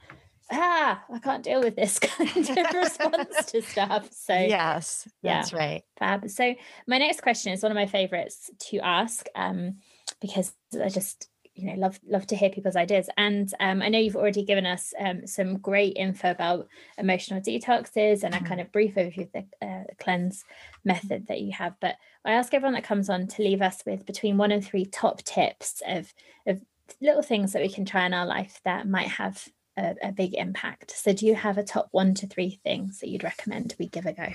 ah 0.53 1.03
i 1.13 1.19
can't 1.19 1.45
deal 1.45 1.61
with 1.61 1.77
this 1.77 1.99
kind 2.01 2.51
of 2.51 2.75
response 2.75 3.45
to 3.47 3.63
stuff 3.63 4.09
so 4.13 4.35
yes 4.35 5.09
that's 5.23 5.53
yeah, 5.53 5.59
right. 5.59 5.83
fab. 5.99 6.29
So 6.29 6.55
my 6.87 6.99
next 6.99 7.23
question 7.23 7.53
is 7.53 7.63
one 7.63 7.73
of 7.73 7.77
my 7.77 7.87
favorites 7.87 8.51
to 8.71 8.79
ask 8.81 9.27
um 9.35 9.77
because 10.21 10.53
i 10.83 10.89
just 10.89 11.29
you 11.55 11.67
know 11.67 11.75
love 11.75 12.01
love 12.09 12.27
to 12.29 12.37
hear 12.37 12.51
people's 12.51 12.77
ideas. 12.77 13.09
And 13.17 13.53
um, 13.61 13.83
i 13.83 13.89
know 13.89 13.99
you've 13.99 14.17
already 14.17 14.45
given 14.45 14.67
us 14.67 14.95
um, 14.99 15.27
some 15.27 15.59
great 15.59 15.97
info 15.97 16.31
about 16.31 16.69
emotional 16.99 17.41
detoxes 17.41 18.23
and 18.23 18.35
mm-hmm. 18.35 18.45
a 18.45 18.49
kind 18.49 18.61
of 18.61 18.73
brief 18.73 18.95
overview 18.95 19.23
of 19.23 19.33
the 19.33 19.67
uh, 19.67 19.85
cleanse 19.99 20.45
method 20.85 21.27
that 21.29 21.41
you 21.41 21.53
have 21.53 21.75
but 21.81 21.97
i 22.25 22.33
ask 22.33 22.55
everyone 22.55 22.75
that 22.75 22.85
comes 22.85 23.11
on 23.11 23.27
to 23.27 23.43
leave 23.43 23.63
us 23.63 23.83
with 23.85 24.07
between 24.07 24.39
one 24.39 24.53
and 24.53 24.65
three 24.65 24.85
top 24.85 25.23
tips 25.23 25.83
of 25.87 26.13
of 26.47 26.63
little 27.01 27.23
things 27.23 27.53
that 27.53 27.63
we 27.63 27.69
can 27.69 27.85
try 27.85 28.07
in 28.07 28.15
our 28.15 28.27
life 28.27 28.61
that 28.65 28.89
might 28.89 29.09
have 29.09 29.47
a, 29.77 29.95
a, 30.03 30.12
big 30.12 30.35
impact. 30.35 30.93
So, 30.97 31.12
do 31.12 31.27
you 31.27 31.35
have 31.35 31.59
a 31.59 31.64
top 31.64 31.89
one 31.93 32.14
to 32.14 32.27
three 32.27 32.61
things 32.64 33.01
that 33.01 33.09
you'd 33.09 33.25
recommend 33.25 33.75
we 33.79 33.89
give 33.89 34.07
a 34.07 34.12
go? 34.12 34.27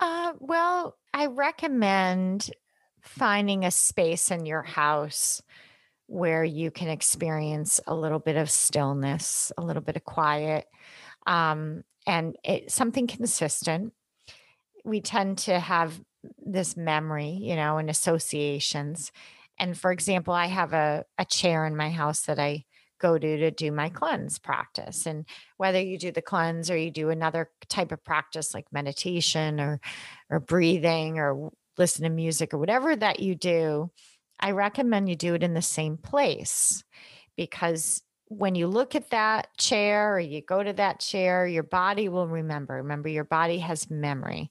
Uh, 0.00 0.32
well, 0.38 0.96
I 1.12 1.26
recommend 1.26 2.50
finding 3.00 3.64
a 3.64 3.70
space 3.70 4.30
in 4.30 4.46
your 4.46 4.62
house 4.62 5.42
where 6.06 6.44
you 6.44 6.70
can 6.70 6.88
experience 6.88 7.80
a 7.86 7.94
little 7.94 8.18
bit 8.18 8.36
of 8.36 8.50
stillness, 8.50 9.52
a 9.56 9.62
little 9.62 9.82
bit 9.82 9.96
of 9.96 10.04
quiet, 10.04 10.66
um, 11.26 11.82
and 12.06 12.36
it, 12.44 12.70
something 12.70 13.06
consistent. 13.06 13.92
We 14.84 15.00
tend 15.00 15.38
to 15.38 15.58
have 15.58 15.98
this 16.38 16.76
memory, 16.76 17.38
you 17.40 17.56
know, 17.56 17.78
and 17.78 17.88
associations. 17.88 19.12
And 19.58 19.78
for 19.78 19.92
example, 19.92 20.34
I 20.34 20.46
have 20.46 20.72
a, 20.72 21.04
a 21.18 21.24
chair 21.24 21.64
in 21.64 21.76
my 21.76 21.90
house 21.90 22.22
that 22.22 22.38
I 22.38 22.64
go 22.98 23.18
to 23.18 23.36
to 23.36 23.50
do 23.50 23.72
my 23.72 23.88
cleanse 23.88 24.38
practice. 24.38 25.06
And 25.06 25.26
whether 25.56 25.80
you 25.80 25.98
do 25.98 26.12
the 26.12 26.22
cleanse 26.22 26.70
or 26.70 26.76
you 26.76 26.90
do 26.90 27.10
another 27.10 27.50
type 27.68 27.92
of 27.92 28.04
practice 28.04 28.54
like 28.54 28.66
meditation 28.72 29.60
or 29.60 29.80
or 30.30 30.40
breathing 30.40 31.18
or 31.18 31.50
listen 31.76 32.04
to 32.04 32.10
music 32.10 32.54
or 32.54 32.58
whatever 32.58 32.94
that 32.94 33.20
you 33.20 33.34
do, 33.34 33.90
I 34.40 34.52
recommend 34.52 35.08
you 35.08 35.16
do 35.16 35.34
it 35.34 35.42
in 35.42 35.54
the 35.54 35.62
same 35.62 35.96
place 35.96 36.84
because 37.36 38.02
when 38.28 38.54
you 38.54 38.66
look 38.66 38.94
at 38.94 39.10
that 39.10 39.56
chair 39.58 40.14
or 40.14 40.20
you 40.20 40.40
go 40.40 40.62
to 40.62 40.72
that 40.72 41.00
chair, 41.00 41.46
your 41.46 41.62
body 41.62 42.08
will 42.08 42.26
remember. 42.26 42.74
Remember, 42.74 43.08
your 43.08 43.24
body 43.24 43.58
has 43.58 43.90
memory. 43.90 44.50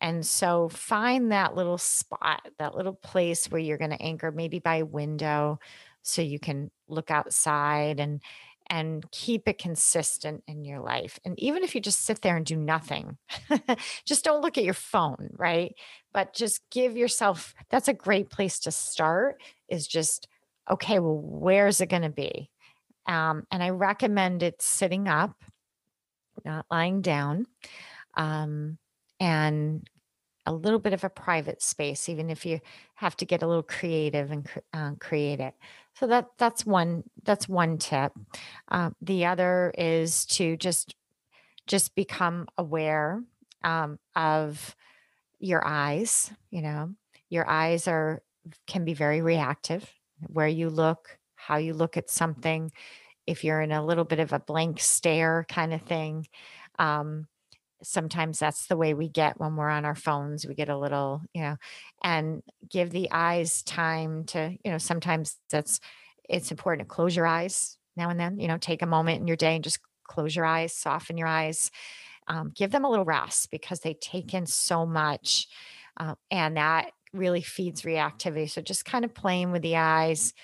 And 0.00 0.24
so 0.24 0.68
find 0.68 1.32
that 1.32 1.54
little 1.56 1.78
spot, 1.78 2.46
that 2.58 2.74
little 2.74 2.94
place 2.94 3.46
where 3.46 3.60
you're 3.60 3.78
going 3.78 3.90
to 3.90 4.02
anchor, 4.02 4.30
maybe 4.30 4.60
by 4.60 4.76
a 4.76 4.86
window, 4.86 5.58
so 6.02 6.22
you 6.22 6.38
can 6.38 6.70
look 6.88 7.10
outside 7.10 8.00
and 8.00 8.20
and 8.70 9.10
keep 9.10 9.48
it 9.48 9.56
consistent 9.56 10.42
in 10.46 10.62
your 10.62 10.80
life. 10.80 11.18
And 11.24 11.38
even 11.38 11.64
if 11.64 11.74
you 11.74 11.80
just 11.80 12.04
sit 12.04 12.20
there 12.20 12.36
and 12.36 12.44
do 12.44 12.56
nothing, 12.56 13.16
just 14.04 14.24
don't 14.24 14.42
look 14.42 14.58
at 14.58 14.64
your 14.64 14.74
phone, 14.74 15.30
right? 15.32 15.74
But 16.12 16.34
just 16.34 16.60
give 16.70 16.96
yourself 16.96 17.54
that's 17.70 17.88
a 17.88 17.94
great 17.94 18.30
place 18.30 18.58
to 18.60 18.70
start 18.70 19.40
is 19.68 19.86
just, 19.86 20.28
okay, 20.70 20.98
well, 20.98 21.18
where's 21.18 21.80
it 21.80 21.88
going 21.88 22.02
to 22.02 22.10
be? 22.10 22.50
Um, 23.06 23.46
and 23.50 23.62
I 23.62 23.70
recommend 23.70 24.42
it 24.42 24.60
sitting 24.60 25.08
up, 25.08 25.34
not 26.44 26.66
lying 26.70 27.00
down, 27.00 27.46
um, 28.14 28.76
and 29.18 29.88
a 30.48 30.52
little 30.52 30.78
bit 30.78 30.94
of 30.94 31.04
a 31.04 31.10
private 31.10 31.60
space, 31.60 32.08
even 32.08 32.30
if 32.30 32.46
you 32.46 32.58
have 32.94 33.14
to 33.18 33.26
get 33.26 33.42
a 33.42 33.46
little 33.46 33.62
creative 33.62 34.30
and 34.30 34.48
uh, 34.72 34.92
create 34.98 35.40
it. 35.40 35.52
So 35.94 36.06
that 36.06 36.28
that's 36.38 36.64
one 36.64 37.04
that's 37.22 37.46
one 37.48 37.76
tip. 37.76 38.12
Uh, 38.70 38.90
the 39.02 39.26
other 39.26 39.72
is 39.76 40.24
to 40.26 40.56
just 40.56 40.94
just 41.66 41.94
become 41.94 42.48
aware 42.56 43.22
um, 43.62 43.98
of 44.16 44.74
your 45.38 45.62
eyes. 45.66 46.32
You 46.50 46.62
know, 46.62 46.94
your 47.28 47.46
eyes 47.46 47.86
are 47.86 48.22
can 48.66 48.86
be 48.86 48.94
very 48.94 49.20
reactive. 49.20 49.92
Where 50.28 50.48
you 50.48 50.70
look, 50.70 51.18
how 51.34 51.58
you 51.58 51.74
look 51.74 51.98
at 51.98 52.08
something. 52.08 52.72
If 53.26 53.44
you're 53.44 53.60
in 53.60 53.72
a 53.72 53.84
little 53.84 54.04
bit 54.04 54.18
of 54.18 54.32
a 54.32 54.40
blank 54.40 54.80
stare 54.80 55.44
kind 55.46 55.74
of 55.74 55.82
thing, 55.82 56.26
um, 56.78 57.26
sometimes 57.82 58.38
that's 58.38 58.66
the 58.66 58.76
way 58.76 58.94
we 58.94 59.08
get 59.08 59.38
when 59.38 59.56
we're 59.56 59.68
on 59.68 59.84
our 59.84 59.94
phones 59.94 60.46
we 60.46 60.54
get 60.54 60.68
a 60.68 60.78
little 60.78 61.22
you 61.32 61.42
know 61.42 61.56
and 62.02 62.42
give 62.68 62.90
the 62.90 63.08
eyes 63.10 63.62
time 63.62 64.24
to 64.24 64.56
you 64.64 64.70
know 64.70 64.78
sometimes 64.78 65.36
that's 65.50 65.80
it's 66.28 66.50
important 66.50 66.88
to 66.88 66.94
close 66.94 67.14
your 67.14 67.26
eyes 67.26 67.76
now 67.96 68.10
and 68.10 68.18
then 68.18 68.38
you 68.38 68.48
know 68.48 68.58
take 68.58 68.82
a 68.82 68.86
moment 68.86 69.20
in 69.20 69.26
your 69.26 69.36
day 69.36 69.54
and 69.54 69.64
just 69.64 69.78
close 70.04 70.34
your 70.34 70.44
eyes 70.44 70.72
soften 70.72 71.16
your 71.16 71.28
eyes 71.28 71.70
um, 72.26 72.52
give 72.54 72.70
them 72.70 72.84
a 72.84 72.90
little 72.90 73.06
rest 73.06 73.50
because 73.50 73.80
they 73.80 73.94
take 73.94 74.34
in 74.34 74.44
so 74.44 74.84
much 74.84 75.48
uh, 75.98 76.14
and 76.30 76.56
that 76.56 76.90
really 77.12 77.42
feeds 77.42 77.82
reactivity. 77.82 78.48
So 78.50 78.60
just 78.60 78.84
kind 78.84 79.04
of 79.04 79.14
playing 79.14 79.50
with 79.50 79.62
the 79.62 79.76
eyes 79.76 80.34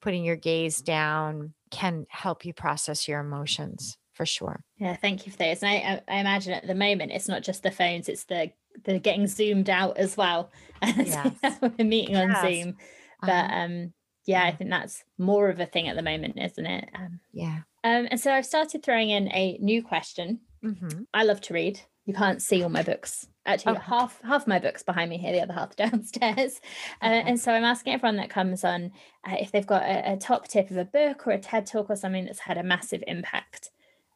putting 0.00 0.24
your 0.24 0.36
gaze 0.36 0.80
down 0.80 1.52
can 1.70 2.06
help 2.08 2.44
you 2.44 2.52
process 2.52 3.06
your 3.06 3.20
emotions 3.20 3.98
for 4.20 4.26
sure. 4.26 4.62
Yeah, 4.76 4.96
thank 4.96 5.24
you 5.24 5.32
for 5.32 5.38
those. 5.38 5.62
And 5.62 5.70
I, 5.70 6.02
I 6.06 6.20
imagine 6.20 6.52
at 6.52 6.66
the 6.66 6.74
moment 6.74 7.10
it's 7.10 7.26
not 7.26 7.42
just 7.42 7.62
the 7.62 7.70
phones; 7.70 8.06
it's 8.06 8.24
the 8.24 8.50
the 8.84 8.98
getting 8.98 9.26
zoomed 9.26 9.70
out 9.70 9.96
as 9.96 10.16
well. 10.16 10.50
Yes. 10.82 11.34
We're 11.62 11.84
meeting 11.84 12.16
yes. 12.16 12.36
on 12.36 12.42
Zoom, 12.42 12.76
but 13.20 13.30
uh-huh. 13.30 13.54
um, 13.54 13.92
yeah, 14.26 14.44
I 14.44 14.52
think 14.52 14.70
that's 14.70 15.04
more 15.18 15.50
of 15.50 15.60
a 15.60 15.66
thing 15.66 15.88
at 15.88 15.96
the 15.96 16.02
moment, 16.02 16.38
isn't 16.38 16.64
it? 16.64 16.88
Um, 16.94 17.20
yeah. 17.32 17.58
Um, 17.84 18.08
and 18.10 18.18
so 18.18 18.32
I've 18.32 18.46
started 18.46 18.82
throwing 18.82 19.10
in 19.10 19.28
a 19.28 19.58
new 19.60 19.82
question. 19.82 20.40
Mm-hmm. 20.64 21.02
I 21.12 21.24
love 21.24 21.42
to 21.42 21.54
read. 21.54 21.80
You 22.06 22.14
can't 22.14 22.40
see 22.40 22.62
all 22.62 22.70
my 22.70 22.82
books. 22.82 23.28
Actually, 23.44 23.76
oh. 23.76 23.80
half 23.80 24.20
half 24.22 24.46
my 24.46 24.58
books 24.58 24.82
behind 24.82 25.10
me 25.10 25.18
here, 25.18 25.32
the 25.32 25.42
other 25.42 25.52
half 25.52 25.76
downstairs. 25.84 26.60
Uh, 27.02 27.06
and 27.06 27.40
so 27.40 27.52
I'm 27.52 27.64
asking 27.64 27.94
everyone 27.94 28.16
that 28.16 28.30
comes 28.30 28.64
on 28.64 28.92
uh, 29.26 29.36
if 29.38 29.50
they've 29.52 29.66
got 29.66 29.82
a, 29.82 30.12
a, 30.12 30.16
top 30.16 30.48
tip 30.48 30.70
of 30.70 30.76
a 30.76 30.84
book 30.84 31.26
or 31.26 31.32
a 31.32 31.38
TED 31.38 31.66
talk 31.66 31.90
or 31.90 31.96
something 31.96 32.24
that's 32.24 32.40
had 32.40 32.58
a 32.58 32.62
massive 32.62 33.04
impact 33.06 33.70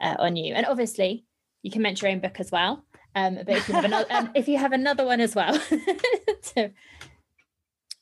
uh, 0.05 0.17
on 0.19 0.37
you. 0.37 0.55
And 0.55 0.67
obviously, 0.67 1.25
you 1.63 1.71
can 1.71 1.83
mention 1.83 2.07
your 2.07 2.15
own 2.15 2.21
book 2.21 2.39
as 2.39 2.53
well. 2.53 2.85
Um, 3.17 3.37
but 3.37 3.57
if 3.57 3.69
you 3.69 3.75
have 3.75 3.85
another, 3.85 4.07
um, 4.11 4.31
if 4.35 4.49
you 4.49 4.59
have 4.59 4.73
another 4.73 5.05
one 5.05 5.21
as 5.21 5.35
well. 5.35 5.59
so. 6.43 6.71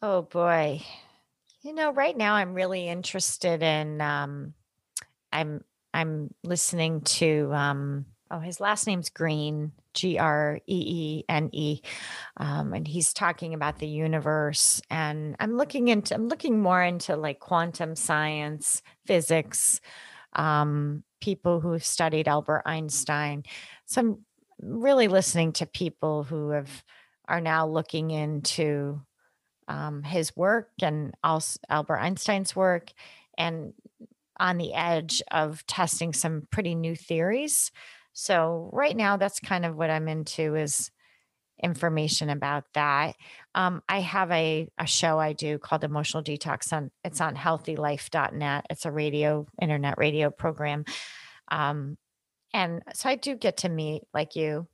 Oh 0.01 0.23
boy, 0.23 0.83
you 1.63 1.73
know, 1.73 1.93
right 1.93 2.17
now 2.17 2.35
I'm 2.35 2.55
really 2.55 2.89
interested 2.89 3.63
in. 3.63 4.01
Um, 4.01 4.55
I'm 5.33 5.63
I'm 5.95 6.35
listening 6.43 7.03
to. 7.03 7.51
Um, 7.53 8.07
oh, 8.31 8.41
his 8.41 8.59
last 8.59 8.87
name's 8.87 9.11
Greene, 9.11 9.73
G 9.95 10.19
R 10.19 10.59
E 10.67 10.85
E 11.21 11.25
N 11.29 11.51
E, 11.53 11.83
um, 12.39 12.73
and 12.73 12.89
he's 12.89 13.13
talking 13.13 13.55
about 13.55 13.79
the 13.79 13.87
universe. 13.87 14.81
And 14.91 15.37
I'm 15.39 15.57
looking 15.57 15.89
into. 15.89 16.15
I'm 16.15 16.29
looking 16.29 16.61
more 16.61 16.83
into 16.83 17.17
like 17.17 17.39
quantum 17.39 17.95
science, 17.95 18.83
physics. 19.07 19.81
Um, 20.33 21.05
people 21.23 21.61
who 21.61 21.73
have 21.73 21.85
studied 21.85 22.29
Albert 22.29 22.65
Einstein. 22.67 23.45
So 23.87 24.01
I'm 24.01 24.19
really 24.61 25.09
listening 25.09 25.53
to 25.53 25.67
people 25.67 26.25
who 26.25 26.51
have 26.51 26.85
are 27.29 27.41
now 27.41 27.67
looking 27.67 28.11
into 28.11 29.01
um, 29.69 30.03
his 30.03 30.37
work 30.37 30.71
and 30.83 31.15
also 31.23 31.59
Albert 31.71 31.99
Einstein's 31.99 32.55
work, 32.55 32.91
and 33.39 33.73
on 34.39 34.59
the 34.59 34.75
edge 34.75 35.23
of 35.31 35.65
testing 35.67 36.13
some 36.13 36.49
pretty 36.51 36.75
new 36.75 36.97
theories. 36.97 37.71
So 38.13 38.69
right 38.73 38.97
now, 38.97 39.17
that's 39.17 39.39
kind 39.41 39.65
of 39.65 39.77
what 39.77 39.89
I'm 39.89 40.09
into 40.09 40.57
is 40.57 40.91
information 41.63 42.29
about 42.31 42.65
that. 42.75 43.15
Um, 43.55 43.83
I 43.89 44.01
have 44.01 44.31
a, 44.31 44.69
a 44.79 44.87
show 44.87 45.19
I 45.19 45.33
do 45.33 45.59
called 45.59 45.85
Emotional 45.85 46.23
Detox 46.23 46.73
on 46.73 46.91
it's 47.05 47.21
on 47.21 47.37
healthylife.net. 47.37 48.67
It's 48.71 48.87
a 48.87 48.91
radio, 48.91 49.47
internet 49.61 49.99
radio 49.99 50.31
program. 50.31 50.85
Um, 51.51 51.97
And 52.55 52.83
so 52.95 53.09
I 53.09 53.17
do 53.17 53.35
get 53.37 53.59
to 53.59 53.69
meet, 53.69 54.03
like 54.13 54.37
you, 54.37 54.67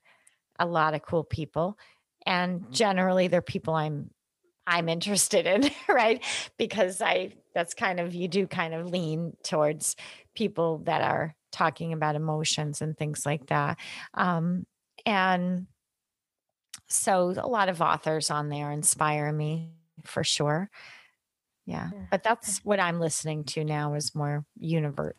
a 0.59 0.67
lot 0.67 0.95
of 0.95 1.03
cool 1.03 1.25
people. 1.25 1.79
And 2.27 2.61
mm-hmm. 2.61 2.73
generally 2.73 3.29
they're 3.29 3.43
people 3.43 3.75
I'm 3.75 4.11
I'm 4.67 4.89
interested 4.91 5.47
in, 5.47 5.71
right? 5.89 6.23
Because 6.59 7.01
I 7.01 7.33
that's 7.55 7.75
kind 7.75 8.01
of 8.01 8.15
you 8.15 8.29
do 8.29 8.47
kind 8.47 8.75
of 8.75 8.87
lean 8.87 9.37
towards 9.43 9.97
people 10.35 10.79
that 10.85 11.03
are 11.03 11.35
talking 11.51 11.93
about 11.93 12.15
emotions 12.17 12.83
and 12.83 12.97
things 12.97 13.25
like 13.25 13.47
that. 13.47 13.79
Um, 14.15 14.67
and 15.07 15.67
so 16.89 17.35
a 17.37 17.49
lot 17.49 17.69
of 17.69 17.81
authors 17.81 18.31
on 18.31 18.49
there 18.49 18.71
inspire 18.71 19.33
me 19.33 19.73
for 20.05 20.25
sure. 20.25 20.71
Yeah. 21.67 21.91
But 22.11 22.23
that's 22.23 22.65
what 22.65 22.81
I'm 22.81 22.99
listening 22.99 23.45
to 23.45 23.63
now 23.63 23.93
is 23.93 24.15
more 24.15 24.47
universe 24.59 25.15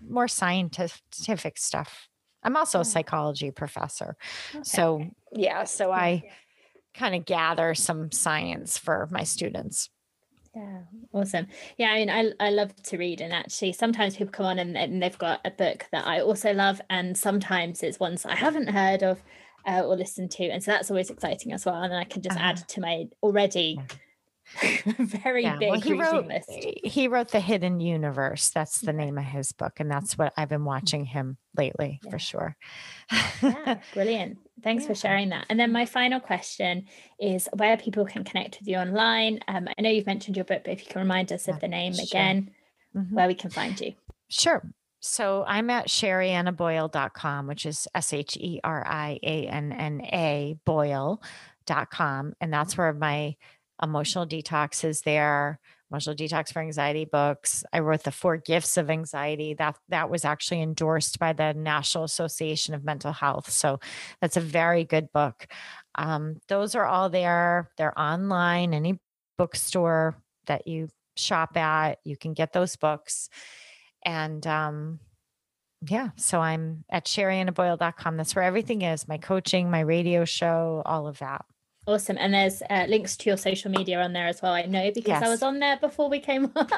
more 0.00 0.26
scientific 0.26 1.58
stuff. 1.58 2.08
I'm 2.42 2.56
also 2.56 2.78
a 2.78 2.80
oh. 2.80 2.84
psychology 2.84 3.50
professor. 3.50 4.16
Okay. 4.54 4.62
So, 4.64 5.04
yeah, 5.32 5.64
so 5.64 5.92
I 5.92 6.22
kind 6.94 7.14
of 7.14 7.24
gather 7.24 7.74
some 7.74 8.10
science 8.10 8.78
for 8.78 9.06
my 9.10 9.22
students. 9.24 9.90
Yeah, 10.54 10.80
awesome. 11.14 11.46
Yeah, 11.78 11.90
I 11.90 11.94
mean, 11.96 12.10
I, 12.10 12.32
I 12.38 12.50
love 12.50 12.74
to 12.84 12.98
read, 12.98 13.22
and 13.22 13.32
actually, 13.32 13.72
sometimes 13.72 14.16
people 14.16 14.32
come 14.32 14.44
on 14.44 14.58
and, 14.58 14.76
and 14.76 15.02
they've 15.02 15.16
got 15.16 15.40
a 15.46 15.50
book 15.50 15.86
that 15.92 16.06
I 16.06 16.20
also 16.20 16.52
love, 16.52 16.80
and 16.90 17.16
sometimes 17.16 17.82
it's 17.82 17.98
ones 17.98 18.26
I 18.26 18.34
haven't 18.34 18.68
heard 18.68 19.02
of 19.02 19.22
uh, 19.66 19.82
or 19.84 19.96
listen 19.96 20.28
to, 20.30 20.44
and 20.44 20.62
so 20.62 20.70
that's 20.70 20.90
always 20.90 21.10
exciting 21.10 21.52
as 21.52 21.64
well. 21.64 21.82
And 21.82 21.94
I 21.94 22.04
can 22.04 22.22
just 22.22 22.36
uh-huh. 22.36 22.48
add 22.48 22.68
to 22.68 22.80
my 22.80 23.08
already 23.22 23.78
very 24.98 25.42
yeah. 25.42 25.56
big 25.56 25.70
well, 25.70 25.80
he 25.80 25.92
wrote, 25.94 26.26
list. 26.26 26.50
He 26.50 27.08
wrote 27.08 27.28
The 27.28 27.40
Hidden 27.40 27.80
Universe. 27.80 28.50
That's 28.50 28.80
the 28.80 28.92
name 28.92 29.18
of 29.18 29.24
his 29.24 29.52
book. 29.52 29.74
And 29.78 29.90
that's 29.90 30.18
what 30.18 30.32
I've 30.36 30.48
been 30.48 30.64
watching 30.64 31.04
him 31.04 31.36
lately 31.56 32.00
yeah. 32.04 32.10
for 32.10 32.18
sure. 32.18 32.56
yeah, 33.42 33.78
brilliant. 33.94 34.38
Thanks 34.62 34.86
for 34.86 34.94
sharing 34.94 35.30
that. 35.30 35.46
And 35.48 35.58
then 35.58 35.72
my 35.72 35.86
final 35.86 36.20
question 36.20 36.86
is 37.18 37.48
where 37.54 37.76
people 37.76 38.04
can 38.04 38.24
connect 38.24 38.58
with 38.60 38.68
you 38.68 38.76
online. 38.76 39.40
Um, 39.48 39.68
I 39.76 39.80
know 39.80 39.90
you've 39.90 40.06
mentioned 40.06 40.36
your 40.36 40.44
book, 40.44 40.62
but 40.64 40.72
if 40.72 40.84
you 40.84 40.90
can 40.90 41.00
remind 41.00 41.32
us 41.32 41.48
of 41.48 41.60
the 41.60 41.68
name 41.68 41.94
sure. 41.94 42.04
again, 42.04 42.50
mm-hmm. 42.94 43.14
where 43.14 43.28
we 43.28 43.34
can 43.34 43.50
find 43.50 43.80
you. 43.80 43.94
Sure. 44.28 44.62
So 45.02 45.44
I'm 45.46 45.68
at 45.68 45.88
sheriannaboyle.com, 45.88 47.46
which 47.48 47.66
is 47.66 47.88
S 47.94 48.12
H 48.12 48.36
E 48.36 48.60
R 48.62 48.86
I 48.86 49.18
A 49.22 49.46
N 49.48 49.72
N 49.72 50.00
A 50.02 50.56
Boyle.com. 50.64 52.34
And 52.40 52.52
that's 52.52 52.78
where 52.78 52.92
my 52.92 53.36
emotional 53.82 54.26
detox 54.26 54.84
is 54.84 55.02
there 55.02 55.58
emotional 55.92 56.16
detox 56.16 56.52
for 56.52 56.60
anxiety 56.60 57.04
books. 57.04 57.64
I 57.72 57.80
wrote 57.80 58.02
the 58.02 58.10
four 58.10 58.38
gifts 58.38 58.78
of 58.78 58.88
anxiety. 58.88 59.54
That 59.54 59.76
that 59.90 60.08
was 60.08 60.24
actually 60.24 60.62
endorsed 60.62 61.18
by 61.18 61.34
the 61.34 61.52
national 61.52 62.04
association 62.04 62.74
of 62.74 62.82
mental 62.82 63.12
health 63.12 63.50
so 63.50 63.78
that's 64.20 64.38
a 64.38 64.40
very 64.40 64.84
good 64.84 65.12
book. 65.12 65.46
Um, 65.94 66.38
those 66.48 66.74
are 66.74 66.86
all 66.86 67.10
there. 67.10 67.70
They're 67.76 67.98
online 67.98 68.72
any 68.72 68.98
bookstore 69.36 70.16
that 70.46 70.66
you 70.66 70.88
shop 71.16 71.58
at 71.58 71.98
you 72.04 72.16
can 72.16 72.32
get 72.32 72.54
those 72.54 72.76
books 72.76 73.28
and 74.04 74.46
um, 74.46 75.00
yeah 75.88 76.10
so 76.16 76.40
i'm 76.40 76.84
at 76.90 77.06
sheriannaboyle.com 77.06 78.16
that's 78.16 78.34
where 78.34 78.44
everything 78.44 78.82
is 78.82 79.08
my 79.08 79.18
coaching 79.18 79.70
my 79.70 79.80
radio 79.80 80.24
show 80.24 80.82
all 80.86 81.06
of 81.06 81.18
that 81.18 81.44
Awesome. 81.86 82.16
And 82.18 82.32
there's 82.32 82.62
uh, 82.70 82.86
links 82.88 83.16
to 83.18 83.30
your 83.30 83.36
social 83.36 83.70
media 83.70 84.00
on 84.00 84.12
there 84.12 84.28
as 84.28 84.40
well. 84.40 84.52
I 84.52 84.62
know 84.62 84.92
because 84.94 85.08
yes. 85.08 85.22
I 85.22 85.28
was 85.28 85.42
on 85.42 85.58
there 85.58 85.76
before 85.78 86.08
we 86.08 86.20
came 86.20 86.44
on. 86.56 86.68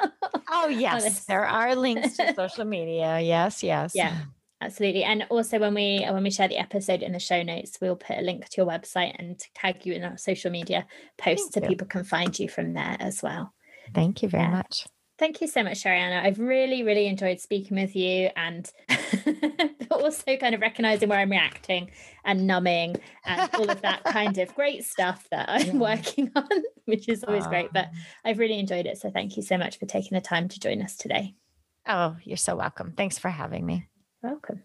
oh, 0.51 0.69
yes. 0.73 1.27
There 1.27 1.45
are 1.45 1.75
links 1.75 2.17
to 2.17 2.35
social 2.37 2.65
media. 2.65 3.21
Yes, 3.21 3.63
yes. 3.63 3.93
Yeah. 3.95 4.17
Absolutely. 4.63 5.05
And 5.05 5.27
also 5.29 5.59
when 5.59 5.75
we 5.75 6.07
when 6.09 6.23
we 6.23 6.31
share 6.31 6.49
the 6.49 6.57
episode 6.57 7.03
in 7.03 7.13
the 7.13 7.19
show 7.19 7.43
notes, 7.43 7.77
we'll 7.83 7.97
put 7.97 8.17
a 8.17 8.23
link 8.23 8.49
to 8.49 8.63
your 8.63 8.67
website 8.67 9.15
and 9.19 9.39
tag 9.55 9.85
you 9.85 9.93
in 9.93 10.05
our 10.05 10.17
social 10.17 10.51
media 10.51 10.87
posts 11.19 11.51
Thank 11.51 11.55
so 11.55 11.61
you. 11.61 11.69
people 11.69 11.87
can 11.87 12.05
find 12.05 12.39
you 12.39 12.49
from 12.49 12.73
there 12.73 12.97
as 12.99 13.23
well. 13.23 13.53
Thank 13.93 14.23
you 14.23 14.31
very 14.31 14.45
yeah. 14.45 14.51
much. 14.51 14.87
Thank 15.17 15.41
you 15.41 15.47
so 15.47 15.63
much, 15.63 15.85
Sherianna. 15.85 16.25
I've 16.25 16.41
really, 16.41 16.83
really 16.83 17.07
enjoyed 17.07 17.39
speaking 17.39 17.77
with 17.77 17.95
you 17.95 18.31
and 18.35 18.71
also 19.91 20.37
kind 20.37 20.57
of 20.57 20.61
recognizing 20.61 21.09
where 21.09 21.21
I'm 21.21 21.31
reacting 21.31 21.93
and 22.25 22.49
numbing 22.49 22.97
and 23.25 23.51
all 23.55 23.71
of 23.71 23.81
that 23.83 24.03
kind 24.05 24.39
of 24.39 24.53
great 24.57 24.85
stuff 24.85 25.29
that 25.31 25.49
I'm 25.49 25.67
yeah. 25.67 25.73
working 25.75 26.33
on, 26.35 26.49
which 26.87 27.09
is 27.09 27.23
always 27.23 27.47
great. 27.47 27.73
But 27.73 27.91
ah. 27.95 27.99
I've 28.25 28.41
really 28.41 28.59
enjoyed 28.59 28.87
it. 28.87 28.99
So 28.99 29.11
thank 29.11 29.37
you 29.37 29.43
so 29.43 29.57
much 29.57 29.79
for 29.79 29.87
taking 29.87 30.17
the 30.17 30.21
time 30.21 30.49
to 30.49 30.59
join 30.59 30.83
us 30.83 30.97
today. 30.97 31.35
Oh, 31.87 32.17
you're 32.25 32.37
so 32.37 32.57
welcome. 32.57 32.93
Thanks 32.97 33.17
for 33.17 33.29
having 33.29 33.65
me. 33.65 33.87
Welcome. 34.21 34.63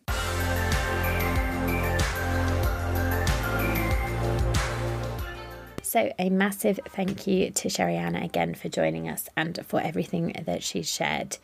So, 5.89 6.13
a 6.19 6.29
massive 6.29 6.79
thank 6.89 7.25
you 7.25 7.49
to 7.49 7.67
Sherianna 7.67 8.23
again 8.23 8.53
for 8.53 8.69
joining 8.69 9.09
us 9.09 9.27
and 9.35 9.59
for 9.65 9.81
everything 9.81 10.39
that 10.45 10.61
she's 10.61 10.87
shared. 10.87 11.39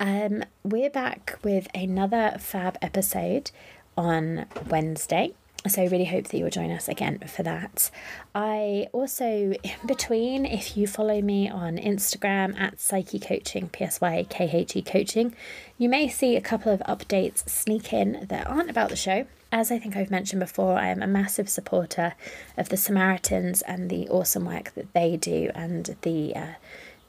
Um, 0.00 0.44
we're 0.62 0.88
back 0.88 1.38
with 1.42 1.68
another 1.74 2.36
fab 2.40 2.78
episode 2.80 3.50
on 3.94 4.46
Wednesday. 4.70 5.34
So 5.68 5.82
I 5.82 5.88
really 5.88 6.06
hope 6.06 6.28
that 6.28 6.38
you'll 6.38 6.48
join 6.48 6.70
us 6.70 6.88
again 6.88 7.18
for 7.26 7.42
that. 7.42 7.90
I 8.34 8.88
also, 8.92 9.52
in 9.62 9.86
between, 9.86 10.46
if 10.46 10.78
you 10.78 10.86
follow 10.86 11.20
me 11.20 11.50
on 11.50 11.76
Instagram 11.76 12.58
at 12.58 12.78
Psykhe 12.78 13.20
Coaching, 13.20 13.68
P 13.68 13.84
S 13.84 14.00
Y 14.00 14.24
K 14.30 14.48
H 14.54 14.74
E 14.74 14.80
Coaching, 14.80 15.36
you 15.76 15.90
may 15.90 16.08
see 16.08 16.34
a 16.34 16.40
couple 16.40 16.72
of 16.72 16.80
updates 16.88 17.46
sneak 17.46 17.92
in 17.92 18.24
that 18.30 18.46
aren't 18.46 18.70
about 18.70 18.88
the 18.88 18.96
show. 18.96 19.26
As 19.56 19.72
I 19.72 19.78
think 19.78 19.96
I've 19.96 20.10
mentioned 20.10 20.40
before, 20.40 20.76
I 20.76 20.88
am 20.88 21.02
a 21.02 21.06
massive 21.06 21.48
supporter 21.48 22.12
of 22.58 22.68
the 22.68 22.76
Samaritans 22.76 23.62
and 23.62 23.88
the 23.88 24.06
awesome 24.10 24.44
work 24.44 24.74
that 24.74 24.92
they 24.92 25.16
do 25.16 25.50
and 25.54 25.96
the 26.02 26.36
uh, 26.36 26.54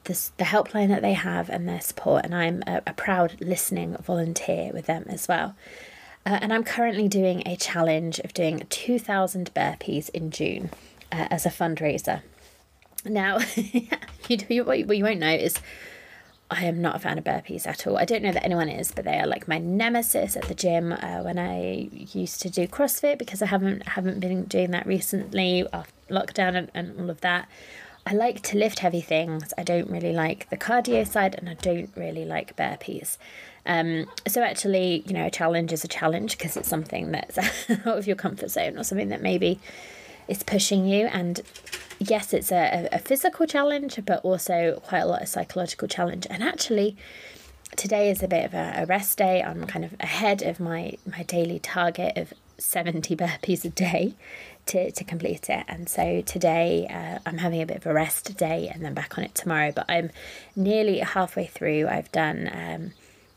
the, 0.04 0.30
the 0.38 0.44
helpline 0.44 0.88
that 0.88 1.02
they 1.02 1.12
have 1.12 1.50
and 1.50 1.68
their 1.68 1.82
support. 1.82 2.24
And 2.24 2.34
I'm 2.34 2.62
a, 2.66 2.80
a 2.86 2.94
proud 2.94 3.36
listening 3.42 3.98
volunteer 3.98 4.72
with 4.72 4.86
them 4.86 5.04
as 5.10 5.28
well. 5.28 5.56
Uh, 6.24 6.38
and 6.40 6.54
I'm 6.54 6.64
currently 6.64 7.06
doing 7.06 7.42
a 7.44 7.54
challenge 7.54 8.18
of 8.20 8.32
doing 8.32 8.62
2,000 8.70 9.52
burpees 9.52 10.08
in 10.08 10.30
June 10.30 10.70
uh, 11.12 11.28
as 11.30 11.44
a 11.44 11.50
fundraiser. 11.50 12.22
Now, 13.04 13.40
you, 13.56 14.38
you, 14.48 14.64
what 14.64 14.96
you 14.96 15.04
won't 15.04 15.20
know 15.20 15.34
is 15.34 15.60
I 16.50 16.64
am 16.64 16.80
not 16.80 16.96
a 16.96 16.98
fan 16.98 17.18
of 17.18 17.24
burpees 17.24 17.66
at 17.66 17.86
all. 17.86 17.98
I 17.98 18.06
don't 18.06 18.22
know 18.22 18.32
that 18.32 18.44
anyone 18.44 18.70
is, 18.70 18.90
but 18.90 19.04
they 19.04 19.18
are 19.18 19.26
like 19.26 19.48
my 19.48 19.58
nemesis 19.58 20.34
at 20.34 20.44
the 20.44 20.54
gym 20.54 20.92
uh, 20.92 21.20
when 21.22 21.38
I 21.38 21.90
used 21.92 22.40
to 22.42 22.50
do 22.50 22.66
CrossFit 22.66 23.18
because 23.18 23.42
I 23.42 23.46
haven't 23.46 23.86
haven't 23.88 24.20
been 24.20 24.44
doing 24.44 24.70
that 24.70 24.86
recently 24.86 25.66
after 25.72 25.92
lockdown 26.08 26.56
and, 26.56 26.70
and 26.74 26.98
all 26.98 27.10
of 27.10 27.20
that. 27.20 27.48
I 28.06 28.14
like 28.14 28.40
to 28.44 28.56
lift 28.56 28.78
heavy 28.78 29.02
things. 29.02 29.52
I 29.58 29.62
don't 29.62 29.90
really 29.90 30.14
like 30.14 30.48
the 30.48 30.56
cardio 30.56 31.06
side, 31.06 31.34
and 31.34 31.46
I 31.50 31.54
don't 31.54 31.90
really 31.94 32.24
like 32.24 32.56
burpees. 32.56 33.18
Um, 33.66 34.06
so 34.26 34.42
actually, 34.42 35.04
you 35.06 35.12
know, 35.12 35.26
a 35.26 35.30
challenge 35.30 35.74
is 35.74 35.84
a 35.84 35.88
challenge 35.88 36.38
because 36.38 36.56
it's 36.56 36.68
something 36.68 37.12
that's 37.12 37.38
out 37.70 37.98
of 37.98 38.06
your 38.06 38.16
comfort 38.16 38.50
zone 38.50 38.78
or 38.78 38.84
something 38.84 39.10
that 39.10 39.20
maybe 39.20 39.60
is 40.28 40.42
pushing 40.42 40.86
you. 40.86 41.06
And 41.06 41.40
yes, 41.98 42.32
it's 42.32 42.52
a, 42.52 42.88
a 42.92 42.98
physical 42.98 43.46
challenge, 43.46 43.98
but 44.04 44.24
also 44.24 44.80
quite 44.86 45.00
a 45.00 45.06
lot 45.06 45.22
of 45.22 45.28
psychological 45.28 45.88
challenge. 45.88 46.26
And 46.30 46.42
actually, 46.42 46.96
today 47.76 48.10
is 48.10 48.22
a 48.22 48.28
bit 48.28 48.44
of 48.44 48.54
a, 48.54 48.74
a 48.76 48.86
rest 48.86 49.18
day. 49.18 49.42
I'm 49.42 49.66
kind 49.66 49.84
of 49.84 49.94
ahead 50.00 50.42
of 50.42 50.60
my 50.60 50.96
my 51.06 51.22
daily 51.24 51.58
target 51.58 52.16
of 52.16 52.32
70 52.58 53.16
burpees 53.22 53.64
a 53.64 53.70
day 53.70 54.14
to, 54.66 54.90
to 54.90 55.04
complete 55.04 55.48
it. 55.48 55.64
And 55.66 55.88
so 55.88 56.20
today 56.22 56.86
uh, 56.90 57.20
I'm 57.26 57.38
having 57.38 57.62
a 57.62 57.66
bit 57.66 57.78
of 57.78 57.86
a 57.86 57.94
rest 57.94 58.36
day 58.36 58.70
and 58.72 58.84
then 58.84 58.94
back 58.94 59.16
on 59.16 59.24
it 59.24 59.34
tomorrow. 59.34 59.72
But 59.72 59.86
I'm 59.88 60.10
nearly 60.54 60.98
halfway 60.98 61.46
through. 61.46 61.88
I've 61.88 62.12
done 62.12 62.50
um, 62.52 62.92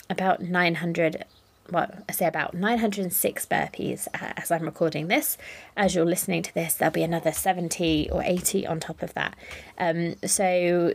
about 0.10 0.42
900 0.42 1.24
well, 1.72 1.90
I 2.08 2.12
say 2.12 2.28
about 2.28 2.54
906 2.54 3.46
burpees 3.46 4.08
uh, 4.14 4.34
as 4.38 4.52
I'm 4.52 4.64
recording 4.64 5.08
this. 5.08 5.38
As 5.78 5.96
you're 5.96 6.06
listening 6.06 6.44
to 6.44 6.54
this, 6.54 6.76
there'll 6.76 6.92
be 6.92 7.04
another 7.04 7.32
70 7.32 8.10
or 8.12 8.22
80 8.24 8.68
on 8.68 8.80
top 8.80 9.02
of 9.02 9.14
that. 9.14 9.36
Um, 9.78 10.16
so, 10.26 10.94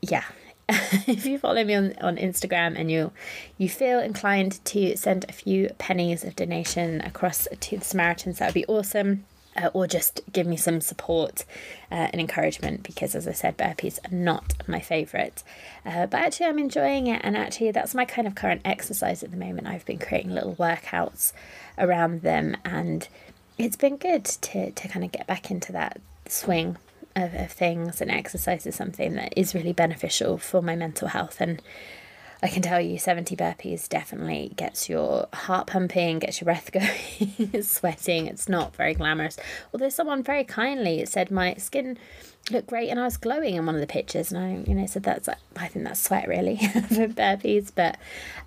yeah, 0.00 0.24
if 0.68 1.26
you 1.26 1.38
follow 1.38 1.64
me 1.64 1.74
on, 1.74 1.94
on 2.00 2.16
Instagram 2.16 2.78
and 2.78 2.90
you 2.90 3.12
you 3.58 3.68
feel 3.68 4.00
inclined 4.00 4.64
to 4.66 4.96
send 4.96 5.24
a 5.28 5.32
few 5.32 5.68
pennies 5.78 6.24
of 6.24 6.34
donation 6.36 7.00
across 7.02 7.46
to 7.60 7.78
the 7.78 7.84
Samaritans, 7.84 8.38
that 8.38 8.46
would 8.46 8.54
be 8.54 8.66
awesome 8.66 9.24
uh, 9.56 9.70
or 9.72 9.86
just 9.86 10.20
give 10.32 10.46
me 10.46 10.56
some 10.56 10.80
support 10.80 11.44
uh, 11.90 12.08
and 12.12 12.20
encouragement 12.20 12.82
because, 12.82 13.14
as 13.14 13.26
I 13.26 13.32
said, 13.32 13.56
burpees 13.56 13.98
are 14.04 14.14
not 14.14 14.54
my 14.66 14.80
favourite. 14.80 15.42
Uh, 15.84 16.06
but 16.06 16.20
actually, 16.20 16.46
I'm 16.46 16.58
enjoying 16.58 17.06
it, 17.06 17.20
and 17.24 17.36
actually, 17.36 17.70
that's 17.70 17.94
my 17.94 18.04
kind 18.04 18.26
of 18.26 18.34
current 18.34 18.62
exercise 18.64 19.22
at 19.22 19.30
the 19.30 19.36
moment. 19.36 19.66
I've 19.66 19.86
been 19.86 19.98
creating 19.98 20.32
little 20.32 20.54
workouts 20.56 21.32
around 21.78 22.22
them, 22.22 22.56
and 22.64 23.08
it's 23.58 23.76
been 23.76 23.96
good 23.96 24.24
to, 24.24 24.70
to 24.70 24.88
kind 24.88 25.04
of 25.04 25.12
get 25.12 25.26
back 25.26 25.50
into 25.50 25.72
that 25.72 26.00
swing 26.28 26.76
of, 27.14 27.34
of 27.34 27.52
things. 27.52 28.00
And 28.00 28.10
exercise 28.10 28.66
is 28.66 28.74
something 28.74 29.14
that 29.14 29.32
is 29.36 29.54
really 29.54 29.72
beneficial 29.72 30.38
for 30.38 30.62
my 30.62 30.76
mental 30.76 31.08
health 31.08 31.40
and 31.40 31.62
I 32.42 32.48
can 32.48 32.62
tell 32.62 32.80
you 32.80 32.98
70 32.98 33.34
burpees 33.34 33.88
definitely 33.88 34.52
gets 34.56 34.88
your 34.88 35.26
heart 35.32 35.66
pumping, 35.68 36.18
gets 36.18 36.40
your 36.40 36.46
breath 36.46 36.70
going, 37.38 37.62
sweating. 37.62 38.26
It's 38.26 38.48
not 38.48 38.76
very 38.76 38.94
glamorous. 38.94 39.38
Although 39.72 39.88
someone 39.88 40.22
very 40.22 40.44
kindly 40.44 41.04
said 41.06 41.30
my 41.30 41.54
skin 41.54 41.98
looked 42.50 42.68
great 42.68 42.90
and 42.90 43.00
I 43.00 43.04
was 43.04 43.16
glowing 43.16 43.56
in 43.56 43.66
one 43.66 43.74
of 43.74 43.80
the 43.80 43.86
pictures 43.86 44.30
and 44.30 44.42
I, 44.42 44.68
you 44.68 44.74
know, 44.74 44.86
said 44.86 45.02
that's 45.02 45.28
I 45.28 45.68
think 45.68 45.84
that's 45.84 46.00
sweat 46.00 46.28
really 46.28 46.56
for 46.88 47.08
burpees. 47.08 47.72
But 47.74 47.96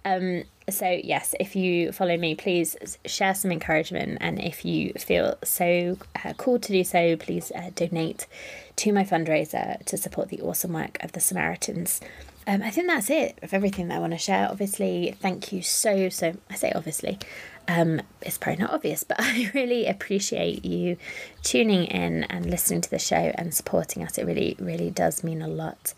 um 0.06 0.44
so 0.70 0.88
yes, 0.88 1.34
if 1.40 1.56
you 1.56 1.92
follow 1.92 2.16
me, 2.16 2.36
please 2.36 2.78
share 3.06 3.34
some 3.34 3.52
encouragement 3.52 4.20
and 4.22 4.40
if 4.40 4.64
you 4.64 4.94
feel 4.94 5.36
so 5.44 5.98
uh, 6.24 6.34
called 6.34 6.62
to 6.64 6.72
do 6.72 6.84
so, 6.84 7.18
please 7.18 7.52
uh, 7.56 7.72
donate 7.74 8.28
to 8.76 8.94
my 8.94 9.04
fundraiser 9.04 9.84
to 9.86 9.98
support 9.98 10.30
the 10.30 10.42
awesome 10.42 10.74
work 10.74 10.98
of 11.04 11.14
the 11.14 11.20
Samaritans 11.20 12.00
um, 12.48 12.62
I 12.64 12.70
think 12.70 12.88
that's 12.88 13.10
it 13.10 13.38
of 13.42 13.54
everything 13.54 13.90
that 13.90 13.98
I 13.98 14.00
want 14.00 14.14
to 14.14 14.18
share. 14.18 14.48
Obviously, 14.50 15.16
thank 15.20 15.52
you 15.52 15.62
so, 15.62 16.10
so, 16.10 16.34
I 16.50 16.56
say 16.56 16.72
obviously, 16.74 17.20
um, 17.68 18.02
it's 18.22 18.38
probably 18.38 18.64
not 18.64 18.74
obvious, 18.74 19.04
but 19.04 19.18
I 19.20 19.52
really 19.54 19.86
appreciate 19.86 20.66
you 20.66 20.98
tuning 21.44 21.86
in 21.86 22.24
and 22.24 22.50
listening 22.50 22.82
to 22.82 22.90
the 22.90 23.00
show 23.00 23.32
and 23.36 23.54
supporting 23.54 24.04
us. 24.04 24.18
It 24.18 24.26
really, 24.26 24.56
really 24.60 24.90
does 24.90 25.24
mean 25.24 25.42
a 25.42 25.48
lot. 25.48 25.94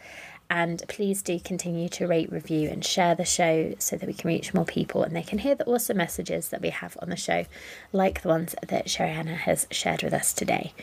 And 0.50 0.84
please 0.90 1.22
do 1.22 1.40
continue 1.40 1.88
to 1.90 2.08
rate, 2.08 2.30
review, 2.30 2.68
and 2.68 2.84
share 2.84 3.16
the 3.16 3.24
show 3.24 3.74
so 3.80 3.96
that 3.96 4.06
we 4.06 4.14
can 4.14 4.28
reach 4.28 4.54
more 4.54 4.66
people 4.66 5.02
and 5.02 5.16
they 5.16 5.24
can 5.24 5.38
hear 5.38 5.56
the 5.56 5.66
awesome 5.66 5.96
messages 5.96 6.50
that 6.50 6.62
we 6.62 6.72
have 6.72 6.98
on 7.02 7.10
the 7.10 7.16
show, 7.16 7.46
like 7.94 8.22
the 8.22 8.28
ones 8.28 8.54
that 8.68 8.88
Sherianna 8.88 9.38
has 9.38 9.66
shared 9.72 10.04
with 10.04 10.14
us 10.14 10.34
today. 10.34 10.74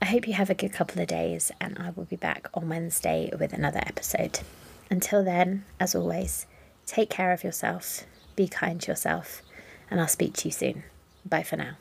I 0.00 0.06
hope 0.06 0.26
you 0.26 0.32
have 0.32 0.48
a 0.48 0.54
good 0.54 0.72
couple 0.72 1.02
of 1.02 1.08
days, 1.08 1.52
and 1.60 1.78
I 1.78 1.90
will 1.90 2.04
be 2.04 2.16
back 2.16 2.48
on 2.54 2.70
Wednesday 2.70 3.30
with 3.38 3.52
another 3.52 3.80
episode. 3.80 4.40
Until 4.90 5.24
then, 5.24 5.64
as 5.80 5.94
always, 5.94 6.46
take 6.86 7.10
care 7.10 7.32
of 7.32 7.42
yourself, 7.42 8.04
be 8.36 8.46
kind 8.46 8.80
to 8.82 8.92
yourself, 8.92 9.42
and 9.90 10.00
I'll 10.00 10.08
speak 10.08 10.34
to 10.34 10.48
you 10.48 10.52
soon. 10.52 10.84
Bye 11.24 11.42
for 11.42 11.56
now. 11.56 11.76